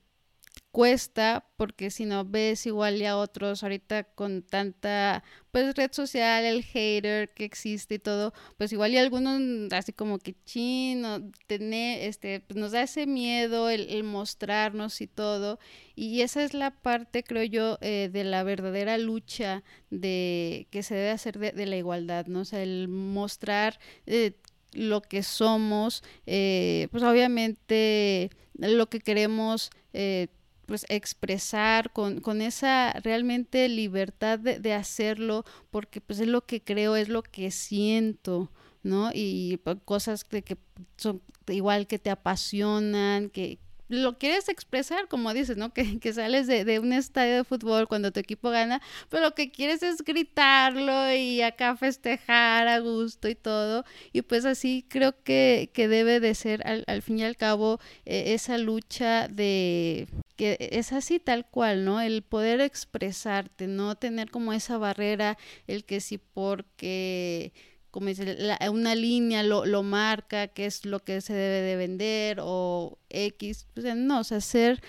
cuesta 0.76 1.48
porque 1.56 1.90
si 1.90 2.04
no 2.04 2.26
ves 2.26 2.66
igual 2.66 2.98
ya 2.98 3.16
otros 3.16 3.64
ahorita 3.64 4.04
con 4.04 4.42
tanta 4.42 5.24
pues 5.52 5.74
red 5.74 5.94
social 5.94 6.44
el 6.44 6.66
hater 6.66 7.34
que 7.34 7.46
existe 7.46 7.96
y 7.96 8.00
todo 8.00 8.34
pues 8.58 8.74
igual 8.74 8.92
y 8.92 8.98
algunos 8.98 9.72
así 9.72 9.94
como 9.94 10.20
que 10.20 10.36
chino 10.44 11.32
tener 11.48 12.10
este 12.10 12.42
pues 12.42 12.60
nos 12.60 12.74
da 12.74 12.82
ese 12.82 13.08
miedo 13.08 13.70
el, 13.70 14.04
mostrarnos 14.04 15.00
y 15.00 15.08
todo 15.08 15.60
y 15.96 16.20
esa 16.20 16.44
es 16.44 16.54
la 16.54 16.72
parte 16.72 17.24
creo 17.24 17.46
yo 17.46 17.78
eh, 17.80 18.10
de 18.12 18.26
la 18.26 18.44
verdadera 18.44 18.98
lucha 18.98 19.64
de 19.92 20.68
que 20.72 20.84
se 20.84 20.96
debe 20.96 21.12
hacer 21.12 21.40
de, 21.40 21.66
la 21.66 21.78
igualdad 21.78 22.26
no 22.26 22.42
o 22.42 22.46
sea 22.46 22.62
el 22.62 22.90
mostrar 22.90 23.80
eh, 24.08 24.34
lo 24.74 25.02
que 25.02 25.24
somos 25.24 26.04
eh, 26.26 26.90
pues 26.92 27.02
obviamente 27.02 28.30
lo 28.58 28.88
que 28.88 29.00
queremos 29.00 29.70
eh, 29.94 30.28
pues 30.66 30.86
expresar 30.90 31.92
con, 31.92 32.22
con 32.22 32.42
esa 32.42 32.94
realmente 33.04 33.70
libertad 33.70 34.40
de, 34.40 34.60
de, 34.60 34.74
hacerlo 34.74 35.46
porque 35.72 36.02
pues 36.02 36.20
es 36.20 36.28
lo 36.28 36.46
que 36.46 36.62
creo, 36.64 36.96
es 36.96 37.10
lo 37.10 37.24
que 37.24 37.52
siento, 37.52 38.52
¿no? 38.84 39.12
Y 39.14 39.58
pues, 39.64 39.78
cosas 39.86 40.24
que, 40.24 40.42
que 40.44 40.58
son 40.98 41.22
igual 41.48 41.88
que 41.88 42.00
te 42.00 42.10
apasionan, 42.10 43.30
que, 43.30 43.60
lo 43.88 44.18
quieres 44.18 44.50
expresar, 44.50 45.08
como 45.08 45.34
dices, 45.34 45.58
¿no? 45.58 45.74
Que, 45.74 46.00
que 46.00 46.14
sales 46.14 46.48
de, 46.48 46.66
de, 46.66 46.80
un 46.80 46.94
estadio 46.94 47.36
de 47.36 47.44
fútbol 47.44 47.88
cuando 47.88 48.12
tu 48.12 48.20
equipo 48.20 48.50
gana, 48.50 48.82
pero 49.10 49.24
lo 49.24 49.36
que 49.36 49.52
quieres 49.52 49.84
es 49.84 50.04
gritarlo 50.04 51.14
y 51.14 51.42
acá 51.42 51.76
festejar 51.76 52.68
a 52.68 52.80
gusto 52.80 53.28
y 53.30 53.36
todo. 53.36 53.86
Y 54.12 54.24
pues 54.24 54.46
así 54.46 54.86
creo 54.90 55.14
que, 55.24 55.70
que 55.74 55.88
debe 55.88 56.20
de 56.20 56.36
ser 56.36 56.66
al, 56.66 57.02
fin 57.02 57.20
y 57.20 57.24
al 57.24 57.38
cabo 57.38 57.80
eh, 58.06 58.34
esa 58.34 58.58
lucha 58.58 59.28
de 59.28 60.08
que 60.36 60.58
es 60.60 60.94
así 60.94 61.20
tal 61.20 61.46
cual, 61.50 61.86
¿no? 61.86 62.02
El 62.02 62.24
poder 62.24 62.62
expresarte, 62.62 63.68
no 63.68 63.96
tener 63.96 64.32
como 64.32 64.54
esa 64.54 64.78
barrera, 64.78 65.38
el 65.68 65.86
que 65.86 66.02
si 66.02 66.18
porque 66.18 67.54
como 67.96 68.08
dice, 68.08 68.38
una 68.72 68.94
línea 68.94 69.42
lo, 69.42 69.66
lo, 69.66 69.82
marca, 69.82 70.50
qué 70.50 70.66
es 70.66 70.84
lo 70.86 71.00
que 71.00 71.22
se 71.22 71.32
debe 71.32 71.62
de 71.62 71.78
vender 71.78 72.40
o 72.42 73.00
X, 73.08 73.68
pues 73.74 73.96
no, 73.96 74.20
o 74.20 74.24
sea, 74.26 74.42
ser 74.42 74.82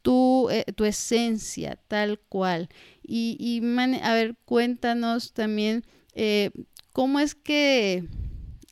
tu, 0.00 0.48
eh, 0.50 0.64
tu 0.74 0.86
esencia 0.86 1.78
tal 1.88 2.18
cual. 2.18 2.70
Y, 3.02 3.36
y 3.38 3.60
a 4.00 4.14
ver, 4.14 4.36
cuéntanos 4.46 5.34
también 5.34 5.84
eh, 6.14 6.50
cómo 6.92 7.20
es 7.20 7.34
que 7.34 8.04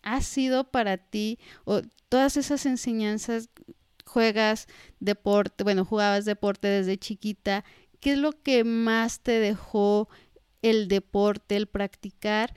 ha 0.02 0.22
sido 0.22 0.70
para 0.70 0.96
ti 0.96 1.38
o 1.64 1.82
todas 2.08 2.36
esas 2.38 2.64
enseñanzas, 2.64 3.50
juegas 4.14 4.68
deporte, 5.00 5.64
bueno, 5.64 5.84
jugabas 5.84 6.24
deporte 6.24 6.68
desde 6.68 6.96
chiquita, 6.96 7.64
¿qué 8.00 8.12
es 8.12 8.18
lo 8.18 8.32
que 8.32 8.64
más 8.64 9.20
te 9.20 9.32
dejó 9.40 10.08
el 10.62 10.88
deporte, 10.88 11.56
el 11.56 11.66
practicar? 11.66 12.54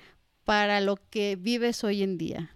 para 0.47 0.79
lo 0.79 0.95
que 0.95 1.35
vives 1.35 1.83
hoy 1.83 2.03
en 2.03 2.17
día? 2.17 2.55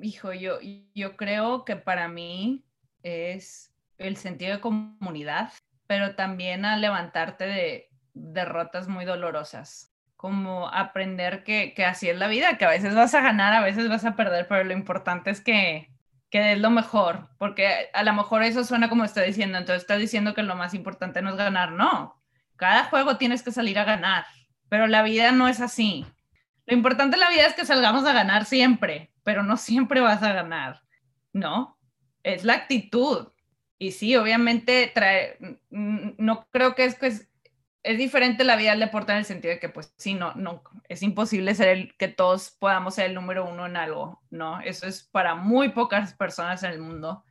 Hijo, 0.00 0.32
yo, 0.32 0.60
yo 0.94 1.16
creo 1.16 1.64
que 1.64 1.74
para 1.74 2.06
mí 2.06 2.64
es 3.02 3.74
el 3.98 4.16
sentido 4.16 4.54
de 4.54 4.60
comunidad, 4.60 5.50
pero 5.88 6.14
también 6.14 6.64
a 6.64 6.76
levantarte 6.76 7.48
de 7.48 7.88
derrotas 8.12 8.86
muy 8.86 9.04
dolorosas, 9.04 9.92
como 10.14 10.68
aprender 10.68 11.42
que, 11.42 11.74
que 11.74 11.84
así 11.84 12.08
es 12.08 12.16
la 12.16 12.28
vida, 12.28 12.58
que 12.58 12.64
a 12.64 12.70
veces 12.70 12.94
vas 12.94 13.12
a 13.14 13.22
ganar, 13.22 13.52
a 13.54 13.64
veces 13.64 13.88
vas 13.88 14.04
a 14.04 14.14
perder, 14.14 14.46
pero 14.46 14.62
lo 14.62 14.72
importante 14.72 15.30
es 15.30 15.40
que, 15.40 15.90
que 16.34 16.54
es 16.54 16.58
lo 16.58 16.70
mejor, 16.70 17.28
porque 17.38 17.90
a 17.92 18.02
lo 18.02 18.12
mejor 18.12 18.42
eso 18.42 18.64
suena 18.64 18.88
como 18.88 19.04
está 19.04 19.22
diciendo, 19.22 19.56
entonces 19.56 19.82
estás 19.82 20.00
diciendo 20.00 20.34
que 20.34 20.42
lo 20.42 20.56
más 20.56 20.74
importante 20.74 21.22
no 21.22 21.30
es 21.30 21.36
ganar, 21.36 21.70
no, 21.70 22.20
cada 22.56 22.86
juego 22.86 23.18
tienes 23.18 23.44
que 23.44 23.52
salir 23.52 23.78
a 23.78 23.84
ganar, 23.84 24.26
pero 24.68 24.88
la 24.88 25.04
vida 25.04 25.30
no 25.30 25.46
es 25.46 25.60
así 25.60 26.04
Lo 26.66 26.74
importante 26.74 27.14
en 27.14 27.20
la 27.20 27.30
vida 27.30 27.46
es 27.46 27.54
que 27.54 27.64
salgamos 27.64 28.04
a 28.04 28.12
ganar 28.12 28.46
siempre, 28.46 29.12
pero 29.22 29.44
no 29.44 29.56
siempre 29.56 30.00
vas 30.00 30.24
a 30.24 30.32
ganar, 30.32 30.82
¿no? 31.32 31.78
Es 32.24 32.42
la 32.42 32.54
actitud. 32.54 33.28
Y 33.78 33.92
sí, 33.92 34.16
obviamente 34.16 34.92
no 35.70 36.48
creo 36.50 36.74
que 36.74 36.86
es, 36.86 36.98
que 36.98 37.06
es, 37.06 37.28
es 37.84 37.98
diferente 37.98 38.44
la 38.44 38.56
vida 38.56 38.70
del 38.70 38.80
deporte 38.80 39.12
en 39.12 39.18
el 39.18 39.24
sentido 39.26 39.52
de 39.54 39.60
que, 39.60 39.68
pues 39.68 39.94
sí, 39.98 40.14
no, 40.14 40.34
no, 40.34 40.62
es 40.88 41.02
imposible 41.02 41.54
ser 41.54 41.68
el 41.68 41.96
que 41.96 42.08
todos 42.08 42.50
podamos 42.50 42.94
ser 42.94 43.06
el 43.06 43.14
número 43.14 43.48
uno 43.48 43.66
en 43.66 43.76
algo, 43.76 44.22
¿no? 44.30 44.60
Eso 44.60 44.86
es 44.86 45.04
para 45.04 45.34
muy 45.34 45.68
pocas 45.68 46.14
personas 46.14 46.62
en 46.62 46.70
el 46.70 46.80
mundo. 46.80 47.24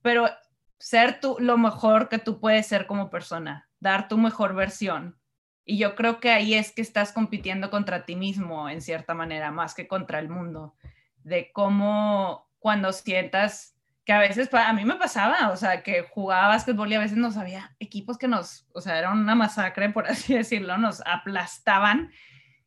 Pero 0.00 0.30
ser 0.78 1.20
tú 1.20 1.36
lo 1.40 1.58
mejor 1.58 2.08
que 2.08 2.18
tú 2.18 2.40
puedes 2.40 2.66
ser 2.66 2.86
como 2.86 3.10
persona, 3.10 3.68
dar 3.80 4.06
tu 4.06 4.16
mejor 4.16 4.54
versión, 4.54 5.18
y 5.64 5.78
yo 5.78 5.94
creo 5.94 6.20
que 6.20 6.30
ahí 6.30 6.54
es 6.54 6.72
que 6.72 6.82
estás 6.82 7.12
compitiendo 7.12 7.70
contra 7.70 8.04
ti 8.04 8.16
mismo, 8.16 8.68
en 8.68 8.80
cierta 8.80 9.14
manera, 9.14 9.50
más 9.50 9.74
que 9.74 9.88
contra 9.88 10.18
el 10.18 10.28
mundo, 10.28 10.74
de 11.22 11.52
cómo 11.52 12.48
cuando 12.58 12.92
sientas 12.92 13.76
que 14.10 14.14
a 14.14 14.18
veces, 14.18 14.52
a 14.52 14.72
mí 14.72 14.84
me 14.84 14.96
pasaba, 14.96 15.50
o 15.52 15.56
sea, 15.56 15.84
que 15.84 16.02
jugaba 16.02 16.48
básquetbol 16.48 16.90
y 16.90 16.96
a 16.96 16.98
veces 16.98 17.16
no 17.16 17.30
sabía 17.30 17.76
equipos 17.78 18.18
que 18.18 18.26
nos, 18.26 18.66
o 18.72 18.80
sea, 18.80 18.98
era 18.98 19.12
una 19.12 19.36
masacre, 19.36 19.88
por 19.90 20.04
así 20.10 20.34
decirlo, 20.34 20.78
nos 20.78 21.00
aplastaban 21.06 22.10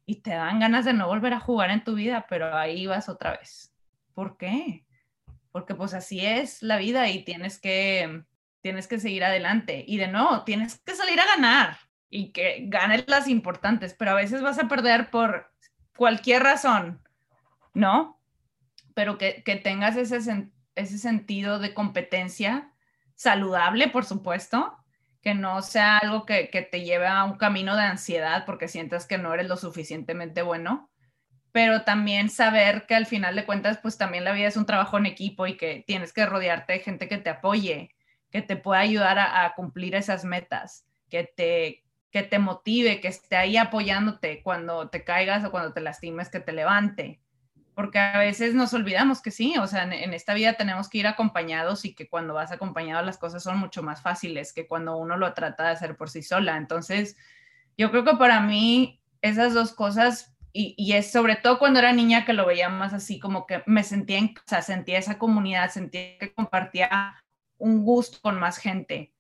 y 0.06 0.22
te 0.22 0.30
dan 0.30 0.62
ganas 0.62 0.86
de 0.86 0.94
no 0.94 1.06
volver 1.08 1.34
a 1.34 1.42
jugar 1.42 1.70
en 1.70 1.84
tu 1.84 1.96
vida, 1.96 2.28
pero 2.30 2.56
ahí 2.56 2.88
vas 2.88 3.10
otra 3.10 3.32
vez. 3.32 3.76
¿Por 4.14 4.38
qué? 4.38 4.86
Porque 5.52 5.76
pues 5.76 5.94
así 5.94 6.26
es 6.26 6.64
la 6.64 6.78
vida 6.78 7.10
y 7.10 7.26
tienes 7.26 7.60
que, 7.60 8.24
tienes 8.62 8.88
que 8.88 9.02
seguir 9.02 9.26
adelante. 9.26 9.84
Y 9.86 9.98
de 9.98 10.08
nuevo, 10.08 10.46
tienes 10.46 10.80
que 10.80 10.96
salir 10.96 11.20
a 11.20 11.26
ganar 11.26 11.78
y 12.10 12.32
que 12.32 12.68
ganes 12.70 13.04
las 13.08 13.28
importantes, 13.28 13.94
pero 13.94 14.12
a 14.12 14.16
veces 14.16 14.42
vas 14.42 14.60
a 14.60 14.70
perder 14.70 15.10
por 15.10 15.52
cualquier 15.98 16.42
razón, 16.42 17.02
¿no? 17.74 18.18
Pero 18.94 19.18
que, 19.18 19.44
tengas 19.62 19.98
ese, 19.98 20.54
ese 20.76 20.98
sentido 20.98 21.60
de 21.60 21.74
competencia 21.74 22.72
saludable, 23.16 23.90
por 23.90 24.06
supuesto, 24.06 24.78
que 25.22 25.34
no 25.34 25.62
sea 25.62 25.98
algo 26.00 26.26
que, 26.26 26.50
que, 26.50 26.62
te 26.62 26.84
lleve 26.84 27.08
a 27.08 27.24
un 27.24 27.38
camino 27.38 27.76
de 27.76 27.84
ansiedad 27.84 28.46
porque 28.46 28.68
sientas 28.68 29.06
que 29.06 29.18
no 29.18 29.34
eres 29.34 29.48
lo 29.48 29.56
suficientemente 29.56 30.42
bueno, 30.42 30.90
pero 31.54 31.84
también 31.84 32.30
saber 32.30 32.88
que 32.88 32.96
al 32.96 33.06
final 33.06 33.36
de 33.36 33.46
cuentas, 33.46 33.78
pues 33.78 33.98
también 33.98 34.24
la 34.24 34.34
vida 34.34 34.48
es 34.48 34.58
un 34.58 34.66
trabajo 34.66 34.98
en 34.98 35.06
equipo 35.06 35.46
y 35.46 35.56
que 35.56 35.84
tienes 35.86 36.12
que 36.12 36.26
rodearte 36.26 36.74
de 36.74 36.80
gente 36.80 37.08
que 37.08 37.20
te 37.20 37.30
apoye, 37.30 37.92
que 38.32 38.42
te 38.42 38.58
pueda 38.58 38.82
ayudar 38.82 39.20
a, 39.20 39.54
cumplir 39.56 39.94
esas 39.94 40.26
metas, 40.26 40.88
que 41.10 41.24
te, 41.24 41.84
que 42.10 42.24
te 42.24 42.40
motive, 42.40 43.00
que 43.00 43.08
esté 43.08 43.36
ahí 43.36 43.56
apoyándote 43.56 44.42
cuando 44.42 44.90
te 44.90 45.04
caigas 45.04 45.46
o 45.46 45.52
cuando 45.52 45.74
te 45.74 45.82
lastimes, 45.82 46.30
que 46.30 46.40
te 46.40 46.54
levante. 46.54 47.22
Porque 47.76 48.00
a 48.00 48.20
veces 48.20 48.54
nos 48.54 48.74
olvidamos 48.74 49.22
que 49.22 49.32
sí, 49.32 49.56
o 49.58 49.68
sea, 49.68 49.84
en, 49.84 50.14
esta 50.14 50.34
vida 50.34 50.54
tenemos 50.54 50.90
que 50.90 51.00
ir 51.00 51.08
acompañados 51.08 51.86
y 51.86 51.94
que 51.96 52.08
cuando 52.08 52.34
vas 52.34 52.52
acompañado 52.52 53.04
las 53.04 53.18
cosas 53.18 53.42
son 53.42 53.58
mucho 53.58 53.82
más 53.82 54.02
fáciles 54.02 54.54
que 54.54 54.68
cuando 54.68 54.96
uno 54.98 55.18
lo 55.18 55.34
trata 55.34 55.64
de 55.64 55.70
hacer 55.72 55.98
por 55.98 56.10
sí 56.10 56.22
sola. 56.22 56.58
Entonces, 56.58 57.18
yo 57.78 57.90
creo 57.90 58.04
que 58.04 58.16
para 58.16 58.40
mí 58.42 59.02
esas 59.22 59.54
dos 59.54 59.74
cosas, 59.74 60.36
y, 60.52 60.76
y 60.78 60.94
es 60.94 61.12
sobre 61.12 61.36
todo 61.36 61.58
cuando 61.58 61.80
era 61.80 61.94
niña 61.94 62.26
que 62.26 62.34
lo 62.34 62.46
veía 62.46 62.70
más 62.70 62.94
así, 62.94 63.20
como 63.20 63.48
que 63.48 63.64
me 63.66 63.84
sentía 63.84 64.20
en 64.20 64.34
casa, 64.34 64.62
sentía 64.62 65.00
esa 65.00 65.18
comunidad, 65.18 65.72
sentía 65.72 66.18
que 66.20 66.34
compartía 66.34 67.24
un 67.58 67.84
gusto 67.84 68.20
con 68.22 68.40
más 68.40 68.58
gente 68.58 69.14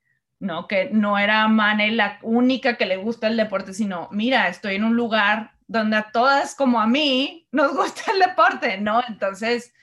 ¿no? 0.43 0.67
Que 0.67 0.89
no 0.91 1.17
era 1.17 1.47
Mane 1.47 1.91
la 1.91 2.19
única 2.21 2.75
que 2.75 2.85
le 2.85 2.97
gusta 2.97 3.27
el 3.27 3.37
deporte, 3.37 3.73
sino, 3.73 4.09
mira, 4.11 4.49
estoy 4.49 4.75
en 4.75 4.83
un 4.83 4.95
lugar 4.95 5.53
donde 5.73 5.97
a 5.97 6.11
todas 6.11 6.53
como 6.53 6.79
a 6.79 6.85
mí 6.85 7.47
nos 7.51 7.73
gusta 7.75 8.11
el 8.13 8.19
deporte, 8.19 8.77
¿no? 8.79 9.01
Entonces, 9.07 9.73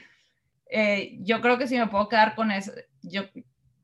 eh, 0.66 1.18
yo 1.20 1.40
creo 1.40 1.58
que 1.58 1.66
si 1.66 1.76
me 1.76 1.88
puedo 1.88 2.08
quedar 2.08 2.36
con 2.36 2.52
eso, 2.52 2.72
yo 3.02 3.24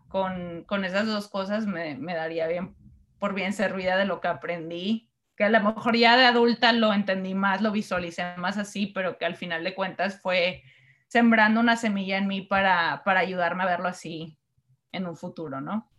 con, 0.08 0.62
con 0.64 0.84
esas 0.84 1.06
dos 1.06 1.28
cosas 1.28 1.66
me, 1.66 1.96
daría 2.14 2.46
bien 2.46 2.76
por 3.18 3.34
bien 3.34 3.52
servida 3.52 3.96
de 3.96 4.04
lo 4.04 4.20
que 4.20 4.28
aprendí, 4.28 5.10
que 5.36 5.44
a 5.44 5.50
lo 5.50 5.60
mejor 5.60 5.96
ya 5.96 6.16
de 6.16 6.26
adulta 6.26 6.72
lo 6.72 6.92
entendí 6.92 7.34
más, 7.34 7.60
lo 7.60 7.72
visualicé 7.72 8.36
más 8.36 8.56
así, 8.56 8.86
pero 8.86 9.18
que 9.18 9.24
al 9.24 9.34
final 9.34 9.64
de 9.64 9.74
cuentas 9.74 10.20
fue 10.20 10.62
sembrando 11.08 11.60
una 11.60 11.76
semilla 11.76 12.18
en 12.18 12.28
mí 12.28 12.40
para, 12.40 13.02
para 13.04 13.20
ayudarme 13.20 13.64
a 13.64 13.66
verlo 13.66 13.88
así 13.88 14.38
en 14.92 15.06
un 15.06 15.16
futuro, 15.16 15.60
¿no? 15.60 15.90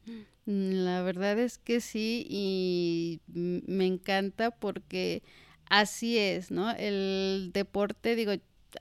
Mm, 0.45 0.85
la 0.85 1.01
verdad 1.01 1.37
es 1.37 1.57
que 1.57 1.81
sí 1.81 2.25
y 2.29 3.21
me 3.27 3.85
encanta 3.85 4.51
porque 4.51 5.21
así 5.69 6.17
es, 6.17 6.51
¿no? 6.51 6.71
El 6.71 7.51
deporte, 7.53 8.15
digo, 8.15 8.33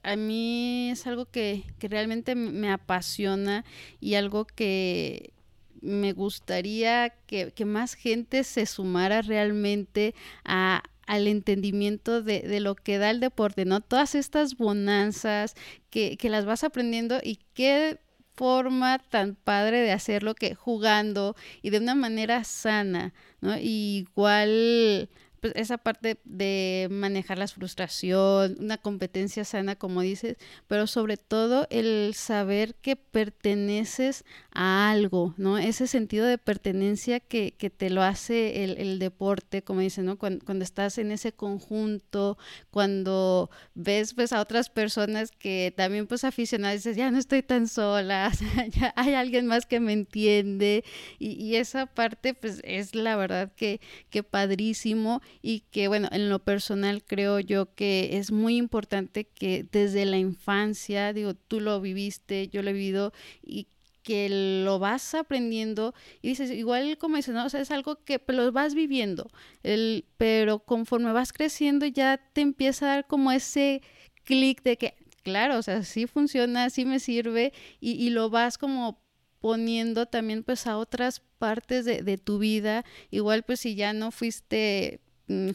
a 0.03 0.17
mí 0.17 0.91
es 0.91 1.07
algo 1.07 1.27
que, 1.27 1.65
que 1.79 1.89
realmente 1.89 2.35
me 2.35 2.71
apasiona 2.71 3.65
y 4.01 4.15
algo 4.15 4.47
que 4.47 5.33
me 5.81 6.13
gustaría 6.13 7.11
que, 7.27 7.53
que 7.53 7.65
más 7.65 7.95
gente 7.95 8.45
se 8.45 8.67
sumara 8.67 9.23
realmente 9.23 10.15
a, 10.45 10.83
al 11.07 11.29
entendimiento 11.29 12.23
de, 12.23 12.41
de, 12.41 12.61
lo 12.61 12.75
que 12.75 12.99
da 12.99 13.11
el 13.11 13.21
deporte, 13.21 13.65
¿no? 13.65 13.81
Todas 13.81 14.15
estas 14.15 14.57
bonanzas 14.57 15.55
que, 15.91 16.17
que 16.17 16.31
las 16.31 16.45
vas 16.45 16.65
aprendiendo 16.65 17.21
y 17.23 17.39
que 17.55 18.01
forma 18.35 18.99
tan 18.99 19.35
padre 19.35 19.81
de 19.81 19.93
hacerlo 19.93 20.35
que 20.35 20.55
jugando 20.55 21.37
y 21.63 21.71
de 21.71 21.79
una 21.79 21.95
manera 21.95 22.45
sana, 22.45 23.15
¿no? 23.41 23.57
igual 23.59 25.09
pues, 25.47 25.63
esa 25.63 25.79
parte 25.79 26.19
de 26.25 26.89
manejar 26.91 27.39
la 27.39 27.47
frustración, 27.47 28.57
una 28.59 28.79
competencia 28.79 29.45
sana, 29.45 29.77
como 29.77 30.01
dices, 30.01 30.37
pero 30.67 30.87
sobre 30.87 31.17
todo 31.17 31.67
el 31.71 32.15
saber 32.15 32.75
que 32.75 32.97
perteneces 32.97 34.25
a 34.53 34.91
algo, 34.91 35.35
¿no? 35.37 35.59
Ese 35.59 35.87
sentido 35.87 36.27
de 36.27 36.39
pertenencia 36.39 37.21
que, 37.21 37.53
que 37.53 37.71
te 37.71 37.91
lo 37.91 38.03
hace 38.03 38.65
el, 38.65 38.99
deporte, 38.99 39.63
como 39.63 39.81
dicen, 39.81 40.07
¿no? 40.07 40.19
Cuando, 40.19 40.45
cuando, 40.45 40.65
estás 40.65 40.99
en 40.99 41.13
ese 41.13 41.33
conjunto, 41.33 42.39
cuando 42.71 43.51
ves 43.75 44.15
pues 44.15 44.33
a 44.33 44.41
otras 44.41 44.71
personas 44.71 45.31
que 45.31 45.73
también 45.77 46.07
pues 46.07 46.25
aficionadas, 46.25 46.79
dices, 46.79 46.97
ya 46.97 47.11
no 47.11 47.19
estoy 47.19 47.43
tan 47.43 47.69
sola, 47.69 48.33
ya 48.71 48.93
hay 48.97 49.15
alguien 49.15 49.47
más 49.47 49.67
que 49.67 49.81
me 49.81 49.93
entiende 49.93 50.83
y, 51.19 51.33
y 51.33 51.57
esa 51.57 51.87
parte 51.87 52.35
pues 52.35 52.61
es 52.65 52.95
la 52.95 53.17
verdad 53.17 53.53
que, 53.55 53.81
que 54.11 54.23
padrísimo 54.23 55.21
y 55.43 55.61
que 55.71 55.89
bueno, 55.89 56.09
en 56.13 56.29
lo 56.29 56.39
personal 56.39 57.03
creo 57.05 57.41
yo 57.41 57.75
que 57.75 58.19
es 58.19 58.33
muy 58.33 58.57
importante 58.57 59.25
que 59.25 59.67
desde 59.71 60.07
la 60.07 60.19
infancia, 60.19 61.13
digo, 61.13 61.35
tú 61.35 61.61
lo 61.61 61.81
viviste, 61.81 62.49
yo 62.49 62.63
lo 62.63 62.71
he 62.71 62.73
vivido 62.73 63.13
y 63.43 63.69
que 64.07 64.63
lo 64.65 64.79
vas 64.79 65.15
aprendiendo 65.17 65.93
y 66.23 66.29
dices, 66.29 66.53
igual 66.53 66.97
como 66.97 67.17
dices, 67.17 67.35
¿no? 67.35 67.45
O 67.45 67.49
sea, 67.49 67.61
es 67.61 67.73
algo 67.73 68.05
que 68.05 68.23
lo 68.29 68.53
vas 68.53 68.75
viviendo, 68.77 69.29
el, 69.65 70.05
pero 70.17 70.61
conforme 70.61 71.11
vas 71.11 71.33
creciendo 71.33 71.87
ya 71.87 72.19
te 72.33 72.41
empieza 72.41 72.87
a 72.87 72.95
dar 72.95 73.07
como 73.09 73.33
ese 73.33 73.83
clic 74.23 74.63
de 74.63 74.79
que, 74.79 74.95
claro, 75.25 75.59
o 75.59 75.63
sea, 75.63 75.83
sí 75.83 76.07
funciona, 76.07 76.71
sí 76.71 76.85
me 76.85 77.01
sirve 77.01 77.53
y, 77.81 77.95
y 77.95 78.11
lo 78.11 78.31
vas 78.31 78.59
como 78.59 79.01
poniendo 79.41 80.07
también 80.07 80.45
pues 80.45 80.69
a 80.69 80.79
otras 80.79 81.21
partes 81.39 81.85
de, 81.85 82.03
de, 82.03 82.17
tu 82.17 82.39
vida, 82.39 82.85
igual 83.11 83.43
pues 83.43 83.59
si 83.59 83.75
ya 83.75 83.93
no 83.93 84.13
fuiste 84.13 85.01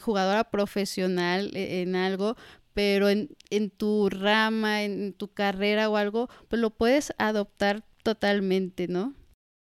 jugadora 0.00 0.50
profesional 0.50 1.50
e, 1.54 1.82
en 1.82 1.96
algo, 1.96 2.36
pero 2.74 3.08
en, 3.08 3.30
en 3.50 3.70
tu 3.70 4.08
rama, 4.10 4.82
en 4.82 5.12
tu 5.14 5.32
carrera 5.32 5.88
o 5.88 5.96
algo, 5.96 6.28
pues 6.48 6.60
lo 6.60 6.70
puedes 6.70 7.14
adoptar 7.18 7.82
totalmente, 8.02 8.88
¿no? 8.88 9.14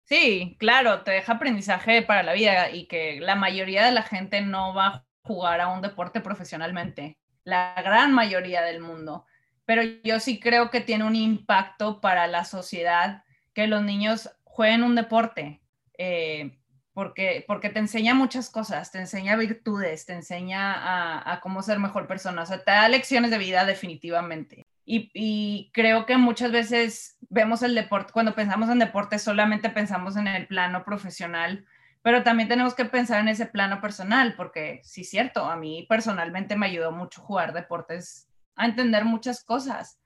Sí, 0.04 0.56
claro, 0.60 1.02
te 1.02 1.10
deja 1.10 1.32
aprendizaje 1.34 2.02
para 2.02 2.22
la 2.22 2.32
vida 2.32 2.70
y 2.70 2.86
que 2.86 3.18
la 3.20 3.34
mayoría 3.34 3.84
de 3.84 3.92
la 3.92 4.02
gente 4.02 4.40
no 4.40 4.72
va 4.72 4.86
a 4.86 5.06
jugar 5.22 5.60
a 5.60 5.68
un 5.68 5.82
deporte 5.82 6.20
profesionalmente, 6.20 7.18
la 7.42 7.74
gran 7.82 8.12
mayoría 8.12 8.62
del 8.62 8.80
mundo, 8.80 9.26
pero 9.64 9.82
yo 10.04 10.20
sí 10.20 10.38
creo 10.38 10.70
que 10.70 10.80
tiene 10.80 11.04
un 11.04 11.16
impacto 11.16 12.00
para 12.00 12.28
la 12.28 12.44
sociedad 12.44 13.24
que 13.52 13.66
los 13.66 13.82
niños 13.82 14.30
jueguen 14.44 14.84
un 14.84 14.94
deporte. 14.94 15.60
Eh, 15.98 16.56
porque, 16.96 17.44
porque 17.46 17.68
te 17.68 17.78
enseña 17.78 18.14
muchas 18.14 18.48
cosas, 18.48 18.90
te 18.90 18.98
enseña 18.98 19.36
virtudes, 19.36 20.06
te 20.06 20.14
enseña 20.14 20.72
a, 20.72 21.34
a 21.34 21.40
cómo 21.40 21.60
ser 21.60 21.78
mejor 21.78 22.06
persona, 22.06 22.40
o 22.40 22.46
sea, 22.46 22.64
te 22.64 22.70
da 22.70 22.88
lecciones 22.88 23.30
de 23.30 23.36
vida 23.36 23.66
definitivamente. 23.66 24.66
Y, 24.86 25.10
y, 25.12 25.70
creo 25.74 26.06
que 26.06 26.16
muchas 26.16 26.52
veces 26.52 27.18
vemos 27.28 27.62
el 27.62 27.74
deporte, 27.74 28.14
cuando 28.14 28.34
pensamos 28.34 28.70
en 28.70 28.78
deporte 28.78 29.18
solamente 29.18 29.68
pensamos 29.68 30.16
en 30.16 30.26
el 30.26 30.46
plano 30.46 30.86
profesional, 30.86 31.66
pero 32.00 32.22
también 32.22 32.48
tenemos 32.48 32.74
que 32.74 32.86
pensar 32.86 33.20
en 33.20 33.28
ese 33.28 33.44
plano 33.44 33.82
personal, 33.82 34.32
porque 34.34 34.80
sí 34.82 35.02
es 35.02 35.10
cierto, 35.10 35.44
a 35.44 35.56
mí 35.56 35.84
personalmente 35.90 36.56
me 36.56 36.64
ayudó 36.64 36.92
mucho 36.92 37.20
jugar 37.20 37.52
deportes 37.52 38.26
a 38.54 38.64
entender 38.64 39.04
muchas 39.04 39.44
cosas 39.44 40.00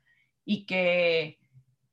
y 0.44 0.66
que 0.66 1.38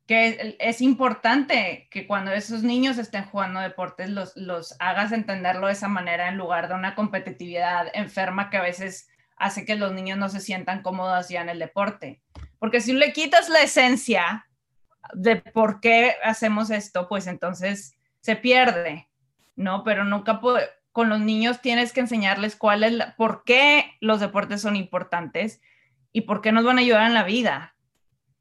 que 0.08 0.55
es 0.60 0.82
importante 0.82 1.89
que 1.91 2.08
cuando 2.08 2.32
esos 2.32 2.64
niños 2.64 2.97
estén 2.97 3.26
jugando 3.26 3.60
deportes 3.60 4.10
los, 4.10 4.36
los 4.38 4.76
hagas 4.80 5.12
entenderlo 5.12 5.68
de 5.68 5.74
esa 5.74 5.89
manera 5.89 6.30
en 6.30 6.38
lugar 6.38 6.70
de 6.70 6.76
una 6.76 6.95
competitividad 6.95 7.88
enferma 7.93 8.49
que 8.49 8.58
a 8.58 8.62
veces 8.62 9.10
hace 9.36 9.66
que 9.66 9.76
los 9.76 9.91
niños 9.91 10.18
no 10.18 10.30
se 10.30 10.39
sientan 10.39 10.82
cómodos 10.82 11.28
ya 11.28 11.41
en 11.41 11.49
el 11.49 11.60
deporte. 11.60 12.22
Porque 12.58 12.80
si 12.80 12.93
le 12.93 13.12
quitas 13.12 13.49
la 13.49 13.62
esencia 13.62 14.47
de 15.14 15.36
por 15.36 15.82
qué 15.82 16.16
hacemos 16.24 16.70
esto, 16.70 17.08
pues 17.10 17.28
entonces 17.28 17.95
se 18.22 18.36
pierde, 18.36 19.10
¿no? 19.55 19.84
Pero 19.84 20.05
nunca 20.05 20.39
con 20.91 21.10
los 21.10 21.20
niños 21.20 21.62
tienes 21.62 21.93
que 21.93 21.99
enseñarles 21.99 22.55
cuál 22.55 22.84
es 22.84 22.93
por 23.18 23.43
qué 23.43 23.97
los 23.99 24.20
deportes 24.20 24.62
son 24.62 24.76
importantes 24.76 25.62
y 26.12 26.22
por 26.22 26.41
qué 26.41 26.51
nos 26.51 26.66
van 26.66 26.78
a 26.78 26.82
ayudar 26.82 27.05
en 27.05 27.14
la 27.14 27.24
vida. 27.24 27.76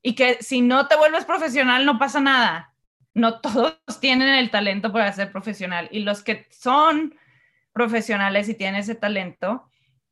Y 0.06 0.14
que 0.14 0.40
si 0.40 0.60
no 0.60 0.86
te 0.86 0.94
vuelves 0.94 1.24
profesional 1.24 1.84
no 1.84 1.98
pasa 1.98 2.20
nada. 2.20 2.72
No 3.12 3.40
todos 3.40 3.76
tienen 4.00 4.28
el 4.28 4.52
talento 4.52 4.92
para 4.92 5.12
ser 5.12 5.32
profesional 5.32 5.88
y 5.90 6.04
los 6.04 6.22
que 6.22 6.46
son 6.52 7.16
profesionales 7.72 8.48
y 8.48 8.54
tienen 8.54 8.82
ese 8.82 8.94
talento, 8.94 9.68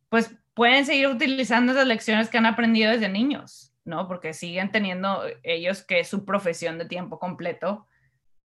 pues 0.09 0.35
pueden 0.53 0.85
seguir 0.85 1.07
utilizando 1.07 1.71
esas 1.71 1.87
lecciones 1.87 2.29
que 2.29 2.39
han 2.39 2.47
aprendido 2.47 2.91
desde 2.91 3.09
niños, 3.09 3.73
¿no? 3.85 4.09
Porque 4.09 4.35
siguen 4.35 4.73
teniendo 4.73 5.23
ellos 5.45 5.85
que 5.85 6.03
su 6.03 6.25
profesión 6.25 6.77
de 6.77 6.87
tiempo 6.87 7.21
completo, 7.21 7.87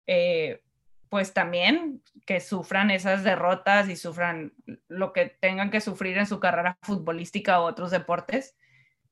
eh, 0.08 0.62
pues 1.10 1.34
también 1.34 2.02
que 2.26 2.40
sufran 2.40 2.92
esas 2.92 3.26
derrotas 3.26 3.90
y 3.90 3.98
sufran 3.98 4.54
lo 4.88 5.12
que 5.12 5.36
tengan 5.42 5.70
que 5.70 5.82
sufrir 5.82 6.18
en 6.18 6.28
su 6.28 6.40
carrera 6.40 6.78
futbolística 6.82 7.60
o 7.60 7.66
otros 7.66 7.92
deportes, 7.92 8.56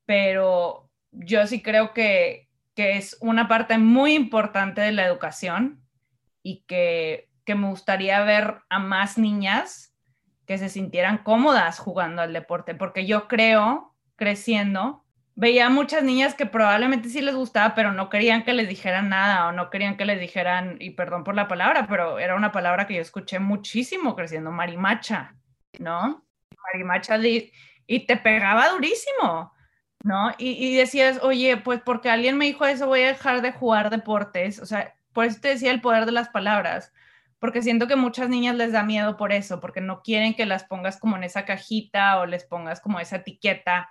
pero 0.05 0.89
yo 1.13 1.45
sí 1.47 1.61
creo 1.61 1.93
que, 1.93 2.49
que 2.75 2.97
es 2.97 3.17
una 3.21 3.47
parte 3.47 3.77
muy 3.77 4.13
importante 4.13 4.81
de 4.81 4.91
la 4.91 5.05
educación 5.05 5.81
y 6.41 6.63
que, 6.67 7.29
que 7.45 7.55
me 7.55 7.67
gustaría 7.67 8.23
ver 8.23 8.59
a 8.69 8.79
más 8.79 9.17
niñas 9.17 9.95
que 10.45 10.57
se 10.57 10.69
sintieran 10.69 11.19
cómodas 11.19 11.79
jugando 11.79 12.21
al 12.21 12.33
deporte, 12.33 12.75
porque 12.75 13.05
yo 13.05 13.27
creo, 13.27 13.95
creciendo, 14.15 15.03
veía 15.35 15.69
muchas 15.69 16.03
niñas 16.03 16.35
que 16.35 16.45
probablemente 16.45 17.09
sí 17.09 17.21
les 17.21 17.35
gustaba, 17.35 17.75
pero 17.75 17.91
no 17.91 18.09
querían 18.09 18.43
que 18.43 18.53
les 18.53 18.67
dijeran 18.67 19.09
nada 19.09 19.47
o 19.47 19.51
no 19.51 19.69
querían 19.69 19.97
que 19.97 20.05
les 20.05 20.19
dijeran, 20.19 20.77
y 20.79 20.91
perdón 20.91 21.23
por 21.23 21.35
la 21.35 21.47
palabra, 21.47 21.87
pero 21.87 22.19
era 22.19 22.35
una 22.35 22.51
palabra 22.51 22.87
que 22.87 22.95
yo 22.95 23.01
escuché 23.01 23.39
muchísimo 23.39 24.15
creciendo, 24.15 24.51
marimacha, 24.51 25.35
¿no? 25.79 26.25
Marimacha 26.73 27.17
y 27.85 28.05
te 28.05 28.17
pegaba 28.17 28.69
durísimo, 28.69 29.53
¿no? 30.03 30.33
Y, 30.37 30.75
decías, 30.75 31.19
oye, 31.23 31.57
pues 31.57 31.81
porque 31.81 32.09
alguien 32.09 32.37
me 32.37 32.45
dijo 32.45 32.65
eso, 32.65 32.87
voy 32.87 33.01
a 33.03 33.07
dejar 33.07 33.41
de 33.41 33.53
jugar 33.53 33.89
deportes, 33.89 34.59
o 34.59 34.65
sea, 34.65 34.95
por 35.13 35.25
eso 35.25 35.39
te 35.41 35.49
decía 35.49 35.71
el 35.71 35.81
poder 35.81 36.05
de 36.05 36.11
las 36.11 36.29
palabras, 36.29 36.93
porque 37.39 37.61
siento 37.61 37.87
que 37.87 37.95
muchas 37.95 38.29
niñas 38.29 38.55
les 38.55 38.73
da 38.73 38.83
miedo 38.83 39.15
por 39.17 39.31
eso, 39.31 39.61
porque 39.61 39.81
no 39.81 40.01
quieren 40.03 40.33
que 40.33 40.45
las 40.45 40.65
pongas 40.65 40.97
como 40.97 41.15
en 41.15 41.23
esa 41.23 41.45
cajita 41.45 42.19
o 42.19 42.25
les 42.25 42.43
pongas 42.43 42.81
como 42.81 42.99
esa 42.99 43.17
etiqueta 43.17 43.89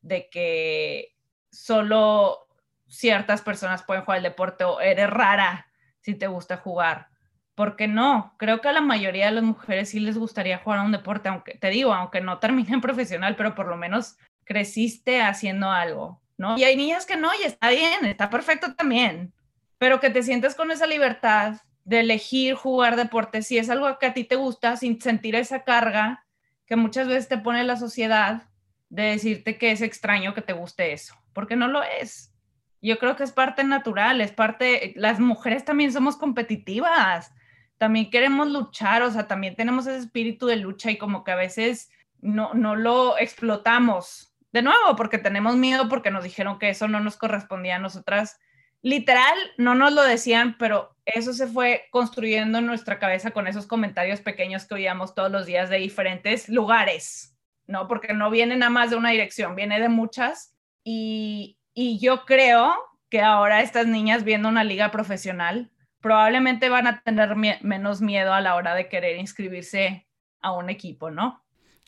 de 0.00 0.28
que 0.30 1.14
solo 1.50 2.48
ciertas 2.88 3.40
personas 3.42 3.84
pueden 3.84 4.04
jugar 4.04 4.18
el 4.18 4.24
deporte 4.24 4.64
o 4.64 4.80
eres 4.80 5.10
rara 5.10 5.68
si 6.00 6.14
te 6.14 6.26
gusta 6.26 6.56
jugar. 6.56 7.08
Porque 7.54 7.86
no, 7.86 8.34
creo 8.38 8.60
que 8.60 8.68
a 8.68 8.72
la 8.72 8.80
mayoría 8.80 9.26
de 9.26 9.32
las 9.32 9.44
mujeres 9.44 9.90
sí 9.90 10.00
les 10.00 10.18
gustaría 10.18 10.58
jugar 10.58 10.80
a 10.80 10.82
un 10.82 10.92
deporte, 10.92 11.28
aunque 11.28 11.56
te 11.58 11.70
digo, 11.70 11.92
aunque 11.94 12.20
no 12.20 12.38
terminen 12.38 12.80
profesional, 12.80 13.36
pero 13.36 13.54
por 13.54 13.68
lo 13.68 13.76
menos 13.76 14.16
creciste 14.44 15.22
haciendo 15.22 15.70
algo, 15.70 16.20
¿no? 16.36 16.58
Y 16.58 16.64
hay 16.64 16.76
niñas 16.76 17.06
que 17.06 17.16
no, 17.16 17.30
y 17.34 17.44
está 17.44 17.70
bien, 17.70 18.04
está 18.04 18.30
perfecto 18.30 18.74
también, 18.74 19.32
pero 19.78 20.00
que 20.00 20.10
te 20.10 20.22
sientes 20.22 20.54
con 20.54 20.70
esa 20.70 20.86
libertad 20.86 21.60
de 21.84 22.00
elegir 22.00 22.54
jugar 22.54 22.96
deporte, 22.96 23.42
si 23.42 23.58
es 23.58 23.70
algo 23.70 23.98
que 23.98 24.06
a 24.06 24.14
ti 24.14 24.24
te 24.24 24.36
gusta, 24.36 24.76
sin 24.76 25.00
sentir 25.00 25.34
esa 25.34 25.64
carga 25.64 26.24
que 26.66 26.76
muchas 26.76 27.08
veces 27.08 27.28
te 27.28 27.38
pone 27.38 27.64
la 27.64 27.76
sociedad 27.76 28.44
de 28.88 29.04
decirte 29.04 29.58
que 29.58 29.72
es 29.72 29.80
extraño 29.80 30.34
que 30.34 30.42
te 30.42 30.52
guste 30.52 30.92
eso, 30.92 31.14
porque 31.32 31.56
no 31.56 31.66
lo 31.66 31.82
es. 31.82 32.32
Yo 32.80 32.98
creo 32.98 33.16
que 33.16 33.24
es 33.24 33.32
parte 33.32 33.64
natural, 33.64 34.20
es 34.20 34.32
parte, 34.32 34.92
las 34.96 35.18
mujeres 35.20 35.64
también 35.64 35.92
somos 35.92 36.16
competitivas, 36.16 37.32
también 37.78 38.10
queremos 38.10 38.48
luchar, 38.48 39.02
o 39.02 39.10
sea, 39.10 39.26
también 39.26 39.56
tenemos 39.56 39.86
ese 39.86 39.98
espíritu 39.98 40.46
de 40.46 40.56
lucha 40.56 40.90
y 40.90 40.98
como 40.98 41.24
que 41.24 41.32
a 41.32 41.36
veces 41.36 41.90
no, 42.20 42.54
no 42.54 42.76
lo 42.76 43.18
explotamos 43.18 44.31
de 44.52 44.62
nuevo 44.62 44.96
porque 44.96 45.18
tenemos 45.18 45.56
miedo 45.56 45.88
porque 45.88 46.10
nos 46.10 46.24
dijeron 46.24 46.58
que 46.58 46.68
eso 46.68 46.88
no 46.88 47.00
nos 47.00 47.16
correspondía 47.16 47.76
a 47.76 47.80
nosotras. 47.80 48.38
Literal, 48.82 49.36
no 49.58 49.74
nos 49.74 49.92
lo 49.92 50.02
decían, 50.02 50.56
pero 50.58 50.96
eso 51.04 51.32
se 51.32 51.46
fue 51.46 51.86
construyendo 51.90 52.58
en 52.58 52.66
nuestra 52.66 52.98
cabeza 52.98 53.30
con 53.30 53.46
esos 53.46 53.66
comentarios 53.66 54.20
pequeños 54.20 54.66
que 54.66 54.74
oíamos 54.74 55.14
todos 55.14 55.30
los 55.30 55.46
días 55.46 55.70
de 55.70 55.78
diferentes 55.78 56.48
lugares 56.48 57.32
¿no? 57.66 57.88
Porque 57.88 58.12
no 58.12 58.30
viene 58.30 58.56
nada 58.56 58.70
más 58.70 58.90
de 58.90 58.96
una 58.96 59.10
dirección, 59.10 59.54
viene 59.54 59.80
de 59.80 59.88
muchas. 59.88 60.54
Y, 60.84 61.58
yo 61.74 62.24
creo 62.24 62.74
que 63.08 63.20
ahora 63.20 63.62
estas 63.62 63.86
niñas 63.86 64.24
viendo 64.24 64.48
una 64.48 64.64
liga 64.64 64.90
profesional 64.90 65.70
probablemente 66.00 66.68
van 66.68 66.86
a 66.86 67.02
tener 67.02 67.34
menos 67.36 68.00
miedo 68.00 68.34
a 68.34 68.40
la 68.40 68.56
hora 68.56 68.74
de 68.74 68.88
querer 68.88 69.18
inscribirse 69.18 70.06
a 70.40 70.52
un 70.52 70.68
equipo, 70.68 71.10
¿no? 71.10 71.42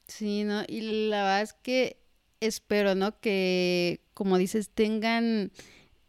Sí, 0.06 0.44
¿no? 0.44 0.62
Y 0.68 1.08
la 1.08 1.22
verdad 1.22 1.42
es 1.42 1.52
que 1.52 1.98
espero, 2.46 2.94
¿no? 2.94 3.18
Que, 3.20 4.00
como 4.14 4.38
dices, 4.38 4.70
tengan 4.70 5.52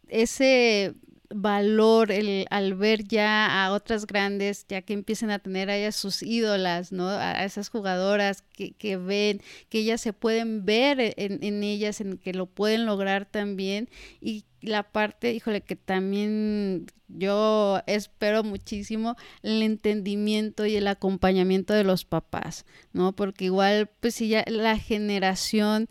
ese 0.08 0.96
valor 1.30 2.12
el, 2.12 2.46
al 2.50 2.76
ver 2.76 3.04
ya 3.04 3.66
a 3.66 3.74
otras 3.74 4.06
grandes, 4.06 4.66
ya 4.68 4.82
que 4.82 4.94
empiecen 4.94 5.32
a 5.32 5.40
tener 5.40 5.70
a 5.70 5.78
ellas 5.78 5.96
sus 5.96 6.24
ídolas, 6.24 6.92
¿no? 6.92 7.10
A, 7.10 7.44
esas 7.44 7.70
jugadoras 7.70 8.44
que, 8.54 8.72
que, 8.74 8.98
ven, 8.98 9.42
que 9.70 9.80
ellas 9.80 10.02
se 10.02 10.14
pueden 10.14 10.66
ver 10.66 11.00
en, 11.18 11.44
en, 11.44 11.64
ellas, 11.64 12.02
en 12.02 12.18
que 12.18 12.34
lo 12.34 12.46
pueden 12.46 12.86
lograr 12.86 13.26
también. 13.26 13.90
Y 14.22 14.46
la 14.66 14.84
parte, 14.84 15.34
híjole, 15.34 15.62
que 15.62 15.76
también 15.76 16.88
yo 17.08 17.82
espero 17.88 18.44
muchísimo 18.44 19.16
el 19.44 19.62
entendimiento 19.62 20.66
y 20.66 20.76
el 20.76 20.88
acompañamiento 20.88 21.74
de 21.74 21.84
los 21.84 22.06
papás, 22.06 22.66
¿no? 22.94 23.16
Porque 23.16 23.46
igual, 23.46 23.90
pues 24.00 24.16
si 24.16 24.30
ya 24.30 24.44
la 24.48 24.78
generación, 24.78 25.88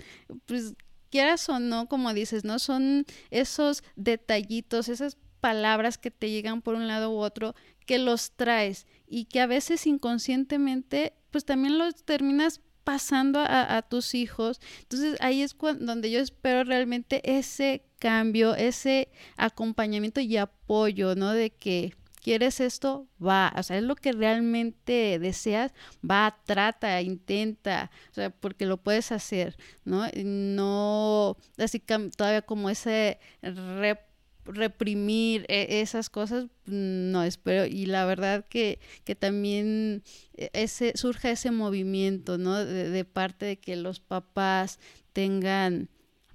pues 0.47 0.75
quieras 1.11 1.49
o 1.49 1.61
no, 1.61 1.89
como 1.89 2.13
dices, 2.13 2.45
¿no? 2.45 2.59
Son 2.59 3.07
esos 3.31 3.85
detallitos, 3.97 4.89
esas 4.89 5.17
palabras 5.41 5.99
que 5.99 6.11
te 6.11 6.31
llegan 6.31 6.63
por 6.63 6.75
un 6.75 6.89
lado 6.89 7.11
u 7.11 7.19
otro, 7.19 7.55
que 7.87 7.99
los 7.99 8.33
traes 8.33 8.87
y 9.07 9.27
que 9.27 9.41
a 9.41 9.47
veces 9.47 9.87
inconscientemente, 9.87 11.13
pues 11.31 11.45
también 11.45 11.79
los 11.79 12.05
terminas 12.05 12.61
pasando 12.83 13.41
a, 13.47 13.83
tus 13.83 14.15
hijos. 14.15 14.61
Entonces 14.83 15.17
ahí 15.21 15.43
es 15.43 15.55
cuando, 15.55 15.87
donde 15.87 16.11
yo 16.11 16.21
espero 16.21 16.65
realmente 16.65 17.21
ese 17.39 17.83
cambio, 18.05 18.55
ese 18.55 19.09
acompañamiento 19.39 20.21
y 20.21 20.37
apoyo, 20.37 21.15
¿no? 21.15 21.33
De 21.33 21.49
que 21.49 21.95
quieres 22.23 22.61
esto, 22.61 23.09
va, 23.19 23.51
o 23.57 23.63
sea, 23.63 23.79
es 23.79 23.83
lo 23.83 23.97
que 23.97 24.13
realmente 24.13 25.19
deseas, 25.19 25.73
va, 26.09 26.37
trata, 26.45 27.01
intenta, 27.01 27.91
o 28.11 28.15
sea, 28.15 28.29
porque 28.29 28.67
lo 28.67 28.77
puedes 28.77 29.11
hacer, 29.11 29.57
¿no? 29.87 30.07
No, 30.23 31.39
así 31.57 31.81
todavía 31.81 32.43
como 32.43 32.69
ese 32.69 33.19
rep 33.41 34.01
reprimir 34.45 35.47
e, 35.49 35.81
esas 35.81 36.11
cosas, 36.11 36.49
no 36.67 37.23
espero. 37.23 37.65
Y 37.65 37.87
la 37.87 38.05
verdad 38.05 38.45
que, 38.47 38.81
que 39.05 39.15
también 39.15 40.03
e, 40.37 40.51
ese, 40.53 40.93
surja 40.97 41.31
ese 41.31 41.51
movimiento, 41.51 42.37
¿no? 42.37 42.63
De, 42.63 43.05
parte 43.07 43.47
de 43.47 43.57
que 43.57 43.77
los 43.77 44.01
papás 44.01 44.79
tengan 45.15 45.89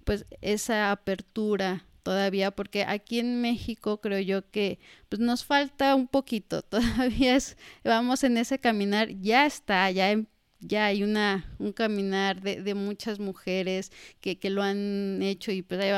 pues 0.09 0.25
esa 0.41 0.89
apertura 0.89 1.85
todavía, 2.01 2.49
porque 2.49 2.83
aquí 2.83 3.19
en 3.19 3.41
México 3.41 4.01
creo 4.01 4.17
yo 4.17 4.49
que 4.49 4.79
pues 5.07 5.19
nos 5.19 5.45
falta 5.45 5.93
un 5.93 6.07
poquito, 6.07 6.63
todavía 6.63 7.37
vamos 7.83 8.23
en 8.23 8.37
ese 8.37 8.57
caminar, 8.57 9.09
ya 9.21 9.45
está, 9.45 9.91
ya 9.91 10.09
em, 10.09 10.25
ya 10.61 10.87
hay 10.87 11.03
una, 11.03 11.45
un 11.57 11.71
caminar 11.71 12.41
de, 12.41 12.61
de 12.61 12.73
muchas 12.73 13.19
mujeres 13.19 13.91
que, 14.19 14.37
que, 14.37 14.49
lo 14.49 14.61
han 14.61 15.21
hecho 15.21 15.51
y 15.51 15.61
pues 15.61 15.79
ahí 15.79 15.91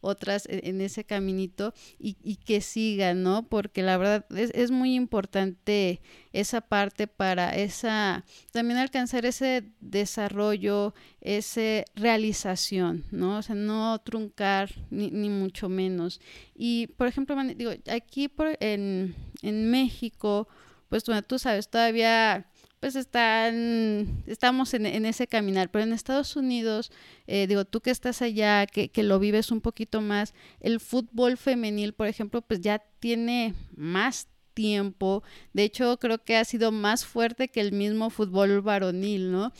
otras 0.00 0.46
en, 0.48 0.80
ese 0.80 1.04
caminito 1.04 1.74
y, 1.98 2.16
y, 2.22 2.36
que 2.36 2.60
sigan, 2.60 3.22
¿no? 3.22 3.48
Porque 3.48 3.82
la 3.82 3.96
verdad 3.96 4.24
es, 4.36 4.50
es, 4.54 4.70
muy 4.70 4.94
importante 4.94 6.00
esa 6.32 6.60
parte 6.60 7.08
para 7.08 7.56
esa, 7.56 8.24
también 8.52 8.78
alcanzar 8.78 9.26
ese 9.26 9.64
desarrollo, 9.80 10.94
esa 11.20 11.84
realización, 11.94 13.04
¿no? 13.10 13.38
O 13.38 13.42
sea, 13.42 13.56
no 13.56 13.98
truncar 14.00 14.70
ni, 14.90 15.10
ni 15.10 15.28
mucho 15.28 15.68
menos. 15.68 16.20
Y, 16.54 16.86
por 16.96 17.08
ejemplo, 17.08 17.36
digo, 17.56 17.72
aquí 17.90 18.28
por, 18.28 18.56
en, 18.60 19.16
en 19.42 19.70
México, 19.70 20.46
pues 20.88 21.04
bueno, 21.04 21.22
tú 21.22 21.38
sabes, 21.38 21.68
todavía 21.68 22.46
pues 22.80 22.96
están, 22.96 24.24
estamos 24.26 24.72
en, 24.74 24.86
ese 25.04 25.26
caminar. 25.26 25.70
Pero 25.70 25.84
en 25.84 25.92
Estados 25.92 26.34
Unidos, 26.34 26.90
eh, 27.26 27.46
digo, 27.46 27.66
tú 27.66 27.80
que 27.80 27.90
estás 27.90 28.22
allá, 28.22 28.66
que, 28.66 28.88
que, 28.88 29.02
lo 29.02 29.18
vives 29.18 29.50
un 29.50 29.60
poquito 29.60 30.00
más, 30.00 30.34
el 30.60 30.80
fútbol 30.80 31.36
femenil, 31.36 31.92
por 31.92 32.06
ejemplo, 32.06 32.40
pues 32.40 32.60
ya 32.60 32.78
tiene 32.98 33.54
más 33.76 34.28
tiempo. 34.54 35.22
De 35.52 35.64
hecho, 35.64 35.98
creo 35.98 36.24
que 36.24 36.36
ha 36.36 36.44
sido 36.44 36.72
más 36.72 37.04
fuerte 37.04 37.48
que 37.48 37.60
el 37.60 37.72
mismo 37.72 38.10
fútbol 38.10 38.60
varonil, 38.62 39.30
¿no? 39.30 39.52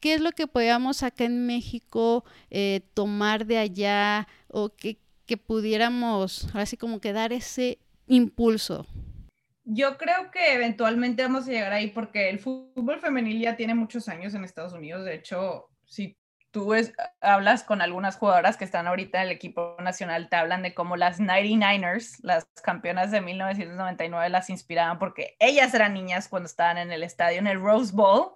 ¿qué 0.00 0.14
es 0.14 0.20
lo 0.20 0.32
que 0.32 0.46
podíamos 0.46 1.02
acá 1.02 1.24
en 1.24 1.46
México 1.46 2.24
eh, 2.50 2.82
tomar 2.94 3.46
de 3.46 3.58
allá 3.58 4.28
o 4.48 4.70
que, 4.70 4.98
que 5.26 5.36
pudiéramos, 5.36 6.48
así 6.54 6.76
como 6.76 7.00
que 7.00 7.12
dar 7.12 7.32
ese 7.32 7.78
impulso? 8.06 8.86
Yo 9.70 9.98
creo 9.98 10.30
que 10.30 10.54
eventualmente 10.54 11.22
vamos 11.22 11.46
a 11.46 11.50
llegar 11.50 11.74
ahí 11.74 11.88
porque 11.88 12.30
el 12.30 12.38
fútbol 12.38 13.00
femenil 13.00 13.38
ya 13.38 13.54
tiene 13.54 13.74
muchos 13.74 14.08
años 14.08 14.32
en 14.32 14.42
Estados 14.42 14.72
Unidos. 14.72 15.04
De 15.04 15.14
hecho, 15.14 15.68
si 15.84 16.16
tú 16.50 16.74
hablas 17.20 17.64
con 17.64 17.82
algunas 17.82 18.16
jugadoras 18.16 18.56
que 18.56 18.64
están 18.64 18.86
ahorita 18.86 19.18
en 19.18 19.26
el 19.28 19.34
equipo 19.34 19.76
nacional, 19.80 20.30
te 20.30 20.36
hablan 20.36 20.62
de 20.62 20.72
cómo 20.72 20.96
las 20.96 21.20
99ers, 21.20 22.18
las 22.22 22.46
campeonas 22.62 23.10
de 23.10 23.20
1999, 23.20 24.30
las 24.30 24.48
inspiraban 24.48 24.98
porque 24.98 25.36
ellas 25.38 25.74
eran 25.74 25.92
niñas 25.92 26.28
cuando 26.28 26.46
estaban 26.46 26.78
en 26.78 26.90
el 26.90 27.02
estadio, 27.02 27.38
en 27.38 27.46
el 27.46 27.60
Rose 27.60 27.92
Bowl, 27.94 28.32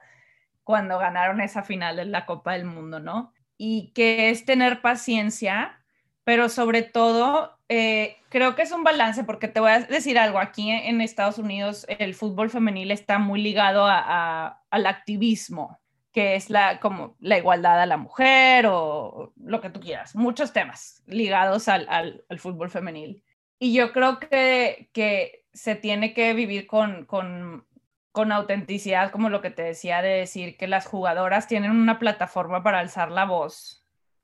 cuando 0.64 0.98
ganaron 0.98 1.40
esa 1.40 1.62
final 1.62 1.96
de 1.96 2.04
la 2.04 2.26
Copa 2.26 2.52
del 2.52 2.66
Mundo, 2.66 3.00
¿no? 3.00 3.32
Y 3.56 3.90
que 3.94 4.28
es 4.28 4.44
tener 4.44 4.82
paciencia 4.82 5.81
pero 6.24 6.48
sobre 6.48 6.82
todo 6.82 7.58
eh, 7.68 8.16
creo 8.28 8.54
que 8.54 8.62
es 8.62 8.72
un 8.72 8.84
balance 8.84 9.24
porque 9.24 9.48
te 9.48 9.60
voy 9.60 9.70
a 9.70 9.80
decir 9.80 10.18
algo, 10.18 10.38
aquí 10.38 10.70
en 10.70 11.00
Estados 11.00 11.38
Unidos 11.38 11.86
el 11.88 12.14
fútbol 12.14 12.50
femenil 12.50 12.90
está 12.90 13.18
muy 13.18 13.42
ligado 13.42 13.86
a, 13.86 14.62
al 14.70 14.86
activismo, 14.86 15.80
que 16.12 16.36
es 16.36 16.50
la, 16.50 16.80
como 16.80 17.16
la 17.20 17.38
igualdad 17.38 17.80
a 17.80 17.86
la 17.86 17.96
mujer 17.96 18.66
o 18.68 19.32
lo 19.36 19.60
que 19.60 19.70
tú 19.70 19.80
quieras, 19.80 20.14
muchos 20.14 20.52
temas 20.52 21.02
ligados 21.06 21.68
al, 21.68 21.88
al, 21.88 22.38
fútbol 22.38 22.70
femenil. 22.70 23.24
Y 23.58 23.72
yo 23.72 23.92
creo 23.92 24.18
que, 24.18 24.90
que 24.92 25.46
se 25.52 25.74
tiene 25.76 26.14
que 26.14 26.34
vivir 26.34 26.66
con, 26.66 27.06
con, 27.06 27.66
con 28.10 28.32
autenticidad, 28.32 29.10
como 29.10 29.30
lo 29.30 29.40
que 29.40 29.50
te 29.50 29.62
decía 29.62 30.02
de 30.02 30.10
decir 30.10 30.56
que 30.56 30.66
las 30.66 30.86
jugadoras 30.86 31.48
tienen 31.48 31.70
una 31.70 31.98
plataforma 31.98 32.62
para 32.62 32.80
alzar 32.80 33.10
la 33.10 33.24
voz 33.24 33.81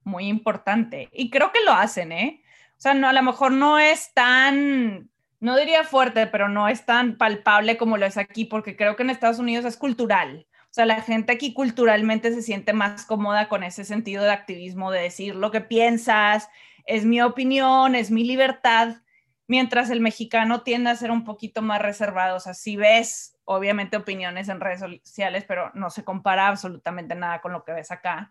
muy 0.08 0.26
importante. 0.26 1.08
Y 1.12 1.30
creo 1.30 1.52
que 1.52 1.64
lo 1.64 1.72
hacen, 1.72 2.10
¿eh? 2.10 2.42
O 2.76 2.80
sea, 2.80 2.94
no, 2.94 3.08
a 3.08 3.12
lo 3.12 3.22
mejor 3.22 3.52
no 3.52 3.78
es 3.78 4.12
tan, 4.14 5.08
no 5.40 5.56
diría 5.56 5.84
fuerte, 5.84 6.26
pero 6.26 6.48
no 6.48 6.68
es 6.68 6.84
tan 6.84 7.16
palpable 7.16 7.76
como 7.76 7.96
lo 7.96 8.06
es 8.06 8.16
aquí, 8.16 8.44
porque 8.44 8.76
creo 8.76 8.96
que 8.96 9.02
en 9.04 9.10
Estados 9.10 9.38
Unidos 9.38 9.64
es 9.64 9.76
cultural. 9.76 10.46
O 10.64 10.72
sea, 10.72 10.86
la 10.86 11.00
gente 11.02 11.32
aquí 11.32 11.54
culturalmente 11.54 12.32
se 12.32 12.42
siente 12.42 12.72
más 12.72 13.04
cómoda 13.04 13.48
con 13.48 13.62
ese 13.62 13.84
sentido 13.84 14.24
de 14.24 14.30
activismo, 14.30 14.90
de 14.90 15.00
decir 15.00 15.34
lo 15.34 15.50
que 15.50 15.60
piensas, 15.60 16.48
es 16.84 17.04
mi 17.04 17.20
opinión, 17.20 17.94
es 17.94 18.10
mi 18.10 18.24
libertad, 18.24 18.96
mientras 19.46 19.90
el 19.90 20.00
mexicano 20.00 20.62
tiende 20.62 20.90
a 20.90 20.96
ser 20.96 21.10
un 21.10 21.24
poquito 21.24 21.62
más 21.62 21.82
reservado. 21.82 22.36
O 22.36 22.40
sea, 22.40 22.54
si 22.54 22.76
ves, 22.76 23.36
obviamente, 23.44 23.96
opiniones 23.96 24.48
en 24.48 24.60
redes 24.60 24.80
sociales, 24.80 25.44
pero 25.48 25.70
no 25.74 25.90
se 25.90 26.04
compara 26.04 26.48
absolutamente 26.48 27.14
nada 27.14 27.40
con 27.40 27.52
lo 27.52 27.64
que 27.64 27.72
ves 27.72 27.90
acá 27.90 28.30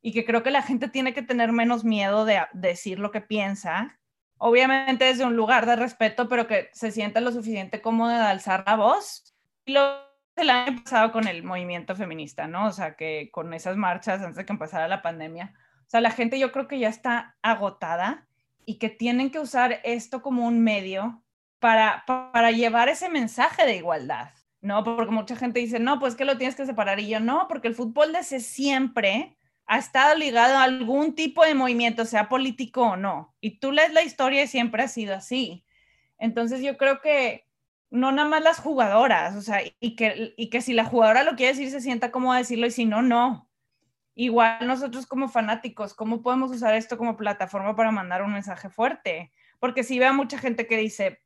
y 0.00 0.12
que 0.12 0.24
creo 0.24 0.42
que 0.42 0.50
la 0.50 0.62
gente 0.62 0.88
tiene 0.88 1.14
que 1.14 1.22
tener 1.22 1.52
menos 1.52 1.84
miedo 1.84 2.24
de, 2.24 2.40
decir 2.52 2.98
lo 2.98 3.10
que 3.10 3.20
piensa, 3.20 3.98
obviamente 4.36 5.04
desde 5.04 5.24
un 5.24 5.36
lugar 5.36 5.66
de 5.66 5.76
respeto, 5.76 6.28
pero 6.28 6.46
que 6.46 6.70
se 6.72 6.90
sienta 6.92 7.20
lo 7.20 7.32
suficiente 7.32 7.80
cómodo 7.80 8.10
de 8.10 8.16
alzar 8.16 8.64
la 8.66 8.76
voz. 8.76 9.34
Y 9.64 9.72
lo 9.72 10.08
el 10.38 10.50
año 10.50 10.82
pasado 10.82 11.12
con 11.12 11.26
el 11.26 11.42
movimiento 11.42 11.96
feminista, 11.96 12.46
¿no? 12.46 12.66
O 12.66 12.72
sea, 12.72 12.94
que 12.94 13.28
con 13.32 13.52
esas 13.54 13.76
marchas 13.76 14.20
antes 14.20 14.36
de 14.36 14.46
que 14.46 14.52
empezara 14.52 14.88
la 14.88 15.02
pandemia, 15.02 15.52
o 15.80 15.90
sea, 15.90 16.00
la 16.00 16.10
gente 16.10 16.38
yo 16.38 16.52
creo 16.52 16.68
que 16.68 16.78
ya 16.78 16.88
está 16.88 17.36
agotada 17.42 18.28
y 18.64 18.78
que 18.78 18.88
tienen 18.88 19.30
que 19.30 19.40
usar 19.40 19.80
esto 19.84 20.22
como 20.22 20.46
un 20.46 20.60
medio 20.60 21.22
para, 21.58 22.04
para 22.06 22.50
llevar 22.52 22.88
ese 22.88 23.08
mensaje 23.08 23.64
de 23.64 23.76
igualdad, 23.76 24.30
¿no? 24.60 24.84
Porque 24.84 25.10
mucha 25.10 25.34
gente 25.34 25.60
dice, 25.60 25.80
no, 25.80 25.98
pues 25.98 26.14
que 26.14 26.24
lo 26.24 26.36
tienes 26.36 26.54
que 26.54 26.66
separar 26.66 27.00
y 27.00 27.08
yo 27.08 27.20
no, 27.20 27.48
porque 27.48 27.68
el 27.68 27.74
fútbol 27.74 28.12
desde 28.12 28.40
siempre 28.40 29.37
ha 29.68 29.78
estado 29.78 30.16
ligado 30.16 30.56
a 30.56 30.62
algún 30.64 31.14
tipo 31.14 31.44
de 31.44 31.54
movimiento, 31.54 32.06
sea 32.06 32.28
político 32.30 32.82
o 32.82 32.96
no. 32.96 33.34
Y 33.40 33.60
tú 33.60 33.70
lees 33.70 33.92
la 33.92 34.02
historia 34.02 34.42
y 34.42 34.46
siempre 34.46 34.82
ha 34.82 34.88
sido 34.88 35.14
así. 35.14 35.64
Entonces 36.18 36.62
yo 36.62 36.78
creo 36.78 37.02
que 37.02 37.46
no 37.90 38.10
nada 38.10 38.28
más 38.28 38.42
las 38.42 38.58
jugadoras, 38.60 39.36
o 39.36 39.42
sea, 39.42 39.60
y 39.78 39.94
que, 39.94 40.34
y 40.38 40.48
que 40.48 40.62
si 40.62 40.72
la 40.72 40.86
jugadora 40.86 41.22
lo 41.22 41.36
quiere 41.36 41.52
decir, 41.52 41.70
se 41.70 41.82
sienta 41.82 42.10
como 42.10 42.32
a 42.32 42.38
decirlo 42.38 42.66
y 42.66 42.70
si 42.70 42.86
no, 42.86 43.02
no. 43.02 43.50
Igual 44.14 44.66
nosotros 44.66 45.06
como 45.06 45.28
fanáticos, 45.28 45.92
¿cómo 45.94 46.22
podemos 46.22 46.50
usar 46.50 46.74
esto 46.74 46.96
como 46.96 47.16
plataforma 47.16 47.76
para 47.76 47.92
mandar 47.92 48.22
un 48.22 48.32
mensaje 48.32 48.70
fuerte? 48.70 49.32
Porque 49.60 49.84
si 49.84 49.98
veo 49.98 50.10
a 50.10 50.14
mucha 50.14 50.38
gente 50.38 50.66
que 50.66 50.78
dice, 50.78 51.22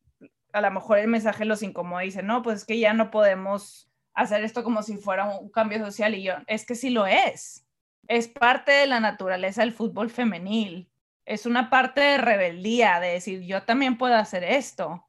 a 0.52 0.60
lo 0.60 0.70
mejor 0.72 0.98
el 0.98 1.08
mensaje 1.08 1.44
los 1.44 1.62
incomoda 1.62 2.02
y 2.02 2.08
dice, 2.08 2.24
no, 2.24 2.42
pues 2.42 2.58
es 2.58 2.64
que 2.64 2.78
ya 2.78 2.92
no 2.92 3.12
podemos 3.12 3.88
hacer 4.14 4.42
esto 4.42 4.64
como 4.64 4.82
si 4.82 4.96
fuera 4.96 5.38
un 5.38 5.50
cambio 5.50 5.78
social 5.78 6.14
y 6.16 6.24
yo, 6.24 6.34
es 6.48 6.66
que 6.66 6.74
sí 6.74 6.90
lo 6.90 7.06
es 7.06 7.61
es 8.08 8.28
parte 8.28 8.72
de 8.72 8.86
la 8.86 9.00
naturaleza 9.00 9.62
del 9.62 9.72
fútbol 9.72 10.10
femenil. 10.10 10.90
Es 11.24 11.46
una 11.46 11.70
parte 11.70 12.00
de 12.00 12.18
rebeldía, 12.18 13.00
de 13.00 13.08
decir, 13.08 13.42
yo 13.42 13.62
también 13.62 13.98
puedo 13.98 14.16
hacer 14.16 14.44
esto. 14.44 15.06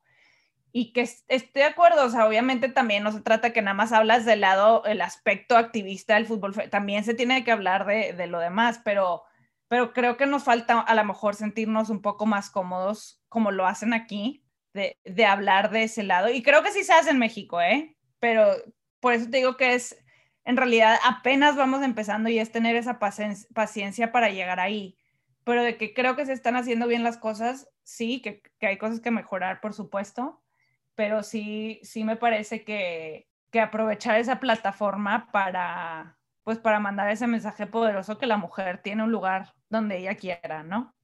Y 0.71 0.91
que 0.93 1.01
estoy 1.01 1.49
de 1.53 1.65
acuerdo, 1.65 2.05
o 2.05 2.09
sea, 2.09 2.27
obviamente 2.27 2.69
también 2.69 3.03
no 3.03 3.11
se 3.11 3.21
trata 3.21 3.53
que 3.53 3.61
nada 3.61 3.75
más 3.75 3.91
hablas 3.91 4.25
del 4.25 4.41
lado, 4.41 4.83
el 4.85 5.01
aspecto 5.01 5.55
activista 5.55 6.15
del 6.15 6.25
fútbol, 6.25 6.53
también 6.71 7.03
se 7.03 7.13
tiene 7.13 7.43
que 7.43 7.51
hablar 7.51 7.85
de, 7.85 8.13
de 8.13 8.27
lo 8.27 8.39
demás, 8.39 8.81
pero, 8.83 9.23
pero 9.67 9.93
creo 9.93 10.17
que 10.17 10.25
nos 10.25 10.43
falta 10.43 10.79
a 10.79 10.95
lo 10.95 11.03
mejor 11.03 11.35
sentirnos 11.35 11.89
un 11.91 12.01
poco 12.01 12.25
más 12.25 12.49
cómodos 12.49 13.23
como 13.29 13.51
lo 13.51 13.67
hacen 13.67 13.93
aquí, 13.93 14.43
de, 14.73 14.97
de 15.03 15.25
hablar 15.25 15.69
de 15.69 15.83
ese 15.83 16.01
lado. 16.01 16.29
Y 16.29 16.41
creo 16.41 16.63
que 16.63 16.71
sí 16.71 16.83
se 16.83 16.93
hace 16.93 17.11
en 17.11 17.19
México, 17.19 17.61
¿eh? 17.61 17.95
Pero 18.19 18.49
por 18.99 19.13
eso 19.13 19.29
te 19.29 19.37
digo 19.37 19.57
que 19.57 19.75
es, 19.75 20.02
en 20.45 20.57
realidad 20.57 20.97
apenas 21.05 21.55
vamos 21.55 21.83
empezando 21.83 22.29
y 22.29 22.39
es 22.39 22.51
tener 22.51 22.75
esa 22.75 22.99
paciencia 22.99 24.11
para 24.11 24.29
llegar 24.29 24.59
ahí. 24.59 24.97
Pero 25.43 25.63
de 25.63 25.77
que 25.77 25.93
creo 25.93 26.15
que 26.15 26.25
se 26.25 26.33
están 26.33 26.55
haciendo 26.55 26.87
bien 26.87 27.03
las 27.03 27.17
cosas, 27.17 27.69
sí, 27.83 28.21
que, 28.21 28.41
hay 28.61 28.77
cosas 28.77 28.99
que 28.99 29.11
mejorar, 29.11 29.61
por 29.61 29.73
supuesto, 29.73 30.41
pero 30.95 31.23
sí, 31.23 31.79
sí 31.83 32.03
me 32.03 32.15
parece 32.15 32.63
que, 32.63 33.27
aprovechar 33.61 34.19
esa 34.19 34.39
plataforma 34.39 35.31
para, 35.31 36.17
pues 36.43 36.57
para 36.57 36.79
mandar 36.79 37.11
ese 37.11 37.27
mensaje 37.27 37.67
poderoso 37.67 38.17
que 38.17 38.25
la 38.25 38.37
mujer 38.37 38.81
tiene 38.81 39.03
un 39.03 39.11
lugar 39.11 39.53
donde 39.69 39.99
ella 39.99 40.15
quiera, 40.15 40.63
¿no? 40.63 40.95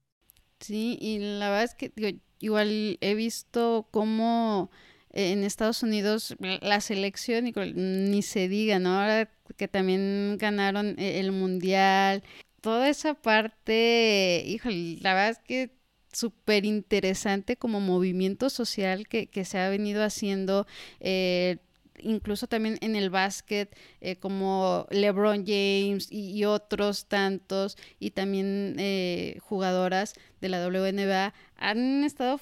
Sí, 0.58 0.98
y 1.00 1.18
la 1.20 1.48
verdad 1.48 1.62
es 1.62 1.74
que 1.76 2.20
igual 2.40 2.98
he 3.00 3.14
visto 3.14 3.88
cómo 3.92 4.70
en 5.12 5.44
Estados 5.44 5.82
Unidos 5.82 6.36
la 6.38 6.80
selección, 6.80 7.52
ni 7.74 8.22
se 8.22 8.48
diga, 8.48 8.78
¿no? 8.78 9.00
Ahora 9.00 9.30
que 9.56 9.68
también 9.68 10.36
ganaron 10.38 10.98
e, 10.98 11.20
el 11.20 11.32
mundial, 11.32 12.22
toda 12.60 12.88
esa 12.88 13.14
parte, 13.14 14.42
híjole, 14.46 14.98
la 15.00 15.14
verdad 15.14 15.30
es 15.30 15.38
que 15.38 15.80
súper 16.12 16.64
interesante 16.64 17.56
como 17.56 17.80
movimiento 17.80 18.50
social 18.50 19.08
que, 19.08 19.28
que, 19.28 19.44
se 19.44 19.58
ha 19.58 19.68
venido 19.68 20.02
haciendo. 20.04 20.66
Eh, 21.00 21.58
incluso 22.02 22.46
también 22.46 22.78
en 22.80 22.96
el 22.96 23.10
básquet, 23.10 23.76
eh, 24.00 24.16
como 24.16 24.86
LeBron 24.90 25.44
James 25.46 26.08
y, 26.10 26.44
otros 26.44 27.06
tantos, 27.06 27.76
y 27.98 28.10
también 28.10 28.76
eh, 28.78 29.38
jugadoras 29.40 30.14
de 30.40 30.48
la 30.48 30.66
WNBA, 30.66 31.34
han 31.56 32.04
estado 32.04 32.38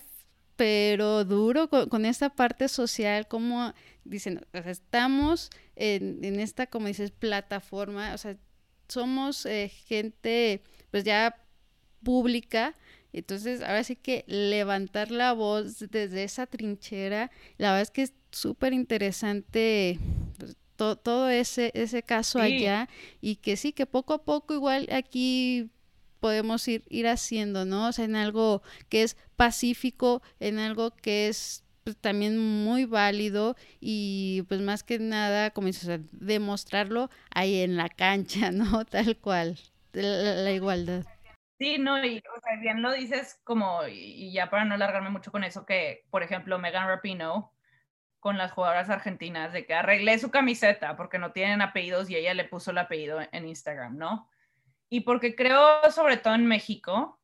pero 0.59 1.25
duro 1.25 1.69
con, 1.69 2.05
esta 2.05 2.31
parte 2.31 2.67
social, 2.67 3.29
como 3.29 3.73
dicen, 4.03 4.45
estamos 4.53 5.51
en, 5.77 6.19
en, 6.25 6.41
esta, 6.41 6.67
como 6.67 6.89
dices, 6.89 7.13
plataforma, 7.13 8.13
o 8.13 8.19
sea, 8.19 8.37
somos 8.89 9.47
eh, 9.47 9.69
gente, 9.87 10.65
pues 10.91 11.05
ya 11.05 11.37
pública, 12.03 12.75
entonces 13.13 13.63
ahora 13.63 13.85
sí 13.85 13.95
que 13.95 14.25
levantar 14.27 15.13
la 15.13 15.33
voz 15.33 15.79
desde 15.79 16.25
esa 16.25 16.47
trinchera, 16.47 17.31
la 17.57 17.69
verdad 17.69 17.83
es 17.83 17.91
que 17.93 18.03
es 18.03 18.15
súper 18.33 18.73
interesante. 18.73 20.01
Pues, 20.39 20.57
todo 21.03 21.29
ese, 21.29 21.73
ese 21.75 22.05
caso 22.05 22.39
allá 22.41 22.89
y 23.21 23.37
que 23.37 23.57
sí, 23.57 23.73
que 23.73 23.85
poco 23.87 24.15
a 24.15 24.25
poco 24.25 24.55
igual 24.55 24.89
aquí 24.93 25.71
podemos 26.21 26.67
ir, 26.69 26.85
ir 26.89 27.07
haciendo, 27.09 27.65
¿no? 27.65 27.89
O 27.89 27.93
sea, 27.93 28.05
en 28.05 28.17
algo 28.17 28.63
que 28.89 29.03
es 29.03 29.17
pacífico, 29.37 30.23
en 30.41 30.59
algo 30.59 30.91
que 30.91 31.29
es 31.29 31.65
pues, 31.89 31.97
también 31.97 32.39
muy 32.39 32.85
válido 32.85 33.57
y 33.81 34.43
pues 34.49 34.61
más 34.61 34.83
que 34.83 34.99
nada, 34.99 35.53
como 35.53 35.69
dices, 35.69 36.01
demostrarlo 36.13 37.09
ahí 37.31 37.63
en 37.63 37.79
la 37.79 37.89
cancha, 37.89 38.51
¿no? 38.53 38.85
Tal 38.85 39.17
cual, 39.17 39.59
la, 39.95 40.51
igualdad. 40.51 41.07
Sí, 41.59 41.79
no, 41.79 42.05
y 42.05 42.19
o 42.19 42.41
sea, 42.43 42.61
bien 42.61 42.83
lo 42.83 42.93
dices 42.93 43.41
como, 43.43 43.87
y 43.89 44.31
ya 44.33 44.51
para 44.51 44.67
no 44.67 44.75
alargarme 44.75 45.09
mucho 45.09 45.33
con 45.33 45.45
eso, 45.45 45.65
que 45.65 46.05
por 46.11 46.23
ejemplo 46.23 46.59
Megan 46.59 46.89
Rapino 46.89 47.55
con 48.21 48.37
las 48.37 48.53
jugadoras 48.53 48.91
argentinas, 48.91 49.55
de 49.55 49.65
que 49.65 49.73
arreglé 49.73 50.19
su 50.19 50.31
camiseta 50.31 50.95
porque 50.95 51.19
no 51.19 51.33
tienen 51.33 51.63
apellidos 51.63 52.11
y 52.11 52.17
ella 52.17 52.35
le 52.35 52.45
puso 52.45 52.71
el 52.71 52.79
apellido 52.79 53.21
en 53.33 53.49
Instagram, 53.49 53.97
¿no? 53.97 54.29
Y 54.91 55.01
porque 55.01 55.35
creo, 55.35 55.91
sobre 55.91 56.17
todo 56.17 56.35
en 56.35 56.47
México, 56.47 57.21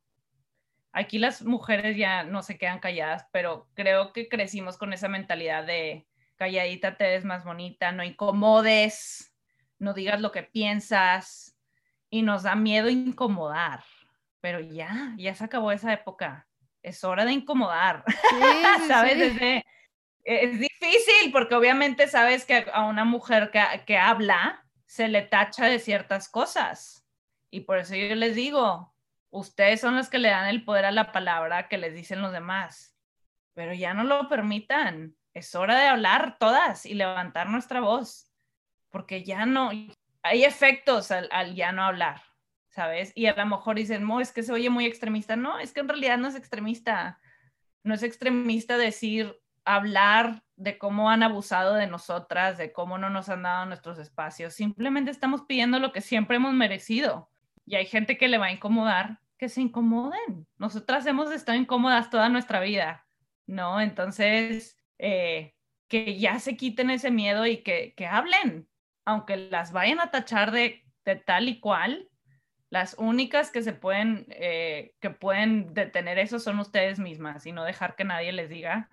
aquí 0.91 1.17
las 1.19 1.41
mujeres 1.41 1.97
ya 1.97 2.23
no 2.23 2.41
se 2.41 2.57
quedan 2.57 2.79
calladas, 2.79 3.27
pero 3.31 3.67
creo 3.73 4.13
que 4.13 4.29
crecimos 4.29 4.77
con 4.77 4.93
esa 4.93 5.07
mentalidad 5.07 5.65
de 5.65 6.07
calladita 6.37 6.97
te 6.97 7.05
ves 7.05 7.25
más 7.25 7.43
bonita, 7.43 7.91
no 7.91 8.03
incomodes, 8.03 9.33
no 9.79 9.93
digas 9.93 10.21
lo 10.21 10.31
que 10.31 10.43
piensas 10.43 11.57
y 12.09 12.21
nos 12.21 12.43
da 12.43 12.55
miedo 12.55 12.89
incomodar. 12.89 13.83
Pero 14.41 14.59
ya, 14.59 15.13
ya 15.17 15.33
se 15.33 15.43
acabó 15.43 15.71
esa 15.71 15.91
época. 15.91 16.47
Es 16.83 17.03
hora 17.03 17.25
de 17.25 17.31
incomodar. 17.33 18.03
¿Sabes? 18.87 19.35
es 20.23 20.59
difícil 20.59 21.31
porque 21.31 21.55
obviamente 21.55 22.07
sabes 22.07 22.45
que 22.45 22.65
a 22.73 22.85
una 22.85 23.05
mujer 23.05 23.51
que, 23.51 23.61
que 23.85 23.97
habla 23.97 24.63
se 24.85 25.07
le 25.07 25.21
tacha 25.23 25.65
de 25.65 25.79
ciertas 25.79 26.29
cosas. 26.29 27.04
Y 27.49 27.61
por 27.61 27.79
eso 27.79 27.95
yo 27.95 28.15
les 28.15 28.35
digo, 28.35 28.93
ustedes 29.29 29.81
son 29.81 29.95
los 29.95 30.09
que 30.09 30.19
le 30.19 30.29
dan 30.29 30.47
el 30.47 30.63
poder 30.63 30.85
a 30.85 30.91
la 30.91 31.11
palabra 31.11 31.67
que 31.67 31.77
les 31.77 31.93
dicen 31.93 32.21
los 32.21 32.31
demás. 32.31 32.97
Pero 33.53 33.73
ya 33.73 33.93
no 33.93 34.03
lo 34.03 34.27
permitan. 34.27 35.15
Es 35.33 35.55
hora 35.55 35.79
de 35.79 35.87
hablar 35.87 36.37
todas 36.39 36.85
y 36.85 36.93
levantar 36.93 37.49
nuestra 37.49 37.81
voz. 37.81 38.31
Porque 38.89 39.23
ya 39.23 39.45
no, 39.45 39.71
hay 40.23 40.43
efectos 40.43 41.11
al, 41.11 41.55
ya 41.55 41.71
no 41.71 41.83
hablar, 41.83 42.21
¿sabes? 42.69 43.11
Y 43.15 43.27
a 43.27 43.35
lo 43.35 43.45
mejor 43.45 43.75
dicen, 43.75 44.07
no, 44.07 44.21
es 44.21 44.31
que 44.31 44.43
se 44.43 44.53
oye 44.53 44.69
muy 44.69 44.85
extremista. 44.85 45.35
No, 45.35 45.59
es 45.59 45.73
que 45.73 45.81
en 45.81 45.89
realidad 45.89 46.17
no 46.17 46.27
es 46.27 46.35
extremista. 46.35 47.19
No 47.83 47.93
es 47.93 48.03
extremista 48.03 48.77
decir, 48.77 49.39
hablar 49.65 50.43
de 50.55 50.77
cómo 50.77 51.09
han 51.09 51.23
abusado 51.23 51.75
de 51.75 51.87
nosotras, 51.87 52.57
de 52.57 52.71
cómo 52.71 52.97
no 52.97 53.09
nos 53.09 53.29
han 53.29 53.43
dado 53.43 53.65
nuestros 53.65 53.99
espacios. 53.99 54.53
Simplemente 54.53 55.11
estamos 55.11 55.41
pidiendo 55.41 55.79
lo 55.79 55.91
que 55.91 56.01
siempre 56.01 56.37
hemos 56.37 56.53
merecido. 56.53 57.29
Y 57.65 57.75
hay 57.75 57.85
gente 57.85 58.17
que 58.17 58.27
le 58.27 58.37
va 58.37 58.47
a 58.47 58.51
incomodar, 58.51 59.19
que 59.37 59.49
se 59.49 59.61
incomoden. 59.61 60.47
Nosotras 60.57 61.05
hemos 61.05 61.31
estado 61.31 61.57
incómodas 61.57 62.09
toda 62.09 62.29
nuestra 62.29 62.59
vida, 62.59 63.05
¿no? 63.47 63.81
Entonces, 63.81 64.77
eh, 64.97 65.55
que 65.87 66.17
ya 66.17 66.39
se 66.39 66.55
quiten 66.55 66.89
ese 66.89 67.11
miedo 67.11 67.45
y 67.45 67.57
que, 67.57 67.93
que 67.95 68.07
hablen, 68.07 68.67
aunque 69.03 69.37
las 69.37 69.71
vayan 69.71 69.99
a 69.99 70.11
tachar 70.11 70.51
de, 70.51 70.83
de, 71.03 71.15
tal 71.15 71.49
y 71.49 71.59
cual. 71.59 72.09
Las 72.69 72.95
únicas 72.97 73.51
que 73.51 73.61
se 73.61 73.73
pueden, 73.73 74.25
eh, 74.29 74.95
que 74.99 75.09
pueden 75.09 75.73
detener 75.73 76.17
eso 76.19 76.39
son 76.39 76.59
ustedes 76.59 76.99
mismas 76.99 77.45
y 77.45 77.51
no 77.51 77.63
dejar 77.63 77.95
que 77.95 78.03
nadie 78.03 78.31
les 78.31 78.49
diga 78.49 78.89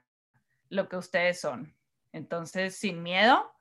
lo 0.69 0.89
que 0.89 0.97
ustedes 0.97 1.41
son. 1.41 1.75
Entonces, 2.13 2.77
sin 2.77 3.03
miedo 3.03 3.53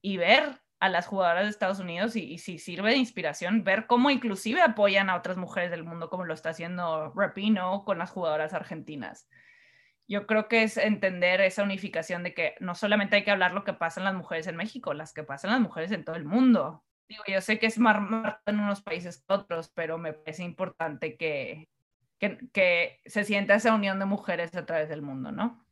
y 0.00 0.16
ver 0.16 0.61
a 0.82 0.88
las 0.88 1.06
jugadoras 1.06 1.44
de 1.44 1.50
Estados 1.50 1.78
Unidos 1.78 2.16
y, 2.16 2.38
si 2.38 2.58
sirve 2.58 2.90
de 2.90 2.96
inspiración, 2.96 3.62
ver 3.62 3.86
cómo 3.86 4.10
inclusive 4.10 4.62
apoyan 4.62 5.10
a 5.10 5.16
otras 5.16 5.36
mujeres 5.36 5.70
del 5.70 5.84
mundo, 5.84 6.10
como 6.10 6.24
lo 6.24 6.34
está 6.34 6.48
haciendo 6.50 7.12
Rapino 7.14 7.84
con 7.84 7.98
las 7.98 8.10
jugadoras 8.10 8.52
argentinas. 8.52 9.28
Yo 10.08 10.26
creo 10.26 10.48
que 10.48 10.64
es 10.64 10.76
entender 10.78 11.40
esa 11.40 11.62
unificación 11.62 12.24
de 12.24 12.34
que 12.34 12.56
no 12.58 12.74
solamente 12.74 13.14
hay 13.14 13.22
que 13.22 13.30
hablar 13.30 13.52
lo 13.52 13.62
que 13.62 13.74
pasa 13.74 14.00
en 14.00 14.04
las 14.06 14.14
mujeres 14.14 14.48
en 14.48 14.56
México, 14.56 14.92
las 14.92 15.12
que 15.12 15.22
pasan 15.22 15.52
las 15.52 15.60
mujeres 15.60 15.92
en 15.92 16.04
todo 16.04 16.16
el 16.16 16.24
mundo. 16.24 16.82
Digo, 17.08 17.22
yo 17.28 17.40
sé 17.40 17.60
que 17.60 17.66
es 17.66 17.78
más 17.78 17.98
en 18.46 18.58
unos 18.58 18.82
países 18.82 19.18
que 19.18 19.34
otros, 19.34 19.70
pero 19.72 19.98
me 19.98 20.14
parece 20.14 20.42
importante 20.42 21.16
que, 21.16 21.68
que, 22.18 22.38
que 22.52 22.98
se 23.06 23.22
sienta 23.22 23.54
esa 23.54 23.72
unión 23.72 24.00
de 24.00 24.06
mujeres 24.06 24.52
a 24.56 24.66
través 24.66 24.88
del 24.88 25.02
mundo, 25.02 25.30
¿no? 25.30 25.64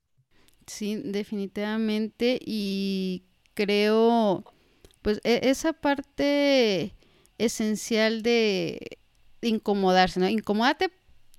Sí, 0.69 1.03
definitivamente. 1.05 2.39
Y 2.41 3.27
creo, 3.55 4.45
pues, 5.03 5.21
e, 5.25 5.41
esa 5.45 5.73
parte 5.73 6.95
esencial 7.39 8.23
de 8.23 8.99
incomodarse, 9.43 10.21
¿no? 10.21 10.29
Incomódate 10.29 10.91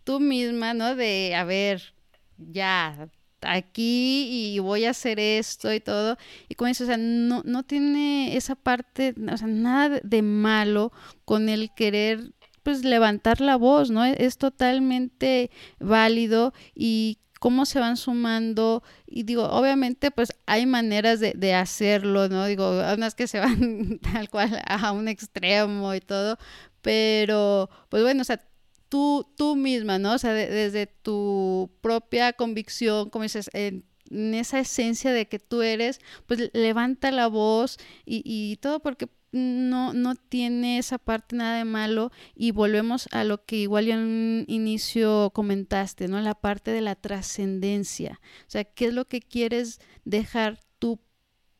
tú 0.03 0.19
misma, 0.19 0.73
¿no? 0.73 0.95
De, 0.95 1.35
a 1.35 1.43
ver, 1.43 1.93
ya, 2.37 3.09
aquí 3.41 4.53
y 4.55 4.59
voy 4.59 4.85
a 4.85 4.91
hacer 4.91 5.19
esto 5.19 5.73
y 5.73 5.79
todo. 5.79 6.17
Y 6.49 6.55
con 6.55 6.67
eso, 6.69 6.83
o 6.83 6.87
sea, 6.87 6.97
no, 6.97 7.41
no 7.45 7.63
tiene 7.63 8.35
esa 8.35 8.55
parte, 8.55 9.13
o 9.31 9.37
sea, 9.37 9.47
nada 9.47 9.99
de 10.03 10.21
malo 10.21 10.91
con 11.25 11.49
el 11.49 11.73
querer 11.75 12.33
pues 12.63 12.83
levantar 12.83 13.41
la 13.41 13.55
voz, 13.55 13.89
¿no? 13.89 14.05
Es 14.05 14.37
totalmente 14.37 15.49
válido 15.79 16.53
y 16.75 17.17
cómo 17.41 17.65
se 17.65 17.79
van 17.79 17.97
sumando 17.97 18.83
y 19.07 19.23
digo, 19.23 19.45
obviamente 19.49 20.11
pues 20.11 20.31
hay 20.45 20.67
maneras 20.67 21.19
de, 21.19 21.53
hacerlo, 21.55 22.29
¿no? 22.29 22.45
Digo, 22.45 22.69
unas 22.95 23.15
que 23.15 23.25
se 23.25 23.39
van 23.39 23.99
tal 24.13 24.29
cual 24.29 24.61
a 24.63 24.91
un 24.91 25.07
extremo 25.07 25.95
y 25.95 26.01
todo, 26.01 26.37
pero 26.83 27.67
pues 27.89 28.03
bueno, 28.03 28.21
o 28.21 28.25
sea, 28.25 28.39
tú, 28.89 29.27
tú 29.35 29.55
misma, 29.55 29.97
¿no? 29.97 30.13
O 30.13 30.17
sea, 30.19 30.33
desde 30.35 30.85
tu 30.85 31.71
propia 31.81 32.33
convicción, 32.33 33.09
como 33.09 33.23
dices, 33.23 33.49
en, 33.53 33.85
esa 34.35 34.59
esencia 34.59 35.11
de 35.11 35.27
que 35.27 35.39
tú 35.39 35.63
eres, 35.63 35.99
pues 36.27 36.51
levanta 36.53 37.09
la 37.09 37.25
voz 37.27 37.79
y, 38.05 38.21
y 38.23 38.57
todo 38.57 38.81
porque 38.81 39.07
no, 39.31 39.93
no 39.93 40.15
tiene 40.15 40.77
esa 40.77 40.97
parte 40.97 41.35
nada 41.35 41.57
de 41.57 41.65
malo 41.65 42.11
y 42.35 42.51
volvemos 42.51 43.07
a 43.11 43.23
lo 43.23 43.45
que 43.45 43.57
igual 43.57 43.85
ya 43.85 43.95
en 43.95 44.01
un 44.01 44.45
inicio 44.47 45.31
comentaste, 45.33 46.07
¿no? 46.07 46.19
La 46.19 46.35
parte 46.35 46.71
de 46.71 46.81
la 46.81 46.95
trascendencia. 46.95 48.19
O 48.47 48.51
sea, 48.51 48.63
¿qué 48.63 48.85
es 48.87 48.93
lo 48.93 49.05
que 49.05 49.21
quieres 49.21 49.79
dejar 50.03 50.59
tú 50.79 50.99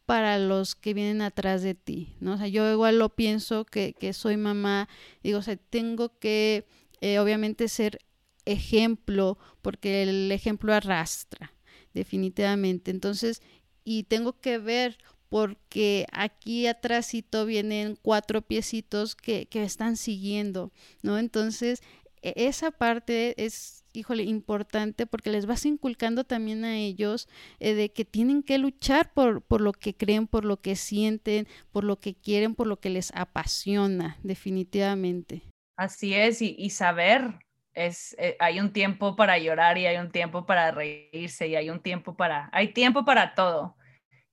para 0.06 0.38
los 0.38 0.76
que 0.76 0.94
vienen 0.94 1.22
atrás 1.22 1.62
de 1.62 1.74
ti, 1.74 2.16
¿no? 2.20 2.34
O 2.34 2.38
sea, 2.38 2.48
yo 2.48 2.70
igual 2.72 3.00
lo 3.00 3.10
pienso 3.16 3.66
que, 3.66 3.94
que 3.94 4.12
soy 4.14 4.36
mamá, 4.36 4.90
digo, 5.24 5.40
o 5.40 5.42
sea, 5.42 5.56
tengo 5.56 6.20
que 6.20 6.68
eh, 7.00 7.20
obviamente 7.20 7.70
ser 7.70 8.00
ejemplo, 8.46 9.38
porque 9.62 10.04
el 10.04 10.32
ejemplo 10.32 10.74
arrastra, 10.74 11.54
definitivamente. 11.94 12.92
Entonces, 12.92 13.42
y 13.84 14.04
tengo 14.04 14.40
que 14.40 14.58
ver 14.58 14.98
porque 15.32 16.08
aquí 16.12 16.68
atrásito 16.68 17.46
vienen 17.46 17.98
cuatro 18.02 18.42
piecitos 18.42 19.16
que, 19.16 19.46
que 19.46 19.64
están 19.64 19.96
siguiendo, 19.96 20.74
¿no? 21.04 21.18
Entonces, 21.18 21.82
e, 22.22 22.34
esa 22.36 22.70
parte 22.70 23.42
es, 23.42 23.86
híjole, 23.94 24.24
importante 24.24 25.08
porque 25.08 25.30
les 25.30 25.46
vas 25.46 25.66
inculcando 25.66 26.26
también 26.26 26.66
a 26.66 26.78
ellos 26.78 27.30
eh, 27.62 27.74
de 27.76 27.94
que 27.94 28.04
tienen 28.04 28.44
que 28.44 28.58
luchar 28.58 29.14
por, 29.14 29.42
por 29.42 29.62
lo 29.62 29.72
que 29.72 29.96
creen, 29.96 30.28
por 30.28 30.44
lo 30.44 30.58
que 30.58 30.76
sienten, 30.76 31.48
por 31.72 31.86
lo 31.86 31.98
que 32.02 32.14
quieren, 32.14 32.54
por 32.54 32.68
lo 32.68 32.82
que 32.82 32.90
les 32.90 33.14
apasiona, 33.16 34.18
definitivamente. 34.24 35.44
Así 35.78 36.14
es, 36.14 36.42
y, 36.42 36.70
saber, 36.72 37.40
es, 37.74 38.18
eh, 38.20 38.36
hay 38.42 38.60
un 38.60 38.74
tiempo 38.74 39.16
para 39.16 39.38
llorar 39.38 39.78
y 39.78 39.86
hay 39.86 39.96
un 39.96 40.12
tiempo 40.12 40.46
para 40.46 40.72
reírse 40.72 41.48
y 41.48 41.56
hay 41.56 41.70
un 41.70 41.80
tiempo 41.80 42.18
para, 42.18 42.50
hay 42.52 42.74
tiempo 42.74 43.06
para 43.06 43.34
todo 43.34 43.78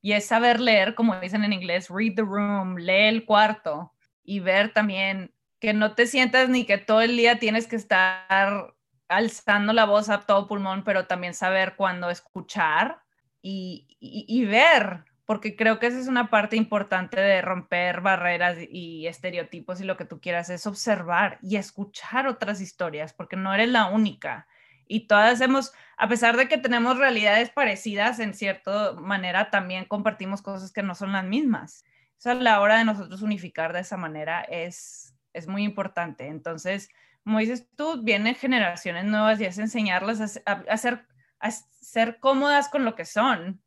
y 0.08 0.14
es 0.14 0.24
saber 0.24 0.58
leer, 0.58 0.94
como 0.94 1.20
dicen 1.20 1.44
en 1.44 1.52
inglés, 1.52 1.90
read 1.90 2.14
the 2.14 2.22
room, 2.22 2.76
lee 2.78 3.08
el 3.08 3.26
cuarto 3.26 3.92
y 4.24 4.40
ver 4.40 4.72
también 4.72 5.34
que 5.60 5.74
no 5.74 5.94
te 5.94 6.06
sientas 6.06 6.48
ni 6.48 6.64
que 6.64 6.78
todo 6.78 7.02
el 7.02 7.14
día 7.14 7.38
tienes 7.38 7.66
que 7.66 7.76
estar 7.76 8.74
alzando 9.06 9.74
la 9.74 9.84
voz 9.84 10.08
a 10.08 10.22
todo 10.22 10.48
pulmón, 10.48 10.82
pero 10.82 11.06
también 11.06 11.34
saber 11.34 11.76
cuándo 11.76 12.08
escuchar 12.08 13.02
y, 13.42 13.98
y, 14.00 14.46
ver, 14.46 15.04
porque 15.26 15.56
creo 15.56 15.78
que 15.78 15.88
esa 15.88 15.98
es 15.98 16.08
una 16.08 16.30
parte 16.30 16.56
importante 16.56 17.20
de 17.20 17.42
romper 17.42 18.00
barreras 18.00 18.56
y 18.66 19.06
estereotipos 19.06 19.78
y 19.82 19.84
lo 19.84 19.98
que 19.98 20.06
tú 20.06 20.22
quieras 20.22 20.48
es 20.48 20.66
observar 20.66 21.38
y 21.42 21.56
escuchar 21.56 22.28
otras 22.28 22.62
historias, 22.62 23.12
porque 23.12 23.36
no 23.36 23.52
eres 23.52 23.68
la 23.68 23.84
única 23.84 24.46
y 24.88 25.06
todas 25.06 25.40
hemos, 25.40 25.72
a 25.96 26.08
pesar 26.08 26.36
de 26.36 26.48
que 26.48 26.58
tenemos 26.58 26.98
realidades 26.98 27.50
parecidas 27.50 28.18
en 28.18 28.34
cierta 28.34 28.94
manera, 28.94 29.50
también 29.50 29.84
compartimos 29.84 30.42
cosas 30.42 30.72
que 30.72 30.82
no 30.82 30.94
son 30.94 31.12
las 31.12 31.24
mismas. 31.24 31.84
Esa 32.18 32.32
es 32.32 32.38
la 32.38 32.60
hora 32.60 32.78
de 32.78 32.84
nosotros 32.84 33.22
unificar 33.22 33.72
de 33.72 33.80
esa 33.80 33.96
manera 33.96 34.40
es, 34.42 35.14
es 35.34 35.46
muy 35.46 35.62
importante. 35.62 36.26
Entonces, 36.26 36.88
como 37.22 37.38
dices 37.38 37.68
tú, 37.76 38.02
vienen 38.02 38.34
generaciones 38.34 39.04
nuevas 39.04 39.40
y 39.40 39.44
es 39.44 39.58
enseñarlas 39.58 40.40
a, 40.46 40.52
a, 40.52 40.76
ser, 40.78 41.06
a 41.38 41.50
ser 41.50 42.18
cómodas 42.18 42.70
con 42.70 42.84
lo 42.84 42.96
que 42.96 43.04
son 43.04 43.62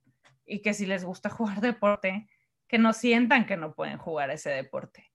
y 0.46 0.62
que 0.62 0.74
si 0.74 0.86
les 0.86 1.06
gusta 1.06 1.30
jugar 1.30 1.62
deporte, 1.62 2.28
que 2.68 2.80
no 2.80 2.94
sientan 2.94 3.46
que 3.46 3.58
no 3.58 3.74
pueden 3.74 3.98
jugar 3.98 4.32
ese 4.32 4.50
deporte. 4.50 5.12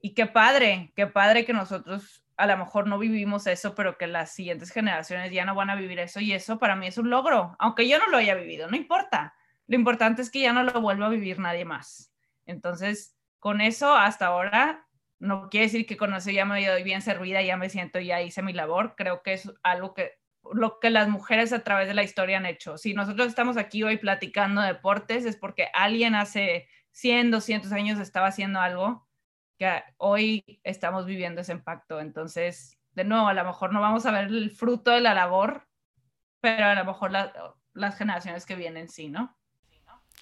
Y 0.00 0.14
qué 0.14 0.26
padre, 0.26 0.92
qué 0.94 1.06
padre 1.06 1.46
que 1.46 1.52
nosotros 1.52 2.25
a 2.36 2.46
lo 2.46 2.56
mejor 2.56 2.86
no 2.86 2.98
vivimos 2.98 3.46
eso, 3.46 3.74
pero 3.74 3.96
que 3.96 4.06
las 4.06 4.32
siguientes 4.32 4.70
generaciones 4.70 5.32
ya 5.32 5.44
no 5.44 5.54
van 5.54 5.70
a 5.70 5.76
vivir 5.76 5.98
eso 5.98 6.20
y 6.20 6.32
eso 6.32 6.58
para 6.58 6.76
mí 6.76 6.86
es 6.86 6.98
un 6.98 7.10
logro, 7.10 7.56
aunque 7.58 7.88
yo 7.88 7.98
no 7.98 8.08
lo 8.08 8.18
haya 8.18 8.34
vivido, 8.34 8.68
no 8.68 8.76
importa. 8.76 9.34
Lo 9.66 9.76
importante 9.76 10.22
es 10.22 10.30
que 10.30 10.40
ya 10.40 10.52
no 10.52 10.62
lo 10.62 10.80
vuelva 10.80 11.06
a 11.06 11.10
vivir 11.10 11.38
nadie 11.38 11.64
más. 11.64 12.12
Entonces, 12.44 13.16
con 13.38 13.60
eso 13.60 13.94
hasta 13.94 14.26
ahora, 14.26 14.86
no 15.18 15.48
quiere 15.48 15.66
decir 15.66 15.86
que 15.86 15.96
con 15.96 16.14
eso 16.14 16.30
ya 16.30 16.44
me 16.44 16.64
doy 16.66 16.82
bien 16.82 17.02
servida, 17.02 17.42
ya 17.42 17.56
me 17.56 17.70
siento, 17.70 17.98
ya 17.98 18.20
hice 18.20 18.42
mi 18.42 18.52
labor. 18.52 18.94
Creo 18.96 19.22
que 19.22 19.32
es 19.32 19.50
algo 19.62 19.94
que 19.94 20.12
lo 20.52 20.78
que 20.78 20.90
las 20.90 21.08
mujeres 21.08 21.52
a 21.52 21.64
través 21.64 21.88
de 21.88 21.94
la 21.94 22.04
historia 22.04 22.36
han 22.36 22.46
hecho. 22.46 22.78
Si 22.78 22.94
nosotros 22.94 23.26
estamos 23.28 23.56
aquí 23.56 23.82
hoy 23.82 23.96
platicando 23.96 24.60
deportes, 24.60 25.24
es 25.24 25.36
porque 25.36 25.68
alguien 25.72 26.14
hace 26.14 26.68
100, 26.92 27.30
200 27.30 27.72
años 27.72 27.98
estaba 27.98 28.28
haciendo 28.28 28.60
algo 28.60 29.05
que 29.58 29.82
hoy 29.96 30.60
estamos 30.64 31.06
viviendo 31.06 31.40
ese 31.40 31.52
impacto. 31.52 32.00
Entonces, 32.00 32.78
de 32.92 33.04
nuevo, 33.04 33.26
a 33.26 33.34
lo 33.34 33.44
mejor 33.44 33.72
no 33.72 33.80
vamos 33.80 34.06
a 34.06 34.12
ver 34.12 34.24
el 34.24 34.50
fruto 34.50 34.90
de 34.90 35.00
la 35.00 35.14
labor, 35.14 35.66
pero 36.40 36.66
a 36.66 36.74
lo 36.74 36.84
mejor 36.84 37.12
las 37.72 37.96
generaciones 37.96 38.46
que 38.46 38.56
vienen 38.56 38.88
sí, 38.88 39.08
¿no? 39.08 39.36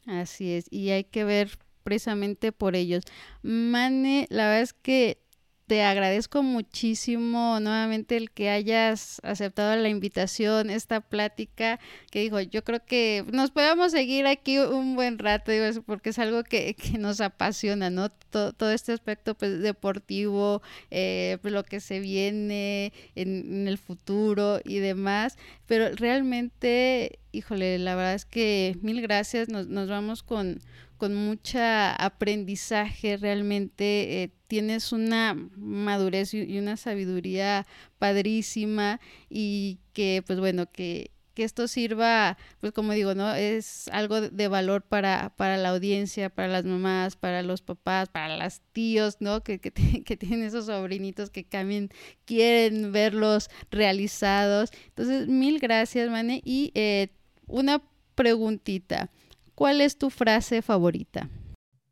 Así 0.07 0.53
es, 0.53 0.67
y 0.71 0.91
hay 0.91 1.05
que 1.05 1.25
ver 1.25 1.59
precisamente 1.83 2.53
por 2.53 2.77
ellos. 2.77 3.05
Mane, 3.43 4.27
la 4.31 4.45
verdad 4.45 4.63
es 4.63 4.73
que 4.75 5.24
te 5.67 5.83
agradezco 5.83 6.43
muchísimo 6.43 7.59
nuevamente 7.61 8.17
el 8.17 8.31
que 8.31 8.51
hayas 8.51 9.21
aceptado 9.25 9.75
la 9.77 9.89
invitación, 9.89 10.69
esta 10.69 11.01
plática, 11.01 11.81
que 12.11 12.21
digo, 12.21 12.41
yo 12.41 12.63
creo 12.65 12.85
que 12.85 13.25
nos 13.33 13.51
podemos 13.51 13.93
seguir 13.93 14.27
aquí 14.27 14.59
un 14.59 14.95
buen 14.95 15.19
rato, 15.19 15.53
digo, 15.53 15.65
porque 15.87 16.11
es 16.11 16.19
algo 16.19 16.45
que, 16.45 16.77
nos 16.99 17.21
apasiona, 17.21 17.89
¿no? 17.89 18.11
Todo, 18.11 18.71
este 18.71 18.93
aspecto 18.93 19.35
pues, 19.35 19.61
deportivo, 19.61 20.61
eh, 20.91 21.39
lo 21.43 21.63
que 21.65 21.81
se 21.81 22.01
viene 22.01 22.93
en, 23.15 23.67
el 23.69 23.79
futuro 23.79 24.61
y 24.65 24.79
demás, 24.79 25.39
pero 25.67 25.95
realmente, 25.95 27.21
híjole, 27.33 27.79
la 27.79 27.95
verdad 27.95 28.15
es 28.15 28.27
que 28.27 28.77
mil 28.83 29.01
gracias, 29.01 29.49
nos, 29.49 29.69
nos 29.69 29.89
vamos 29.89 30.23
con 30.23 30.61
con 31.05 31.15
mucha 31.15 31.95
aprendizaje 31.95 33.19
realmente, 33.19 34.23
eh, 34.23 34.31
tienes 34.47 34.91
una 34.91 35.35
madurez 35.55 36.33
y 36.33 36.59
una 36.59 36.79
sabiduría 36.79 37.67
padrísima 37.99 39.01
y 39.29 39.81
que 39.93 40.25
pues 40.27 40.41
bueno, 40.41 40.65
que, 40.73 41.11
que 41.35 41.45
esto 41.45 41.69
sirva, 41.69 42.39
pues 42.61 42.73
como 42.73 42.95
digo, 42.95 43.15
¿no? 43.15 43.35
Es 43.35 43.89
algo 43.89 44.23
de 44.23 44.49
valor 44.49 44.81
para, 44.81 45.35
para 45.37 45.59
la 45.59 45.69
audiencia, 45.69 46.31
para 46.31 46.49
las 46.49 46.65
mamás, 46.65 47.17
para 47.17 47.43
los 47.43 47.61
papás, 47.61 48.09
para 48.09 48.35
las 48.39 48.63
tíos, 48.73 49.19
¿no? 49.21 49.43
Que, 49.43 49.61
que, 49.61 49.73
que 49.73 50.17
tienen 50.17 50.43
esos 50.43 50.65
sobrinitos 50.65 51.29
que 51.29 51.45
también 51.45 51.91
quieren 52.25 52.93
verlos 52.93 53.51
realizados. 53.71 54.71
Entonces, 54.87 55.29
mil 55.29 55.59
gracias, 55.59 56.09
Mane. 56.09 56.41
Y 56.47 56.73
eh, 56.75 57.09
una 57.47 57.83
preguntita. 58.15 59.11
¿Cuál 59.55 59.81
es 59.81 59.99
tu 59.99 60.11
frase 60.11 60.63
favorita? 60.63 61.29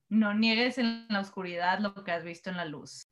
No 0.09 0.35
niegues 0.35 0.79
en 0.79 1.07
la 1.09 1.21
oscuridad 1.21 1.79
lo 1.79 1.95
que 2.05 2.13
has 2.13 2.25
visto 2.25 2.51
en 2.51 2.57
la 2.57 2.65
luz. 2.65 3.07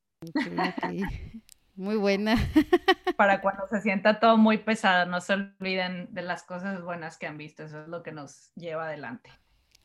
Muy 1.76 1.96
buena. 1.96 2.36
Para 3.16 3.40
cuando 3.40 3.66
se 3.68 3.80
sienta 3.80 4.20
todo 4.20 4.36
muy 4.36 4.58
pesado, 4.58 5.06
no 5.06 5.20
se 5.20 5.32
olviden 5.32 6.12
de 6.12 6.22
las 6.22 6.42
cosas 6.42 6.82
buenas 6.82 7.16
que 7.16 7.26
han 7.26 7.38
visto. 7.38 7.62
Eso 7.62 7.82
es 7.82 7.88
lo 7.88 8.02
que 8.02 8.12
nos 8.12 8.52
lleva 8.54 8.86
adelante. 8.86 9.30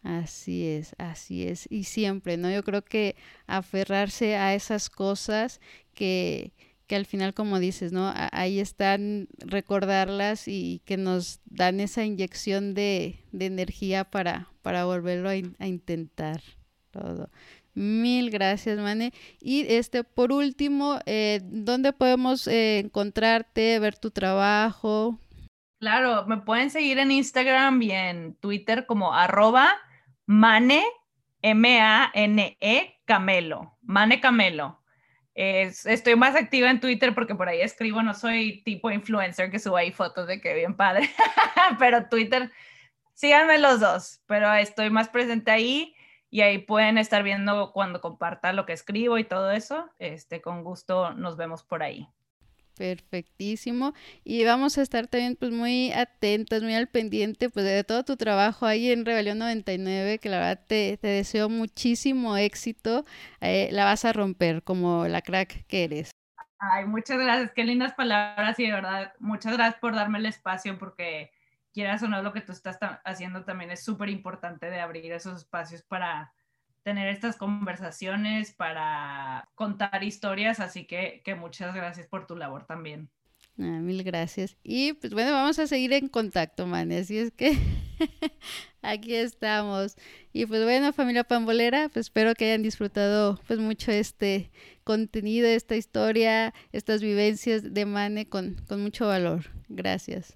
Así 0.04 0.68
es, 0.68 0.94
así 0.98 1.48
es. 1.48 1.68
Y 1.72 1.86
siempre, 1.86 2.38
¿no? 2.38 2.52
Yo 2.52 2.64
creo 2.64 2.84
que 2.84 3.16
aferrarse 3.48 4.36
a 4.36 4.54
esas 4.54 4.90
cosas 4.90 5.62
que, 5.94 6.54
que 6.88 6.96
al 6.96 7.06
final, 7.06 7.34
como 7.34 7.60
dices, 7.60 7.92
¿no? 7.92 8.12
Ahí 8.32 8.60
están 8.60 9.28
recordarlas 9.40 10.48
y 10.48 10.82
que 10.86 10.98
nos 10.98 11.40
dan 11.46 11.80
esa 11.80 12.06
inyección 12.06 12.74
de, 12.74 13.24
energía 13.34 14.04
para, 14.04 14.50
para 14.62 14.86
volverlo 14.86 15.30
a, 15.30 15.66
intentar 15.68 16.42
todo. 16.92 17.30
Mil 17.74 18.30
gracias, 18.30 18.78
Mane. 18.80 19.12
Y 19.42 19.66
este, 19.68 20.04
por 20.04 20.32
último, 20.32 21.00
eh, 21.06 21.42
¿dónde 21.44 21.92
podemos 21.92 22.48
eh, 22.48 22.80
encontrarte, 22.80 23.80
ver 23.80 23.98
tu 23.98 24.12
trabajo? 24.12 25.20
Claro, 25.80 26.26
me 26.26 26.38
pueden 26.38 26.70
seguir 26.70 27.00
en 27.00 27.12
Instagram 27.12 27.82
y 27.82 27.92
en 27.92 28.36
Twitter 28.36 28.86
como 28.86 29.14
arroba 29.14 29.74
mane, 30.26 30.84
M-A-N-E, 31.42 33.02
Camelo, 33.06 33.78
Mane 33.82 34.22
Camelo 34.22 34.85
estoy 35.36 36.16
más 36.16 36.36
activa 36.36 36.72
en 36.72 36.80
Twitter 36.80 37.14
porque 37.14 37.36
por 37.36 37.50
ahí 37.50 37.62
escribo, 37.62 38.02
no 38.02 38.14
soy 38.14 38.64
tipo 38.64 38.90
influencer 38.90 39.52
que 39.52 39.60
suba 39.60 39.80
ahí 39.80 39.92
fotos 39.92 40.28
de 40.28 40.40
que 40.40 40.54
bien 40.54 40.76
padre, 40.76 41.10
pero 41.80 42.08
Twitter, 42.08 42.52
síganme 43.14 43.60
los 43.60 43.80
dos, 43.80 44.22
pero 44.28 44.54
estoy 44.54 44.90
más 44.90 45.10
presente 45.10 45.52
ahí 45.52 45.96
y 46.30 46.42
ahí 46.42 46.58
pueden 46.60 46.98
estar 46.98 47.24
viendo 47.24 47.72
cuando 47.74 48.02
comparta 48.02 48.54
lo 48.54 48.66
que 48.66 48.74
escribo 48.74 49.18
y 49.18 49.24
todo 49.24 49.52
eso. 49.52 49.90
Este, 50.00 50.42
con 50.42 50.64
gusto 50.64 51.14
nos 51.14 51.38
vemos 51.38 51.64
por 51.64 51.84
ahí. 51.84 52.08
Perfectísimo. 52.78 53.94
Y 54.24 54.44
vamos 54.44 54.78
a 54.78 54.82
estar 54.82 55.08
también 55.08 55.36
pues 55.38 55.52
muy 55.52 55.92
atentas, 55.94 56.62
muy 56.62 56.76
al 56.76 56.88
pendiente 56.88 57.50
pues 57.50 57.66
de 57.66 57.84
todo 57.84 58.04
tu 58.04 58.18
trabajo 58.18 58.66
ahí 58.66 58.92
en 58.92 59.06
Rebelión 59.06 59.40
99, 59.40 60.20
que 60.20 60.30
la 60.30 60.40
verdad 60.40 60.66
te, 60.68 61.00
deseo 61.02 61.50
muchísimo 61.50 62.36
éxito. 62.38 63.06
Eh, 63.42 63.70
la 63.72 63.86
vas 63.86 64.06
a 64.06 64.14
romper 64.14 64.64
como 64.64 65.08
la 65.08 65.22
crack 65.22 65.66
que 65.68 65.86
eres. 65.86 66.12
Ay, 66.60 66.86
muchas 66.86 67.20
gracias, 67.20 67.52
qué 67.52 67.64
lindas 67.64 67.94
palabras 67.94 68.60
y 68.60 68.66
de 68.66 68.72
verdad, 68.72 69.14
muchas 69.20 69.54
gracias 69.54 69.80
por 69.80 69.94
darme 69.94 70.20
el 70.20 70.26
espacio 70.26 70.78
porque 70.80 71.32
quieras 71.74 72.02
o 72.04 72.08
no 72.08 72.24
lo 72.24 72.34
que 72.34 72.42
tú 72.42 72.54
estás 72.54 72.80
haciendo 73.04 73.44
también 73.44 73.72
es 73.72 73.84
súper 73.84 74.10
importante 74.10 74.70
de 74.70 74.80
abrir 74.80 75.12
esos 75.12 75.42
espacios 75.42 75.84
para 75.84 76.34
tener 76.86 77.08
estas 77.08 77.36
conversaciones, 77.36 78.54
para 78.54 79.50
contar 79.56 80.04
historias, 80.04 80.60
así 80.60 80.86
que, 80.86 81.24
que 81.26 81.34
muchas 81.34 81.74
gracias 81.74 82.06
por 82.06 82.28
tu 82.28 82.36
labor 82.36 82.66
también. 82.66 83.10
Ah, 83.58 83.80
mil 83.82 84.04
gracias. 84.04 84.56
Y 84.64 84.94
pues 84.94 85.14
bueno, 85.14 85.32
vamos 85.32 85.58
a 85.58 85.66
seguir 85.66 85.94
en 85.94 86.10
contacto, 86.10 86.68
Mane. 86.68 87.00
Así 87.00 87.18
es 87.18 87.32
que 87.32 87.58
aquí 88.84 89.16
estamos. 89.16 89.96
Y 90.32 90.46
pues 90.46 90.64
bueno, 90.64 90.94
familia 90.94 91.24
pambolera, 91.24 91.90
pues 91.90 92.06
espero 92.06 92.36
que 92.36 92.46
hayan 92.46 92.62
disfrutado 92.62 93.40
pues 93.48 93.58
mucho 93.58 93.92
este 93.92 94.52
contenido, 94.84 95.48
esta 95.48 95.76
historia, 95.76 96.54
estas 96.72 97.02
vivencias 97.02 97.74
de 97.74 97.86
Mane 97.88 98.28
con, 98.28 98.62
con 98.68 98.84
mucho 98.84 99.08
valor. 99.08 99.46
Gracias. 99.70 100.36